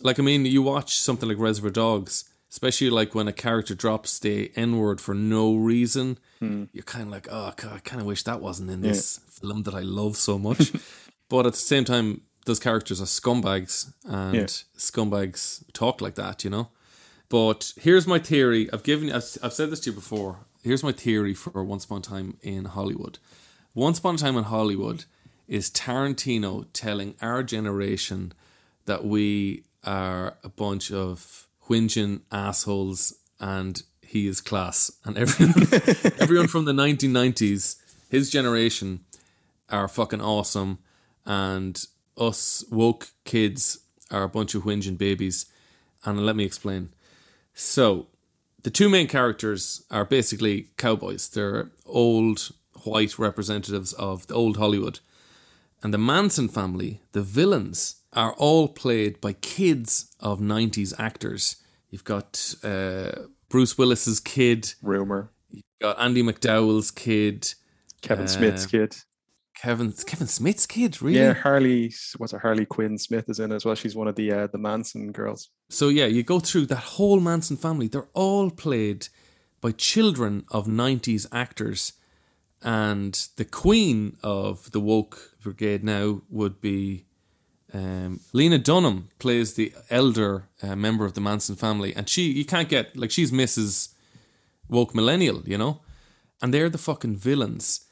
Like, 0.01 0.19
I 0.19 0.23
mean, 0.23 0.47
you 0.47 0.63
watch 0.63 0.99
something 0.99 1.29
like 1.29 1.39
Reservoir 1.39 1.71
Dogs, 1.71 2.25
especially 2.51 2.89
like 2.89 3.15
when 3.15 3.29
a 3.29 3.35
character 3.35 3.75
drops 3.75 4.19
the 4.19 4.51
N 4.57 4.79
word 4.79 5.01
for 5.01 5.15
no 5.15 5.57
reason. 5.57 6.19
Hmm. 6.39 6.65
You're 6.73 6.85
kind 6.85 7.05
of 7.05 7.11
like, 7.11 7.29
oh, 7.31 7.53
God, 7.57 7.73
I 7.75 7.79
kind 7.81 8.01
of 8.01 8.07
wish 8.07 8.23
that 8.23 8.41
wasn't 8.41 8.71
in 8.71 8.81
this 8.81 9.21
yeah. 9.23 9.49
film 9.49 9.63
that 9.65 9.75
I 9.75 9.81
love 9.81 10.17
so 10.17 10.39
much. 10.39 10.73
but 11.29 11.45
at 11.45 11.53
the 11.53 11.59
same 11.59 11.85
time, 11.85 12.23
those 12.47 12.59
characters 12.59 13.01
are 13.01 13.05
scumbags, 13.05 13.93
and 14.05 14.35
yeah. 14.35 14.45
scumbags 14.79 15.63
talk 15.75 16.01
like 16.01 16.15
that, 16.15 16.45
you 16.45 16.51
know. 16.51 16.71
But 17.31 17.73
here's 17.81 18.09
my 18.09 18.19
theory. 18.19 18.69
I've 18.73 18.83
given, 18.83 19.11
I've, 19.11 19.39
I've 19.43 19.55
said 19.55 19.71
this 19.71 19.81
to 19.81 19.91
you 19.91 19.97
before. 19.97 20.41
Here's 20.63 20.83
my 20.83 20.93
theory 20.93 21.33
for 21.33 21.65
Once 21.65 21.87
Upon 21.87 21.99
a 21.99 22.03
Time 22.03 22.37
in 22.43 22.67
Hollywood. 22.67 23.19
Once 23.73 24.01
Upon 24.01 24.17
a 24.17 24.19
Time 24.19 24.37
in 24.37 24.45
Hollywood 24.45 25.05
is 25.49 25.71
Tarantino 25.71 26.67
telling 26.73 27.15
our 27.23 27.43
generation 27.43 28.33
that 28.85 29.05
we 29.05 29.63
are 29.85 30.37
a 30.43 30.49
bunch 30.49 30.91
of 30.91 31.47
whinging 31.69 32.23
assholes 32.33 33.15
and 33.39 33.85
he 34.03 34.27
is 34.27 34.41
class. 34.41 34.91
And 35.05 35.17
everyone, 35.17 35.63
everyone 36.19 36.49
from 36.49 36.65
the 36.65 36.73
1990s, 36.73 37.77
his 38.11 38.29
generation, 38.29 39.05
are 39.71 39.87
fucking 39.87 40.21
awesome. 40.21 40.79
And 41.25 41.81
us 42.19 42.65
woke 42.73 43.11
kids 43.25 43.79
are 44.11 44.25
a 44.25 44.29
bunch 44.29 44.57
of 44.57 44.65
whinging 44.65 44.99
babies. 44.99 45.47
And 46.05 46.27
let 46.27 46.35
me 46.35 46.45
explain. 46.45 46.91
So, 47.63 48.07
the 48.63 48.71
two 48.71 48.89
main 48.89 49.07
characters 49.07 49.85
are 49.91 50.07
basically 50.07 50.71
cowboys. 50.79 51.29
They're 51.29 51.71
old 51.85 52.53
white 52.85 53.19
representatives 53.19 53.93
of 53.93 54.27
the 54.29 54.35
old 54.35 54.57
Hollywood. 54.57 55.01
And 55.83 55.93
the 55.93 55.99
Manson 55.99 56.49
family, 56.49 57.03
the 57.13 57.21
villains, 57.21 57.97
are 58.15 58.33
all 58.33 58.67
played 58.67 59.21
by 59.21 59.35
kids 59.35 60.11
of 60.21 60.41
90s 60.41 60.95
actors. 60.99 61.57
You've 61.91 62.05
got 62.05 62.55
uh, 62.65 63.27
Bruce 63.51 63.77
Willis's 63.77 64.21
kid, 64.21 64.73
Rumer. 64.83 65.31
You've 65.51 65.65
got 65.83 65.99
Andie 65.99 66.23
MacDowell's 66.23 66.91
kid, 66.91 67.53
Kevin 68.01 68.25
uh, 68.25 68.29
Smith's 68.29 68.65
kid. 68.65 68.97
Kevin 69.55 69.93
Kevin 69.93 70.27
Smith's 70.27 70.67
kid, 70.67 71.03
really? 71.03 71.19
Yeah, 71.19 71.35
Harley. 71.35 71.93
What's 72.17 72.33
it? 72.33 72.41
Harley 72.41 72.67
Quinn 72.67 72.99
Smith 72.99 73.29
is 73.29 73.41
in 73.41 73.53
as 73.53 73.65
well. 73.65 73.75
She's 73.75 73.97
one 73.97 74.09
of 74.09 74.17
the 74.17 74.33
uh, 74.33 74.47
the 74.47 74.59
Manson 74.59 75.13
girls. 75.13 75.51
So 75.69 75.89
yeah, 75.89 76.07
you 76.07 76.23
go 76.23 76.41
through 76.41 76.67
that 76.67 76.77
whole 76.77 77.21
Manson 77.21 77.57
family. 77.57 77.89
They're 77.89 78.09
all 78.15 78.51
played 78.51 79.09
by 79.61 79.73
children 79.73 80.45
of 80.51 80.67
'90s 80.67 81.27
actors, 81.33 81.93
and 82.63 83.29
the 83.37 83.45
queen 83.45 84.17
of 84.23 84.71
the 84.71 84.81
woke 84.81 85.37
brigade 85.43 85.85
now 85.85 86.23
would 86.31 86.61
be 86.61 87.05
um, 87.73 88.21
Lena 88.33 88.59
Dunham 88.59 89.09
plays 89.19 89.55
the 89.55 89.73
elder 89.91 90.49
uh, 90.63 90.75
member 90.77 91.05
of 91.05 91.15
the 91.15 91.21
Manson 91.21 91.57
family, 91.57 91.95
and 91.95 92.09
she 92.09 92.31
you 92.31 92.45
can't 92.45 92.69
get 92.69 92.97
like 92.97 93.11
she's 93.11 93.31
Mrs. 93.31 93.95
Woke 94.69 94.95
Millennial, 94.95 95.43
you 95.45 95.59
know, 95.59 95.81
and 96.41 96.53
they're 96.53 96.71
the 96.71 96.79
fucking 96.79 97.17
villains. 97.17 97.87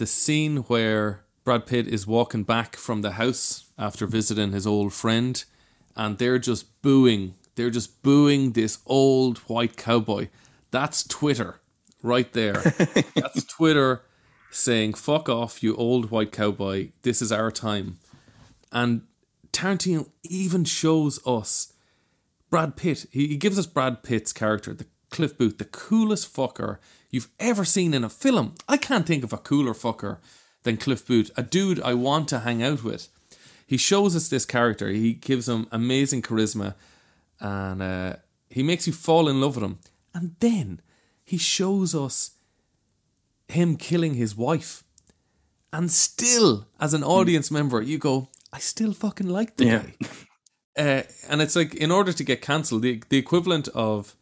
The 0.00 0.06
scene 0.06 0.60
where 0.60 1.26
Brad 1.44 1.66
Pitt 1.66 1.86
is 1.86 2.06
walking 2.06 2.42
back 2.42 2.74
from 2.74 3.02
the 3.02 3.10
house 3.10 3.66
after 3.78 4.06
visiting 4.06 4.52
his 4.52 4.66
old 4.66 4.94
friend, 4.94 5.44
and 5.94 6.16
they're 6.16 6.38
just 6.38 6.80
booing. 6.80 7.34
They're 7.54 7.68
just 7.68 8.02
booing 8.02 8.52
this 8.52 8.78
old 8.86 9.36
white 9.40 9.76
cowboy. 9.76 10.28
That's 10.70 11.06
Twitter 11.06 11.60
right 12.02 12.32
there. 12.32 12.54
That's 13.14 13.44
Twitter 13.44 14.00
saying, 14.50 14.94
fuck 14.94 15.28
off, 15.28 15.62
you 15.62 15.76
old 15.76 16.10
white 16.10 16.32
cowboy. 16.32 16.92
This 17.02 17.20
is 17.20 17.30
our 17.30 17.50
time. 17.50 17.98
And 18.72 19.02
Tarantino 19.52 20.08
even 20.22 20.64
shows 20.64 21.20
us 21.26 21.74
Brad 22.48 22.74
Pitt. 22.74 23.04
He, 23.10 23.26
he 23.26 23.36
gives 23.36 23.58
us 23.58 23.66
Brad 23.66 24.02
Pitt's 24.02 24.32
character, 24.32 24.72
the 24.72 24.86
Cliff 25.10 25.36
Booth, 25.36 25.58
the 25.58 25.66
coolest 25.66 26.34
fucker 26.34 26.78
you've 27.10 27.28
ever 27.38 27.64
seen 27.64 27.94
in 27.94 28.04
a 28.04 28.08
film. 28.10 28.54
I 28.68 28.76
can't 28.76 29.06
think 29.06 29.24
of 29.24 29.32
a 29.32 29.38
cooler 29.38 29.74
fucker 29.74 30.18
than 30.62 30.76
Cliff 30.76 31.06
Booth, 31.06 31.30
a 31.36 31.42
dude 31.42 31.80
I 31.80 31.94
want 31.94 32.28
to 32.28 32.40
hang 32.40 32.62
out 32.62 32.84
with. 32.84 33.08
He 33.66 33.76
shows 33.76 34.16
us 34.16 34.28
this 34.28 34.44
character. 34.44 34.88
He 34.88 35.12
gives 35.14 35.48
him 35.48 35.66
amazing 35.70 36.22
charisma, 36.22 36.74
and 37.38 37.80
uh, 37.82 38.16
he 38.48 38.62
makes 38.62 38.86
you 38.86 38.92
fall 38.92 39.28
in 39.28 39.40
love 39.40 39.54
with 39.56 39.64
him. 39.64 39.78
And 40.12 40.34
then 40.40 40.80
he 41.24 41.38
shows 41.38 41.94
us 41.94 42.32
him 43.48 43.76
killing 43.76 44.14
his 44.14 44.36
wife. 44.36 44.82
And 45.72 45.90
still, 45.90 46.66
as 46.80 46.94
an 46.94 47.04
audience 47.04 47.50
member, 47.50 47.80
you 47.80 47.96
go, 47.96 48.28
I 48.52 48.58
still 48.58 48.92
fucking 48.92 49.28
like 49.28 49.56
the 49.56 49.64
Yeah. 49.64 49.82
guy. 50.02 50.08
Uh, 50.76 51.02
and 51.28 51.40
it's 51.42 51.54
like, 51.56 51.74
in 51.74 51.90
order 51.90 52.12
to 52.12 52.24
get 52.24 52.42
cancelled, 52.42 52.82
the, 52.82 53.02
the 53.08 53.18
equivalent 53.18 53.68
of 53.68 54.14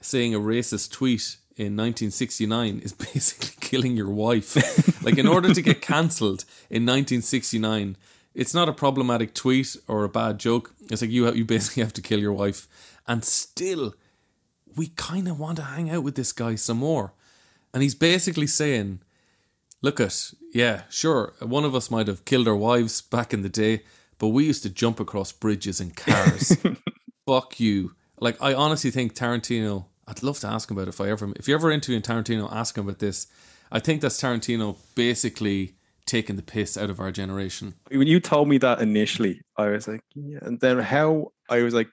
saying 0.00 0.34
a 0.34 0.40
racist 0.40 0.90
tweet 0.90 1.36
in 1.56 1.74
1969 1.76 2.80
is 2.80 2.92
basically 3.14 3.54
killing 3.60 3.96
your 3.96 4.10
wife. 4.10 5.02
like, 5.02 5.18
in 5.18 5.26
order 5.26 5.52
to 5.52 5.62
get 5.62 5.80
cancelled 5.80 6.44
in 6.70 6.84
1969, 6.84 7.96
it's 8.36 8.52
not 8.52 8.68
a 8.68 8.72
problematic 8.72 9.32
tweet 9.32 9.76
or 9.88 10.04
a 10.04 10.08
bad 10.10 10.38
joke. 10.38 10.74
It's 10.90 11.00
like 11.00 11.10
you 11.10 11.32
you 11.32 11.44
basically 11.46 11.82
have 11.82 11.94
to 11.94 12.02
kill 12.02 12.20
your 12.20 12.34
wife, 12.34 12.68
and 13.08 13.24
still, 13.24 13.94
we 14.76 14.88
kind 14.88 15.26
of 15.26 15.40
want 15.40 15.56
to 15.56 15.62
hang 15.62 15.90
out 15.90 16.02
with 16.04 16.16
this 16.16 16.32
guy 16.32 16.54
some 16.54 16.76
more. 16.76 17.14
And 17.72 17.82
he's 17.82 17.94
basically 17.94 18.46
saying, 18.46 19.00
"Look 19.80 20.00
at 20.00 20.32
yeah, 20.52 20.82
sure, 20.90 21.32
one 21.40 21.64
of 21.64 21.74
us 21.74 21.90
might 21.90 22.08
have 22.08 22.26
killed 22.26 22.46
our 22.46 22.56
wives 22.56 23.00
back 23.00 23.32
in 23.32 23.40
the 23.40 23.48
day, 23.48 23.84
but 24.18 24.28
we 24.28 24.44
used 24.44 24.62
to 24.64 24.70
jump 24.70 25.00
across 25.00 25.32
bridges 25.32 25.80
in 25.80 25.92
cars. 25.92 26.58
Fuck 27.26 27.58
you." 27.58 27.94
Like 28.20 28.36
I 28.42 28.52
honestly 28.52 28.90
think 28.90 29.14
Tarantino. 29.14 29.86
I'd 30.08 30.22
love 30.22 30.38
to 30.40 30.48
ask 30.48 30.70
him 30.70 30.76
about 30.76 30.88
it 30.88 30.94
if 30.94 31.00
I 31.00 31.10
ever 31.10 31.32
if 31.36 31.48
you're 31.48 31.58
ever 31.58 31.70
interviewing 31.70 32.02
Tarantino, 32.02 32.52
ask 32.52 32.76
him 32.76 32.84
about 32.84 33.00
this. 33.00 33.26
I 33.72 33.80
think 33.80 34.00
that's 34.00 34.20
Tarantino 34.20 34.76
basically 34.94 35.74
taking 36.06 36.36
the 36.36 36.42
piss 36.42 36.76
out 36.76 36.88
of 36.88 37.00
our 37.00 37.10
generation. 37.10 37.74
when 37.90 38.06
you 38.06 38.20
told 38.20 38.48
me 38.48 38.58
that 38.58 38.80
initially, 38.80 39.42
I 39.56 39.70
was 39.70 39.88
like, 39.88 40.02
yeah. 40.14 40.38
And 40.42 40.60
then 40.60 40.78
how 40.78 41.32
I 41.50 41.62
was 41.62 41.74
like, 41.74 41.88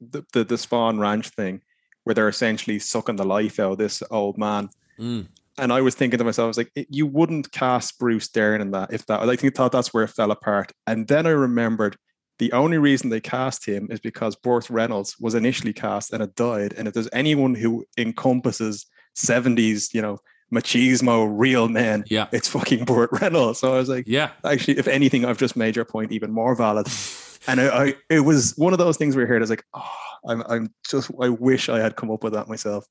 the 0.00 0.24
the, 0.32 0.44
the 0.44 0.54
Spahn 0.54 0.98
Ranch 0.98 1.28
thing, 1.28 1.60
where 2.04 2.14
they're 2.14 2.28
essentially 2.28 2.78
sucking 2.78 3.16
the 3.16 3.24
life 3.24 3.60
out 3.60 3.72
of 3.72 3.78
this 3.78 4.02
old 4.10 4.38
man. 4.38 4.70
Mm. 4.98 5.26
And 5.58 5.70
I 5.70 5.82
was 5.82 5.94
thinking 5.94 6.16
to 6.16 6.24
myself, 6.24 6.46
I 6.46 6.48
was 6.48 6.56
like, 6.56 6.72
you 6.88 7.06
wouldn't 7.06 7.52
cast 7.52 7.98
Bruce 7.98 8.28
Dern 8.28 8.62
in 8.62 8.70
that 8.70 8.92
if 8.92 9.04
that. 9.06 9.20
I 9.20 9.36
think 9.36 9.54
thought 9.54 9.72
that's 9.72 9.92
where 9.92 10.04
it 10.04 10.08
fell 10.08 10.30
apart. 10.30 10.72
And 10.86 11.06
then 11.06 11.26
I 11.26 11.30
remembered 11.30 11.96
the 12.42 12.50
only 12.50 12.76
reason 12.76 13.08
they 13.08 13.20
cast 13.20 13.64
him 13.64 13.86
is 13.88 14.00
because 14.00 14.34
Burt 14.34 14.68
Reynolds 14.68 15.16
was 15.20 15.36
initially 15.36 15.72
cast 15.72 16.12
and 16.12 16.20
it 16.20 16.34
died. 16.34 16.74
And 16.76 16.88
if 16.88 16.94
there's 16.94 17.08
anyone 17.12 17.54
who 17.54 17.86
encompasses 17.96 18.84
70s, 19.14 19.94
you 19.94 20.02
know, 20.02 20.18
machismo, 20.52 21.32
real 21.32 21.68
men, 21.68 22.02
yeah, 22.08 22.26
it's 22.32 22.48
fucking 22.48 22.84
Burt 22.84 23.10
Reynolds. 23.12 23.60
So 23.60 23.72
I 23.72 23.76
was 23.76 23.88
like, 23.88 24.08
yeah, 24.08 24.30
actually, 24.44 24.76
if 24.76 24.88
anything, 24.88 25.24
I've 25.24 25.38
just 25.38 25.54
made 25.54 25.76
your 25.76 25.84
point 25.84 26.10
even 26.10 26.32
more 26.32 26.56
valid. 26.56 26.88
and 27.46 27.60
I, 27.60 27.66
I 27.84 27.94
it 28.10 28.20
was 28.20 28.56
one 28.56 28.72
of 28.72 28.80
those 28.80 28.96
things 28.96 29.14
where 29.14 29.24
you 29.24 29.28
heard, 29.28 29.40
I 29.40 29.44
was 29.44 29.50
like, 29.50 29.64
oh, 29.74 29.90
I'm, 30.26 30.42
I'm 30.48 30.74
just, 30.90 31.12
I 31.20 31.28
wish 31.28 31.68
I 31.68 31.78
had 31.78 31.94
come 31.94 32.10
up 32.10 32.24
with 32.24 32.32
that 32.32 32.48
myself. 32.48 32.88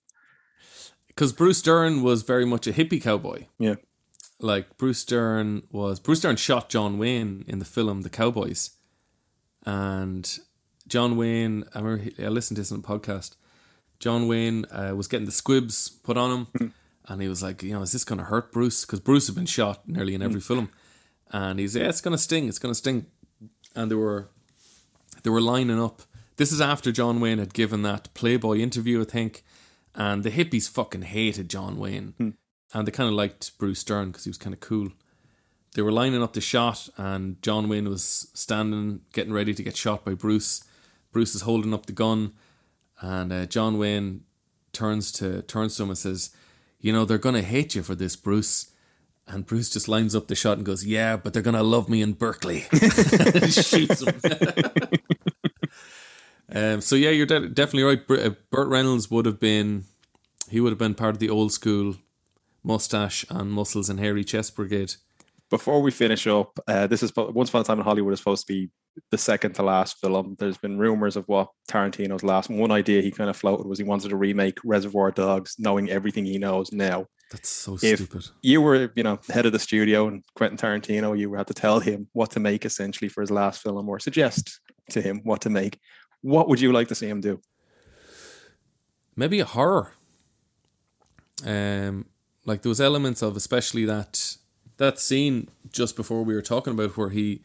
because 1.10 1.34
Bruce 1.34 1.62
Dern 1.62 2.04
was 2.04 2.22
very 2.22 2.46
much 2.46 2.68
a 2.68 2.72
hippie 2.72 3.04
cowboy. 3.04 3.48
Yeah. 3.60 3.76
Like 4.40 4.78
Bruce 4.78 5.04
Dern 5.04 5.64
was 5.72 6.00
Bruce 6.00 6.22
Dern 6.22 6.38
shot 6.38 6.70
John 6.70 6.98
Wayne 6.98 7.44
in 7.50 7.60
the 7.60 7.66
film 7.66 8.04
The 8.04 8.10
Cowboys, 8.10 8.72
and 9.66 10.40
John 10.88 11.18
Wayne. 11.18 11.64
I 11.74 11.80
remember 11.80 12.04
he, 12.04 12.26
I 12.26 12.30
listened 12.30 12.56
to 12.58 12.62
this 12.62 12.72
on 12.72 12.80
a 12.80 12.82
podcast. 12.82 13.36
John 14.00 14.28
Wayne 14.28 14.66
uh, 14.72 14.94
was 14.96 15.08
getting 15.08 15.26
the 15.26 15.32
squibs 15.32 15.88
put 15.88 16.18
on 16.18 16.32
him, 16.32 16.48
hmm. 16.58 16.68
and 17.08 17.22
he 17.22 17.28
was 17.28 17.44
like, 17.44 17.62
you 17.62 17.74
know, 17.74 17.82
is 17.82 17.92
this 17.92 18.04
going 18.04 18.18
to 18.20 18.26
hurt 18.26 18.52
Bruce? 18.52 18.84
Because 18.84 19.00
Bruce 19.00 19.28
had 19.28 19.36
been 19.36 19.46
shot 19.46 19.88
nearly 19.88 20.16
in 20.16 20.22
hmm. 20.22 20.28
every 20.28 20.42
film, 20.42 20.70
and 21.32 21.60
he's 21.60 21.76
yeah, 21.76 21.90
it's 21.90 22.02
going 22.02 22.16
to 22.16 22.22
sting, 22.22 22.48
it's 22.48 22.60
going 22.60 22.72
to 22.72 22.78
sting, 22.78 23.06
and 23.76 23.92
they 23.92 23.96
were 23.96 24.30
they 25.24 25.30
were 25.30 25.42
lining 25.42 25.82
up. 25.82 26.02
This 26.38 26.52
is 26.52 26.62
after 26.62 26.92
John 26.92 27.20
Wayne 27.20 27.38
had 27.38 27.54
given 27.54 27.84
that 27.84 28.12
Playboy 28.16 28.58
interview, 28.58 29.02
I 29.02 29.06
think, 29.06 29.44
and 29.94 30.24
the 30.24 30.32
hippies 30.32 30.68
fucking 30.68 31.04
hated 31.04 31.50
John 31.50 31.78
Wayne, 31.78 32.16
hmm. 32.18 32.30
and 32.74 32.88
they 32.88 32.92
kind 32.92 33.08
of 33.08 33.14
liked 33.14 33.58
Bruce 33.58 33.84
Dern 33.84 34.08
because 34.08 34.24
he 34.24 34.30
was 34.30 34.38
kind 34.38 34.54
of 34.54 34.60
cool. 34.60 34.90
They 35.74 35.82
were 35.82 35.92
lining 35.92 36.22
up 36.22 36.34
the 36.34 36.42
shot, 36.42 36.90
and 36.98 37.42
John 37.42 37.70
Wayne 37.70 37.88
was 37.88 38.28
standing, 38.34 39.02
getting 39.14 39.32
ready 39.32 39.54
to 39.54 39.64
get 39.64 39.78
shot 39.78 40.04
by 40.04 40.14
Bruce. 40.14 40.66
Bruce 41.12 41.34
is 41.34 41.42
holding 41.42 41.74
up 41.74 41.86
the 41.86 41.94
gun, 41.94 42.34
and 43.00 43.32
uh, 43.32 43.46
John 43.46 43.78
Wayne 43.78 44.24
turns 44.74 45.12
to 45.14 45.42
turns 45.44 45.78
to 45.78 45.84
him 45.84 45.90
and 45.90 45.98
says, 45.98 46.32
"You 46.80 46.92
know 46.92 47.06
they're 47.06 47.18
gonna 47.18 47.42
hate 47.42 47.76
you 47.76 47.84
for 47.84 47.96
this, 47.96 48.16
Bruce." 48.16 48.68
And 49.28 49.46
Bruce 49.46 49.70
just 49.70 49.88
lines 49.88 50.14
up 50.14 50.28
the 50.28 50.36
shot 50.36 50.58
and 50.58 50.66
goes, 50.66 50.86
"Yeah, 50.86 51.16
but 51.16 51.34
they're 51.34 51.42
gonna 51.42 51.64
love 51.64 51.88
me 51.88 52.02
in 52.02 52.14
Berkeley." 52.14 52.62
Shoots 53.50 54.02
him. 54.02 54.20
um, 56.54 56.82
so 56.82 56.98
yeah, 56.98 57.12
you're 57.12 57.26
de- 57.26 57.48
definitely 57.50 57.84
right. 57.84 58.26
Uh, 58.26 58.32
Burt 58.50 58.68
Reynolds 58.68 59.10
would 59.10 59.26
have 59.26 59.40
been, 59.40 59.86
he 60.50 60.60
would 60.60 60.72
have 60.72 60.80
been 60.80 60.96
part 60.96 61.16
of 61.16 61.20
the 61.20 61.30
old 61.30 61.54
school 61.54 61.96
mustache 62.64 63.26
and 63.30 63.52
muscles 63.52 63.90
and 63.90 64.00
hairy 64.00 64.24
chest 64.26 64.56
brigade. 64.56 64.96
Before 65.52 65.82
we 65.82 65.92
finish 65.92 66.26
up, 66.28 66.58
uh, 66.68 66.88
this 66.88 67.04
is 67.04 67.12
Once 67.16 67.50
Upon 67.50 67.62
a 67.62 67.64
Time 67.64 67.78
in 67.78 67.84
Hollywood 67.84 68.14
is 68.14 68.20
supposed 68.20 68.48
to 68.48 68.54
be 68.54 68.72
the 69.12 69.18
second 69.18 69.54
to 69.56 69.64
last 69.64 69.98
film. 70.00 70.36
There's 70.40 70.58
been 70.58 70.80
rumors 70.80 71.16
of 71.18 71.28
what 71.28 71.50
Tarantino's 71.70 72.24
last 72.24 72.50
one 72.50 72.72
idea 72.72 73.02
he 73.02 73.12
kind 73.12 73.30
of 73.30 73.36
floated 73.36 73.68
was 73.68 73.78
he 73.78 73.84
wanted 73.84 74.10
to 74.10 74.16
remake 74.16 74.58
Reservoir 74.64 75.12
Dogs, 75.12 75.56
knowing 75.60 75.90
everything 75.90 76.26
he 76.26 76.38
knows 76.38 76.72
now. 76.72 77.06
That's 77.32 77.50
so 77.50 77.78
if 77.84 78.00
stupid. 78.00 78.28
you 78.42 78.62
were, 78.62 78.92
you 78.96 79.04
know, 79.04 79.20
head 79.30 79.46
of 79.46 79.52
the 79.52 79.60
studio 79.60 80.08
and 80.08 80.24
Quentin 80.36 80.58
Tarantino, 80.58 81.18
you 81.18 81.34
had 81.34 81.48
to 81.48 81.54
tell 81.54 81.80
him 81.80 82.08
what 82.14 82.32
to 82.32 82.40
make 82.40 82.66
essentially 82.66 83.10
for 83.10 83.22
his 83.22 83.32
last 83.32 83.62
film 83.62 83.88
or 83.88 84.00
suggest 84.00 84.60
to 84.90 85.02
him 85.02 85.22
what 85.24 85.42
to 85.42 85.50
make. 85.50 85.80
What 86.22 86.48
would 86.50 86.62
you 86.62 86.72
like 86.72 86.88
to 86.88 86.96
see 86.96 87.08
him 87.08 87.22
do? 87.22 87.40
maybe 89.16 89.40
a 89.40 89.46
horror. 89.46 89.94
Um, 91.46 92.06
like 92.46 92.62
there 92.62 92.70
was 92.70 92.82
elements 92.82 93.22
of 93.22 93.36
especially 93.36 93.86
that 93.86 94.38
that 94.82 95.00
scene 95.00 95.48
just 95.72 95.96
before 95.96 96.24
we 96.24 96.34
were 96.34 96.42
talking 96.42 96.74
about 96.74 96.98
where 96.98 97.10
he 97.10 97.42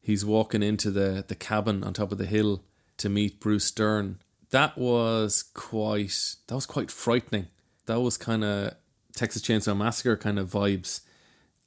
he's 0.00 0.24
walking 0.24 0.62
into 0.62 0.90
the 0.90 1.22
the 1.28 1.34
cabin 1.34 1.84
on 1.84 1.92
top 1.92 2.10
of 2.10 2.18
the 2.18 2.26
hill 2.26 2.64
to 2.96 3.08
meet 3.08 3.38
Bruce 3.38 3.70
Dern. 3.70 4.18
That 4.50 4.78
was 4.78 5.44
quite 5.54 6.36
that 6.48 6.54
was 6.54 6.66
quite 6.66 6.90
frightening. 6.90 7.48
That 7.84 8.00
was 8.00 8.16
kind 8.16 8.42
of 8.42 8.74
Texas 9.14 9.42
Chainsaw 9.42 9.76
Massacre 9.76 10.16
kind 10.16 10.38
of 10.38 10.50
vibes. 10.50 11.02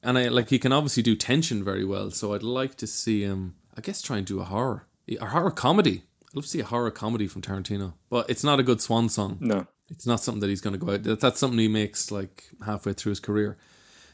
And 0.02 0.18
I 0.18 0.28
like 0.28 0.50
he 0.50 0.58
can 0.58 0.72
obviously 0.72 1.02
do 1.02 1.14
tension 1.14 1.62
very 1.62 1.84
well, 1.84 2.10
so 2.10 2.34
I'd 2.34 2.42
like 2.42 2.74
to 2.78 2.86
see 2.86 3.22
him 3.22 3.54
I 3.76 3.80
guess 3.80 4.02
try 4.02 4.18
and 4.18 4.26
do 4.26 4.40
a 4.40 4.44
horror. 4.44 4.86
A 5.08 5.26
horror 5.26 5.52
comedy. 5.52 6.02
I'd 6.24 6.34
love 6.34 6.44
to 6.44 6.50
see 6.50 6.60
a 6.60 6.64
horror 6.64 6.90
comedy 6.90 7.28
from 7.28 7.40
Tarantino. 7.42 7.94
But 8.10 8.28
it's 8.28 8.42
not 8.42 8.58
a 8.58 8.64
good 8.64 8.80
swan 8.80 9.08
song. 9.08 9.38
No. 9.40 9.68
It's 9.90 10.06
not 10.06 10.20
something 10.20 10.40
that 10.40 10.48
he's 10.48 10.60
going 10.60 10.78
to 10.78 10.84
go 10.84 10.94
out. 10.94 11.20
That's 11.20 11.38
something 11.38 11.58
he 11.58 11.68
makes 11.68 12.10
like 12.10 12.44
halfway 12.64 12.94
through 12.94 13.10
his 13.10 13.20
career. 13.20 13.58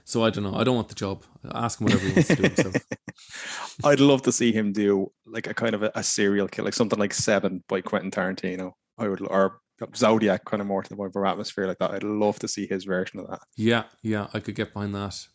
So 0.05 0.25
I 0.25 0.31
don't 0.31 0.45
know. 0.45 0.55
I 0.55 0.65
don't 0.65 0.77
want 0.77 0.89
the 0.89 0.95
job. 0.95 1.25
Ask 1.53 1.81
him 1.81 1.87
whatever 1.87 2.07
he 2.07 2.13
wants 2.13 2.29
to 2.29 2.37
do 2.37 2.43
himself. 2.43 2.77
I'd 3.85 4.01
love 4.01 4.23
to 4.23 4.33
see 4.33 4.53
him 4.53 4.73
do 4.73 5.13
like 5.27 5.47
a 5.47 5.55
kind 5.55 5.75
of 5.75 5.83
a, 5.83 5.93
a 5.95 6.03
serial 6.03 6.49
kill, 6.49 6.65
like 6.65 6.75
something 6.75 6.99
like 6.99 7.15
Seven 7.15 7.63
by 7.69 7.81
Quentin 7.81 8.11
Tarantino. 8.11 8.73
I 8.99 9.09
would, 9.09 9.21
or 9.23 9.61
Zodiac, 9.95 10.45
kind 10.45 10.61
of 10.61 10.67
more 10.67 10.83
to 10.83 10.89
the 10.89 10.97
more 10.97 11.27
atmosphere 11.27 11.67
like 11.67 11.79
that. 11.79 11.93
I'd 11.93 12.03
love 12.03 12.39
to 12.41 12.49
see 12.49 12.67
his 12.67 12.85
version 12.85 13.21
of 13.21 13.29
that. 13.29 13.41
Yeah, 13.57 13.85
yeah, 14.03 14.29
I 14.35 14.41
could 14.41 14.55
get 14.55 14.75
behind 14.75 14.95
that. 14.95 15.27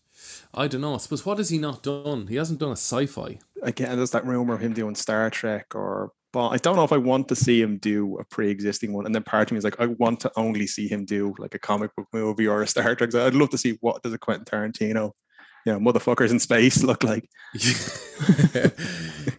I 0.54 0.68
don't 0.68 0.82
know. 0.82 0.94
I 0.94 0.98
suppose 0.98 1.26
what 1.26 1.40
has 1.40 1.50
he 1.50 1.58
not 1.58 1.84
done? 1.84 2.28
He 2.28 2.36
hasn't 2.36 2.60
done 2.60 2.70
a 2.70 2.74
sci-fi. 2.74 3.40
Again, 3.62 3.98
there's 3.98 4.12
that 4.12 4.26
rumor 4.26 4.54
of 4.54 4.62
him 4.62 4.74
doing 4.74 4.96
Star 4.96 5.30
Trek 5.30 5.74
or. 5.76 6.12
But 6.36 6.50
I 6.50 6.58
don't 6.58 6.76
know 6.76 6.84
if 6.84 6.92
I 6.92 6.98
want 6.98 7.30
to 7.30 7.36
see 7.36 7.62
him 7.62 7.78
do 7.78 8.18
a 8.18 8.26
pre-existing 8.26 8.92
one, 8.92 9.06
and 9.06 9.16
then 9.16 9.24
part 9.24 9.48
of 9.48 9.54
me 9.54 9.58
is 9.58 9.64
like, 9.64 9.80
I 9.80 9.86
want 9.86 10.20
to 10.20 10.32
only 10.36 10.68
see 10.68 10.86
him 10.86 11.06
do 11.06 11.34
like 11.38 11.56
a 11.56 11.60
comic 11.60 11.96
book 11.96 12.08
movie 12.12 12.46
or 12.46 12.62
a 12.62 12.68
Star 12.68 12.94
Trek. 12.94 13.16
I'd 13.16 13.34
love 13.34 13.52
to 13.52 13.58
see 13.58 13.78
what 13.80 14.04
does 14.04 14.12
a 14.12 14.18
Quentin 14.18 14.44
Tarantino, 14.44 15.14
you 15.66 15.72
know, 15.72 15.80
motherfuckers 15.80 16.32
in 16.32 16.42
space 16.42 16.84
look 16.84 17.06
like. 17.06 17.30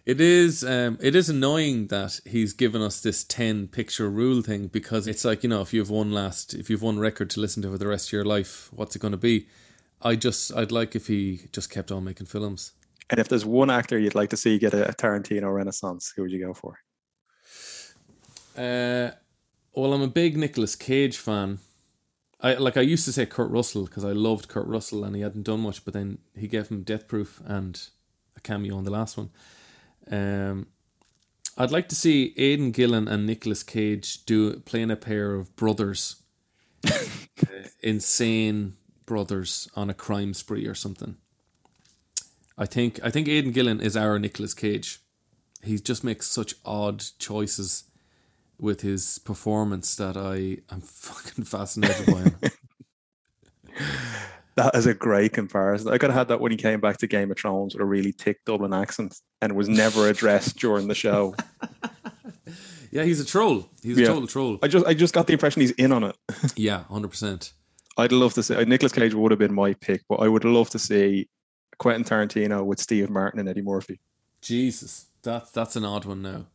it 0.07 0.19
is 0.19 0.63
um 0.63 0.97
it 0.99 1.15
is 1.15 1.29
annoying 1.29 1.85
that 1.89 2.19
he's 2.25 2.53
given 2.53 2.81
us 2.81 2.99
this 3.01 3.23
10 3.23 3.67
picture 3.67 4.09
rule 4.09 4.41
thing 4.41 4.65
because 4.65 5.05
it's 5.05 5.23
like 5.23 5.43
you 5.43 5.49
know 5.49 5.61
if 5.61 5.75
you 5.75 5.79
have 5.79 5.91
one 5.91 6.11
last 6.11 6.55
if 6.55 6.67
you've 6.67 6.81
one 6.81 6.97
record 6.97 7.29
to 7.29 7.39
listen 7.39 7.61
to 7.61 7.69
for 7.69 7.77
the 7.77 7.85
rest 7.85 8.09
of 8.09 8.13
your 8.13 8.25
life 8.25 8.71
what's 8.73 8.95
it 8.95 8.99
going 8.99 9.11
to 9.11 9.17
be 9.17 9.45
I 10.01 10.15
just 10.15 10.51
I'd 10.55 10.71
like 10.71 10.95
if 10.95 11.05
he 11.05 11.41
just 11.51 11.69
kept 11.69 11.91
on 11.91 12.03
making 12.03 12.25
films. 12.25 12.73
And 13.11 13.19
if 13.19 13.29
there's 13.29 13.45
one 13.45 13.69
actor 13.69 13.99
you'd 13.99 14.15
like 14.15 14.31
to 14.31 14.37
see 14.37 14.57
get 14.57 14.73
a 14.73 14.95
Tarantino 14.97 15.53
renaissance, 15.53 16.11
who 16.15 16.23
would 16.23 16.31
you 16.31 16.43
go 16.43 16.55
for? 16.55 16.79
Uh, 18.57 19.11
well, 19.73 19.93
I'm 19.93 20.01
a 20.01 20.07
big 20.07 20.35
Nicolas 20.35 20.75
Cage 20.75 21.17
fan. 21.17 21.59
I 22.41 22.55
like 22.55 22.77
I 22.77 22.81
used 22.81 23.05
to 23.05 23.13
say 23.13 23.25
Kurt 23.25 23.49
Russell 23.51 23.85
because 23.85 24.05
I 24.05 24.11
loved 24.11 24.47
Kurt 24.47 24.67
Russell 24.67 25.03
and 25.03 25.15
he 25.15 25.21
hadn't 25.21 25.43
done 25.43 25.61
much, 25.61 25.85
but 25.85 25.93
then 25.93 26.19
he 26.35 26.47
gave 26.47 26.69
him 26.69 26.83
Death 26.83 27.07
Proof 27.07 27.41
and 27.45 27.79
a 28.35 28.41
cameo 28.41 28.75
on 28.77 28.83
the 28.83 28.91
last 28.91 29.17
one. 29.17 29.29
Um, 30.09 30.67
I'd 31.57 31.71
like 31.71 31.89
to 31.89 31.95
see 31.95 32.33
Aidan 32.37 32.71
Gillen 32.71 33.07
and 33.07 33.25
Nicolas 33.25 33.63
Cage 33.63 34.25
do 34.25 34.59
playing 34.59 34.91
a 34.91 34.95
pair 34.95 35.33
of 35.33 35.55
brothers, 35.55 36.21
uh, 36.87 36.99
insane 37.81 38.75
brothers 39.05 39.67
on 39.75 39.89
a 39.89 39.95
crime 39.95 40.33
spree 40.35 40.67
or 40.67 40.75
something. 40.75 41.17
I 42.57 42.65
think 42.65 42.99
I 43.03 43.09
think 43.09 43.27
Aidan 43.27 43.51
Gillen 43.51 43.81
is 43.81 43.97
our 43.97 44.19
Nicolas 44.19 44.53
Cage. 44.53 44.99
He 45.63 45.79
just 45.79 46.03
makes 46.03 46.27
such 46.27 46.53
odd 46.63 47.03
choices 47.17 47.85
with 48.59 48.81
his 48.81 49.19
performance 49.19 49.95
that 49.95 50.17
I 50.17 50.57
am 50.73 50.81
fucking 50.81 51.45
fascinated 51.45 52.05
by 52.07 52.21
him. 52.21 52.35
That 54.57 54.73
is 54.73 54.87
a 54.87 54.95
great 54.95 55.33
comparison. 55.33 55.89
I 55.89 55.99
could 55.99 56.09
have 56.09 56.17
had 56.17 56.27
that 56.29 56.41
when 56.41 56.51
he 56.51 56.57
came 56.57 56.79
back 56.79 56.97
to 56.97 57.07
Game 57.07 57.29
of 57.29 57.37
Thrones 57.37 57.75
with 57.75 57.81
a 57.81 57.85
really 57.85 58.11
thick 58.11 58.43
Dublin 58.43 58.73
accent 58.73 59.21
and 59.39 59.55
was 59.55 59.69
never 59.69 60.09
addressed 60.09 60.57
during 60.57 60.87
the 60.87 60.95
show. 60.95 61.35
yeah, 62.91 63.03
he's 63.03 63.19
a 63.19 63.25
troll. 63.25 63.69
He's 63.83 63.99
a 63.99 64.05
total 64.05 64.25
troll. 64.25 64.57
I 64.63 64.67
just 64.67 64.83
I 64.87 64.95
just 64.95 65.13
got 65.13 65.27
the 65.27 65.33
impression 65.33 65.61
he's 65.61 65.71
in 65.73 65.91
on 65.91 66.03
it. 66.03 66.15
Yeah, 66.55 66.85
hundred 66.85 67.09
percent. 67.09 67.53
I'd 67.97 68.11
love 68.11 68.33
to 68.33 68.41
see 68.41 68.55
uh, 68.55 68.63
Nicolas 68.63 68.91
Cage 68.91 69.13
would 69.13 69.29
have 69.29 69.37
been 69.37 69.53
my 69.53 69.75
pick, 69.75 70.01
but 70.09 70.15
I 70.15 70.27
would 70.27 70.43
love 70.43 70.71
to 70.71 70.79
see 70.79 71.29
Quentin 71.77 72.03
Tarantino 72.03 72.65
with 72.65 72.79
Steve 72.79 73.11
Martin 73.11 73.39
and 73.39 73.47
Eddie 73.47 73.61
Murphy. 73.61 73.99
Jesus, 74.41 75.05
that's 75.21 75.51
that's 75.51 75.75
an 75.75 75.85
odd 75.85 76.05
one 76.05 76.23
now. 76.23 76.47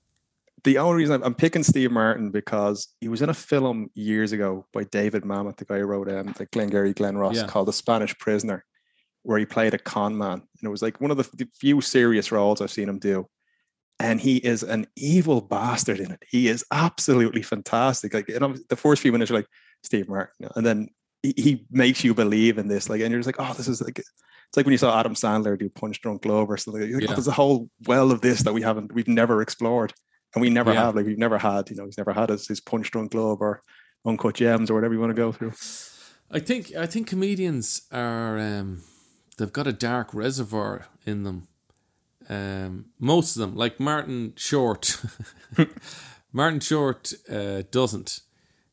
The 0.65 0.79
only 0.79 0.99
reason 0.99 1.23
I'm, 1.25 1.35
picking 1.35 1.65
Steve 1.65 1.91
Martin 1.91 2.31
because 2.31 2.89
he 3.01 3.09
was 3.09 3.21
in 3.21 3.29
a 3.29 3.35
film 3.35 3.91
years 3.95 4.31
ago 4.33 4.65
by 4.73 4.85
David 4.85 5.25
Mamet, 5.25 5.57
the 5.57 5.65
guy 5.65 5.79
who 5.79 5.87
wrote 5.87 6.09
um, 6.09 6.35
the 6.39 6.47
Glengarry 6.47 6.93
Glen 6.93 7.17
Ross, 7.17 7.37
Yeah. 7.37 7.47
called 7.47 7.67
The 7.69 7.73
Spanish 7.73 8.17
Prisoner, 8.19 8.65
where 9.25 9.39
he 9.39 9.47
played 9.47 9.75
a 9.75 9.79
con 9.79 10.17
man, 10.17 10.35
and 10.35 10.63
it 10.63 10.69
was 10.69 10.83
like 10.83 11.01
one 11.01 11.11
of 11.11 11.17
the, 11.17 11.29
the 11.37 11.49
few 11.59 11.81
serious 11.81 12.31
roles 12.31 12.61
I've 12.61 12.71
seen 12.71 12.89
him 12.89 12.99
do. 12.99 13.27
And 13.99 14.21
he 14.21 14.37
is 14.39 14.63
an 14.63 14.87
evil 14.97 15.41
bastard 15.41 16.01
in 16.01 16.11
it. 16.11 16.23
He 16.29 16.49
is 16.49 16.65
absolutely 16.73 17.43
fantastic. 17.43 18.15
Like, 18.15 18.29
and 18.29 18.59
the 18.69 18.77
first 18.77 19.03
few 19.03 19.13
minutes 19.13 19.31
are 19.31 19.35
like 19.35 19.47
Steve 19.83 20.09
Martin, 20.09 20.49
and 20.57 20.67
then 20.67 20.89
he, 21.23 21.35
he 21.37 21.67
makes 21.71 22.03
you 22.03 22.15
believe 22.15 22.59
in 22.59 22.69
this. 22.69 22.89
Like, 22.89 23.01
and 23.01 23.11
you're 23.11 23.21
just 23.21 23.29
like, 23.29 23.37
oh, 23.39 23.55
this 23.55 23.69
is 23.69 23.81
like 23.81 23.99
it's 24.53 24.57
like 24.57 24.67
when 24.67 24.73
you 24.73 24.79
saw 24.79 24.99
Adam 24.99 25.15
Sandler 25.15 25.59
do 25.59 25.69
Punch 25.69 26.01
Drunk 26.01 26.25
Love 26.25 26.51
or 26.51 26.57
something. 26.57 26.83
You're 26.83 27.01
like, 27.01 27.11
oh, 27.11 27.15
there's 27.15 27.29
a 27.29 27.33
whole 27.33 27.69
well 27.87 28.11
of 28.11 28.21
this 28.21 28.43
that 28.43 28.53
we 28.53 28.61
haven't, 28.63 28.93
we've 28.93 29.09
never 29.09 29.41
explored, 29.41 29.95
and 30.35 30.43
we 30.43 30.51
never 30.51 30.73
Yeah. 30.73 30.85
have. 30.87 30.97
Like, 30.97 31.07
we've 31.07 31.19
never 31.19 31.39
had, 31.39 31.69
you 31.71 31.77
know, 31.77 31.85
he's 31.85 31.99
never 31.99 32.13
had 32.13 32.29
his, 32.31 32.47
his 32.49 32.61
Punch 32.61 32.91
Drunk 32.91 33.15
Love 33.15 33.41
or 33.41 33.63
Uncut 34.05 34.35
Gems 34.37 34.71
or 34.71 34.75
whatever 34.75 34.95
you 34.95 35.01
want 35.01 35.11
to 35.11 35.15
go 35.15 35.33
through. 35.33 35.53
I 36.31 36.39
think 36.41 36.75
I 36.75 36.87
think 36.87 37.07
comedians 37.07 37.83
are 37.93 38.39
um, 38.39 38.83
they've 39.37 39.53
got 39.53 39.67
a 39.67 39.73
dark 39.73 40.15
reservoir 40.15 40.87
in 41.05 41.25
them. 41.25 41.49
Um, 42.29 42.87
most 42.99 43.37
of 43.37 43.41
them, 43.41 43.55
like 43.57 43.79
Martin 43.79 44.33
Short, 44.37 45.03
Martin 46.33 46.61
Short 46.61 47.13
uh, 47.31 47.63
doesn't, 47.71 48.21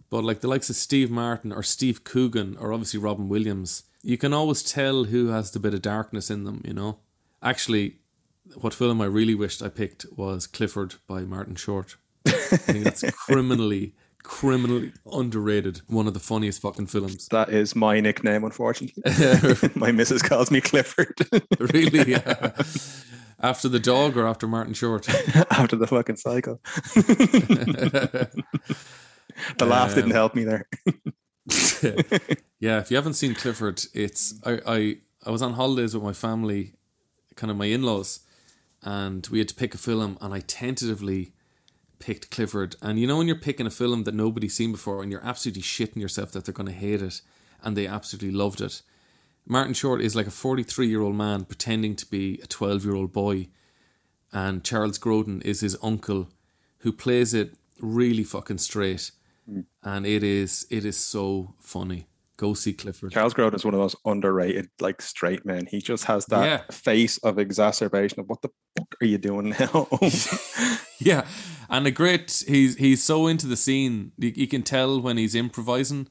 but 0.10 0.24
like 0.24 0.40
the 0.42 0.48
likes 0.48 0.70
of 0.70 0.76
Steve 0.78 1.12
Martin 1.12 1.52
or 1.52 1.64
Steve 1.64 2.04
Coogan 2.04 2.56
or 2.58 2.72
obviously 2.72 3.00
Robin 3.00 3.28
Williams, 3.28 3.84
you 4.02 4.18
can 4.18 4.34
always 4.34 4.64
tell 4.64 5.06
who 5.06 5.28
has 5.28 5.52
the 5.52 5.60
bit 5.60 5.74
of 5.74 5.82
darkness 5.82 6.30
in 6.30 6.46
them. 6.46 6.62
You 6.64 6.74
know, 6.74 7.00
actually, 7.44 7.98
what 8.56 8.74
film 8.74 9.02
I 9.02 9.06
really 9.06 9.36
wished 9.36 9.62
I 9.62 9.70
picked 9.70 10.06
was 10.16 10.48
Clifford 10.48 10.96
by 11.08 11.22
Martin 11.22 11.56
Short. 11.56 11.96
I 12.28 12.32
think 12.32 12.84
that's 12.84 13.04
criminally, 13.12 13.94
criminally 14.24 14.92
underrated. 15.12 15.82
One 15.88 16.08
of 16.08 16.14
the 16.14 16.20
funniest 16.20 16.62
fucking 16.62 16.88
films. 16.88 17.28
That 17.30 17.50
is 17.50 17.76
my 17.76 18.00
nickname, 18.00 18.44
unfortunately. 18.44 19.04
my 19.76 19.92
missus 19.92 20.22
calls 20.22 20.52
me 20.52 20.62
Clifford 20.62 21.18
really? 21.60 22.12
Yeah. 22.12 22.52
After 23.42 23.70
the 23.70 23.80
dog 23.80 24.18
or 24.18 24.28
after 24.28 24.48
Martin 24.48 24.74
Short? 24.74 25.08
after 25.52 25.76
the 25.78 25.88
fucking 25.88 26.18
cycle. 26.18 26.60
the 29.58 29.66
laugh 29.66 29.96
didn't 29.96 30.12
Um, 30.12 30.16
help 30.16 30.36
me 30.36 30.44
there. 30.44 30.68
yeah, 32.60 32.80
if 32.80 32.92
you 32.92 32.98
haven't 32.98 33.14
seen 33.14 33.34
Clifford, 33.34 33.84
it's 33.94 34.34
I, 34.46 34.60
I 34.68 34.98
I 35.26 35.32
was 35.32 35.42
on 35.42 35.54
holidays 35.54 35.94
with 35.94 36.04
my 36.04 36.14
family, 36.14 36.74
kind 37.36 37.50
of 37.50 37.58
my 37.58 37.66
in 37.66 37.82
laws, 37.84 38.20
and 38.84 39.28
we 39.28 39.40
had 39.40 39.50
to 39.50 39.56
pick 39.56 39.74
a 39.74 39.78
film, 39.78 40.18
and 40.22 40.34
I 40.34 40.40
tentatively 40.40 41.34
picked 42.00 42.32
Clifford. 42.32 42.76
And 42.82 43.00
you 43.00 43.08
know 43.08 43.18
when 43.18 43.28
you're 43.28 43.36
picking 43.36 43.68
a 43.68 43.72
film 43.72 44.04
that 44.06 44.14
nobody's 44.14 44.56
seen 44.56 44.72
before, 44.72 45.02
and 45.02 45.12
you're 45.12 45.26
absolutely 45.26 45.62
shitting 45.62 46.02
yourself 46.02 46.32
that 46.32 46.46
they're 46.46 46.54
going 46.54 46.68
to 46.68 46.74
hate 46.74 47.02
it, 47.02 47.22
and 47.62 47.76
they 47.76 47.88
absolutely 47.88 48.32
loved 48.32 48.62
it. 48.62 48.82
Martin 49.46 49.74
Short 49.74 50.02
is 50.02 50.16
like 50.16 50.28
a 50.28 50.32
43 50.32 50.88
year 50.88 51.02
old 51.02 51.16
man 51.16 51.46
pretending 51.46 51.96
to 51.98 52.06
be 52.06 52.40
a 52.44 52.48
12 52.48 52.86
year 52.86 52.96
old 52.96 53.12
boy, 53.12 53.48
and 54.32 54.64
Charles 54.64 55.00
Grodin 55.00 55.44
is 55.44 55.62
his 55.62 55.78
uncle, 55.82 56.30
who 56.80 56.92
plays 56.92 57.34
it 57.34 57.56
really 57.82 58.24
fucking 58.24 58.60
straight, 58.60 59.12
hmm. 59.50 59.62
and 59.84 60.06
it 60.06 60.24
is 60.24 60.68
it 60.70 60.86
is 60.86 60.98
so 60.98 61.56
funny. 61.60 62.09
Go 62.40 62.54
see 62.54 62.72
Clifford. 62.72 63.12
Charles 63.12 63.34
Grodin 63.34 63.56
is 63.56 63.66
one 63.66 63.74
of 63.74 63.82
those 63.82 63.98
underrated, 64.06 64.70
like 64.80 65.02
straight 65.02 65.46
men. 65.46 65.66
He 65.66 65.82
just 65.82 66.06
has 66.06 66.26
that 66.28 66.46
Yeah. 66.46 66.62
face 66.72 67.18
of 67.18 67.38
exacerbation 67.38 68.22
of 68.22 68.30
what 68.30 68.42
the 68.42 68.50
fuck 68.78 68.96
are 69.02 69.06
you 69.06 69.18
doing 69.18 69.50
now? 69.60 69.88
Yeah, 71.02 71.26
and 71.70 71.86
a 71.88 71.92
great. 71.92 72.44
He's 72.48 72.76
he's 72.76 73.02
so 73.04 73.28
into 73.28 73.48
the 73.48 73.56
scene. 73.58 74.12
You, 74.18 74.32
you 74.36 74.48
can 74.48 74.64
tell 74.64 75.00
when 75.02 75.18
he's 75.18 75.34
improvising 75.36 76.08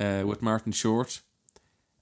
uh, 0.00 0.22
with 0.26 0.40
Martin 0.42 0.72
Short, 0.72 1.20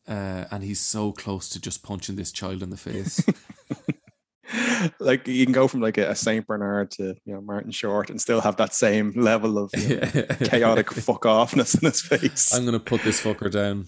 uh, 0.06 0.44
and 0.50 0.62
he's 0.64 0.80
so 0.80 1.12
close 1.12 1.48
to 1.50 1.60
just 1.60 1.82
punching 1.82 2.16
this 2.16 2.32
child 2.32 2.62
in 2.62 2.70
the 2.70 2.76
face. 2.78 3.22
like 5.00 5.26
you 5.26 5.44
can 5.44 5.52
go 5.52 5.68
from 5.68 5.80
like 5.80 5.98
a, 5.98 6.14
Saint 6.14 6.46
Bernard 6.46 6.90
to 6.92 7.14
you 7.24 7.34
know 7.34 7.40
Martin 7.40 7.70
Short 7.70 8.10
and 8.10 8.20
still 8.20 8.40
have 8.40 8.56
that 8.56 8.74
same 8.74 9.12
level 9.12 9.58
of 9.58 9.70
you 9.76 9.96
know, 9.96 10.10
chaotic 10.44 10.90
fuck 10.90 11.22
offness 11.22 11.80
in 11.80 11.86
his 11.86 12.00
face. 12.00 12.52
I'm 12.54 12.64
gonna 12.64 12.80
put 12.80 13.02
this 13.02 13.22
fucker 13.22 13.50
down, 13.50 13.86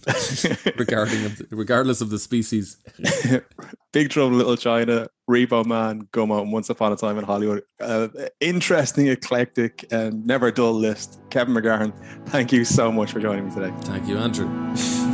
regarding 0.76 1.24
of 1.24 1.38
the- 1.38 1.46
regardless 1.50 2.00
of 2.00 2.10
the 2.10 2.18
species. 2.18 2.76
Big 3.92 4.10
Trouble 4.10 4.32
in 4.32 4.38
Little 4.38 4.56
China, 4.56 5.08
Repo 5.28 5.64
Man, 5.64 6.06
Gummo, 6.12 6.42
and 6.42 6.52
Once 6.52 6.70
Upon 6.70 6.92
a 6.92 6.96
Time 6.96 7.18
in 7.18 7.24
Hollywood. 7.24 7.62
Uh, 7.80 8.08
interesting, 8.40 9.08
eclectic, 9.08 9.84
and 9.90 10.24
never 10.24 10.50
dull 10.52 10.74
list. 10.74 11.20
Kevin 11.30 11.54
McGahern, 11.54 11.92
thank 12.28 12.52
you 12.52 12.64
so 12.64 12.92
much 12.92 13.10
for 13.12 13.18
joining 13.18 13.48
me 13.48 13.54
today. 13.54 13.72
Thank 13.82 14.06
you, 14.06 14.16
Andrew. 14.18 15.09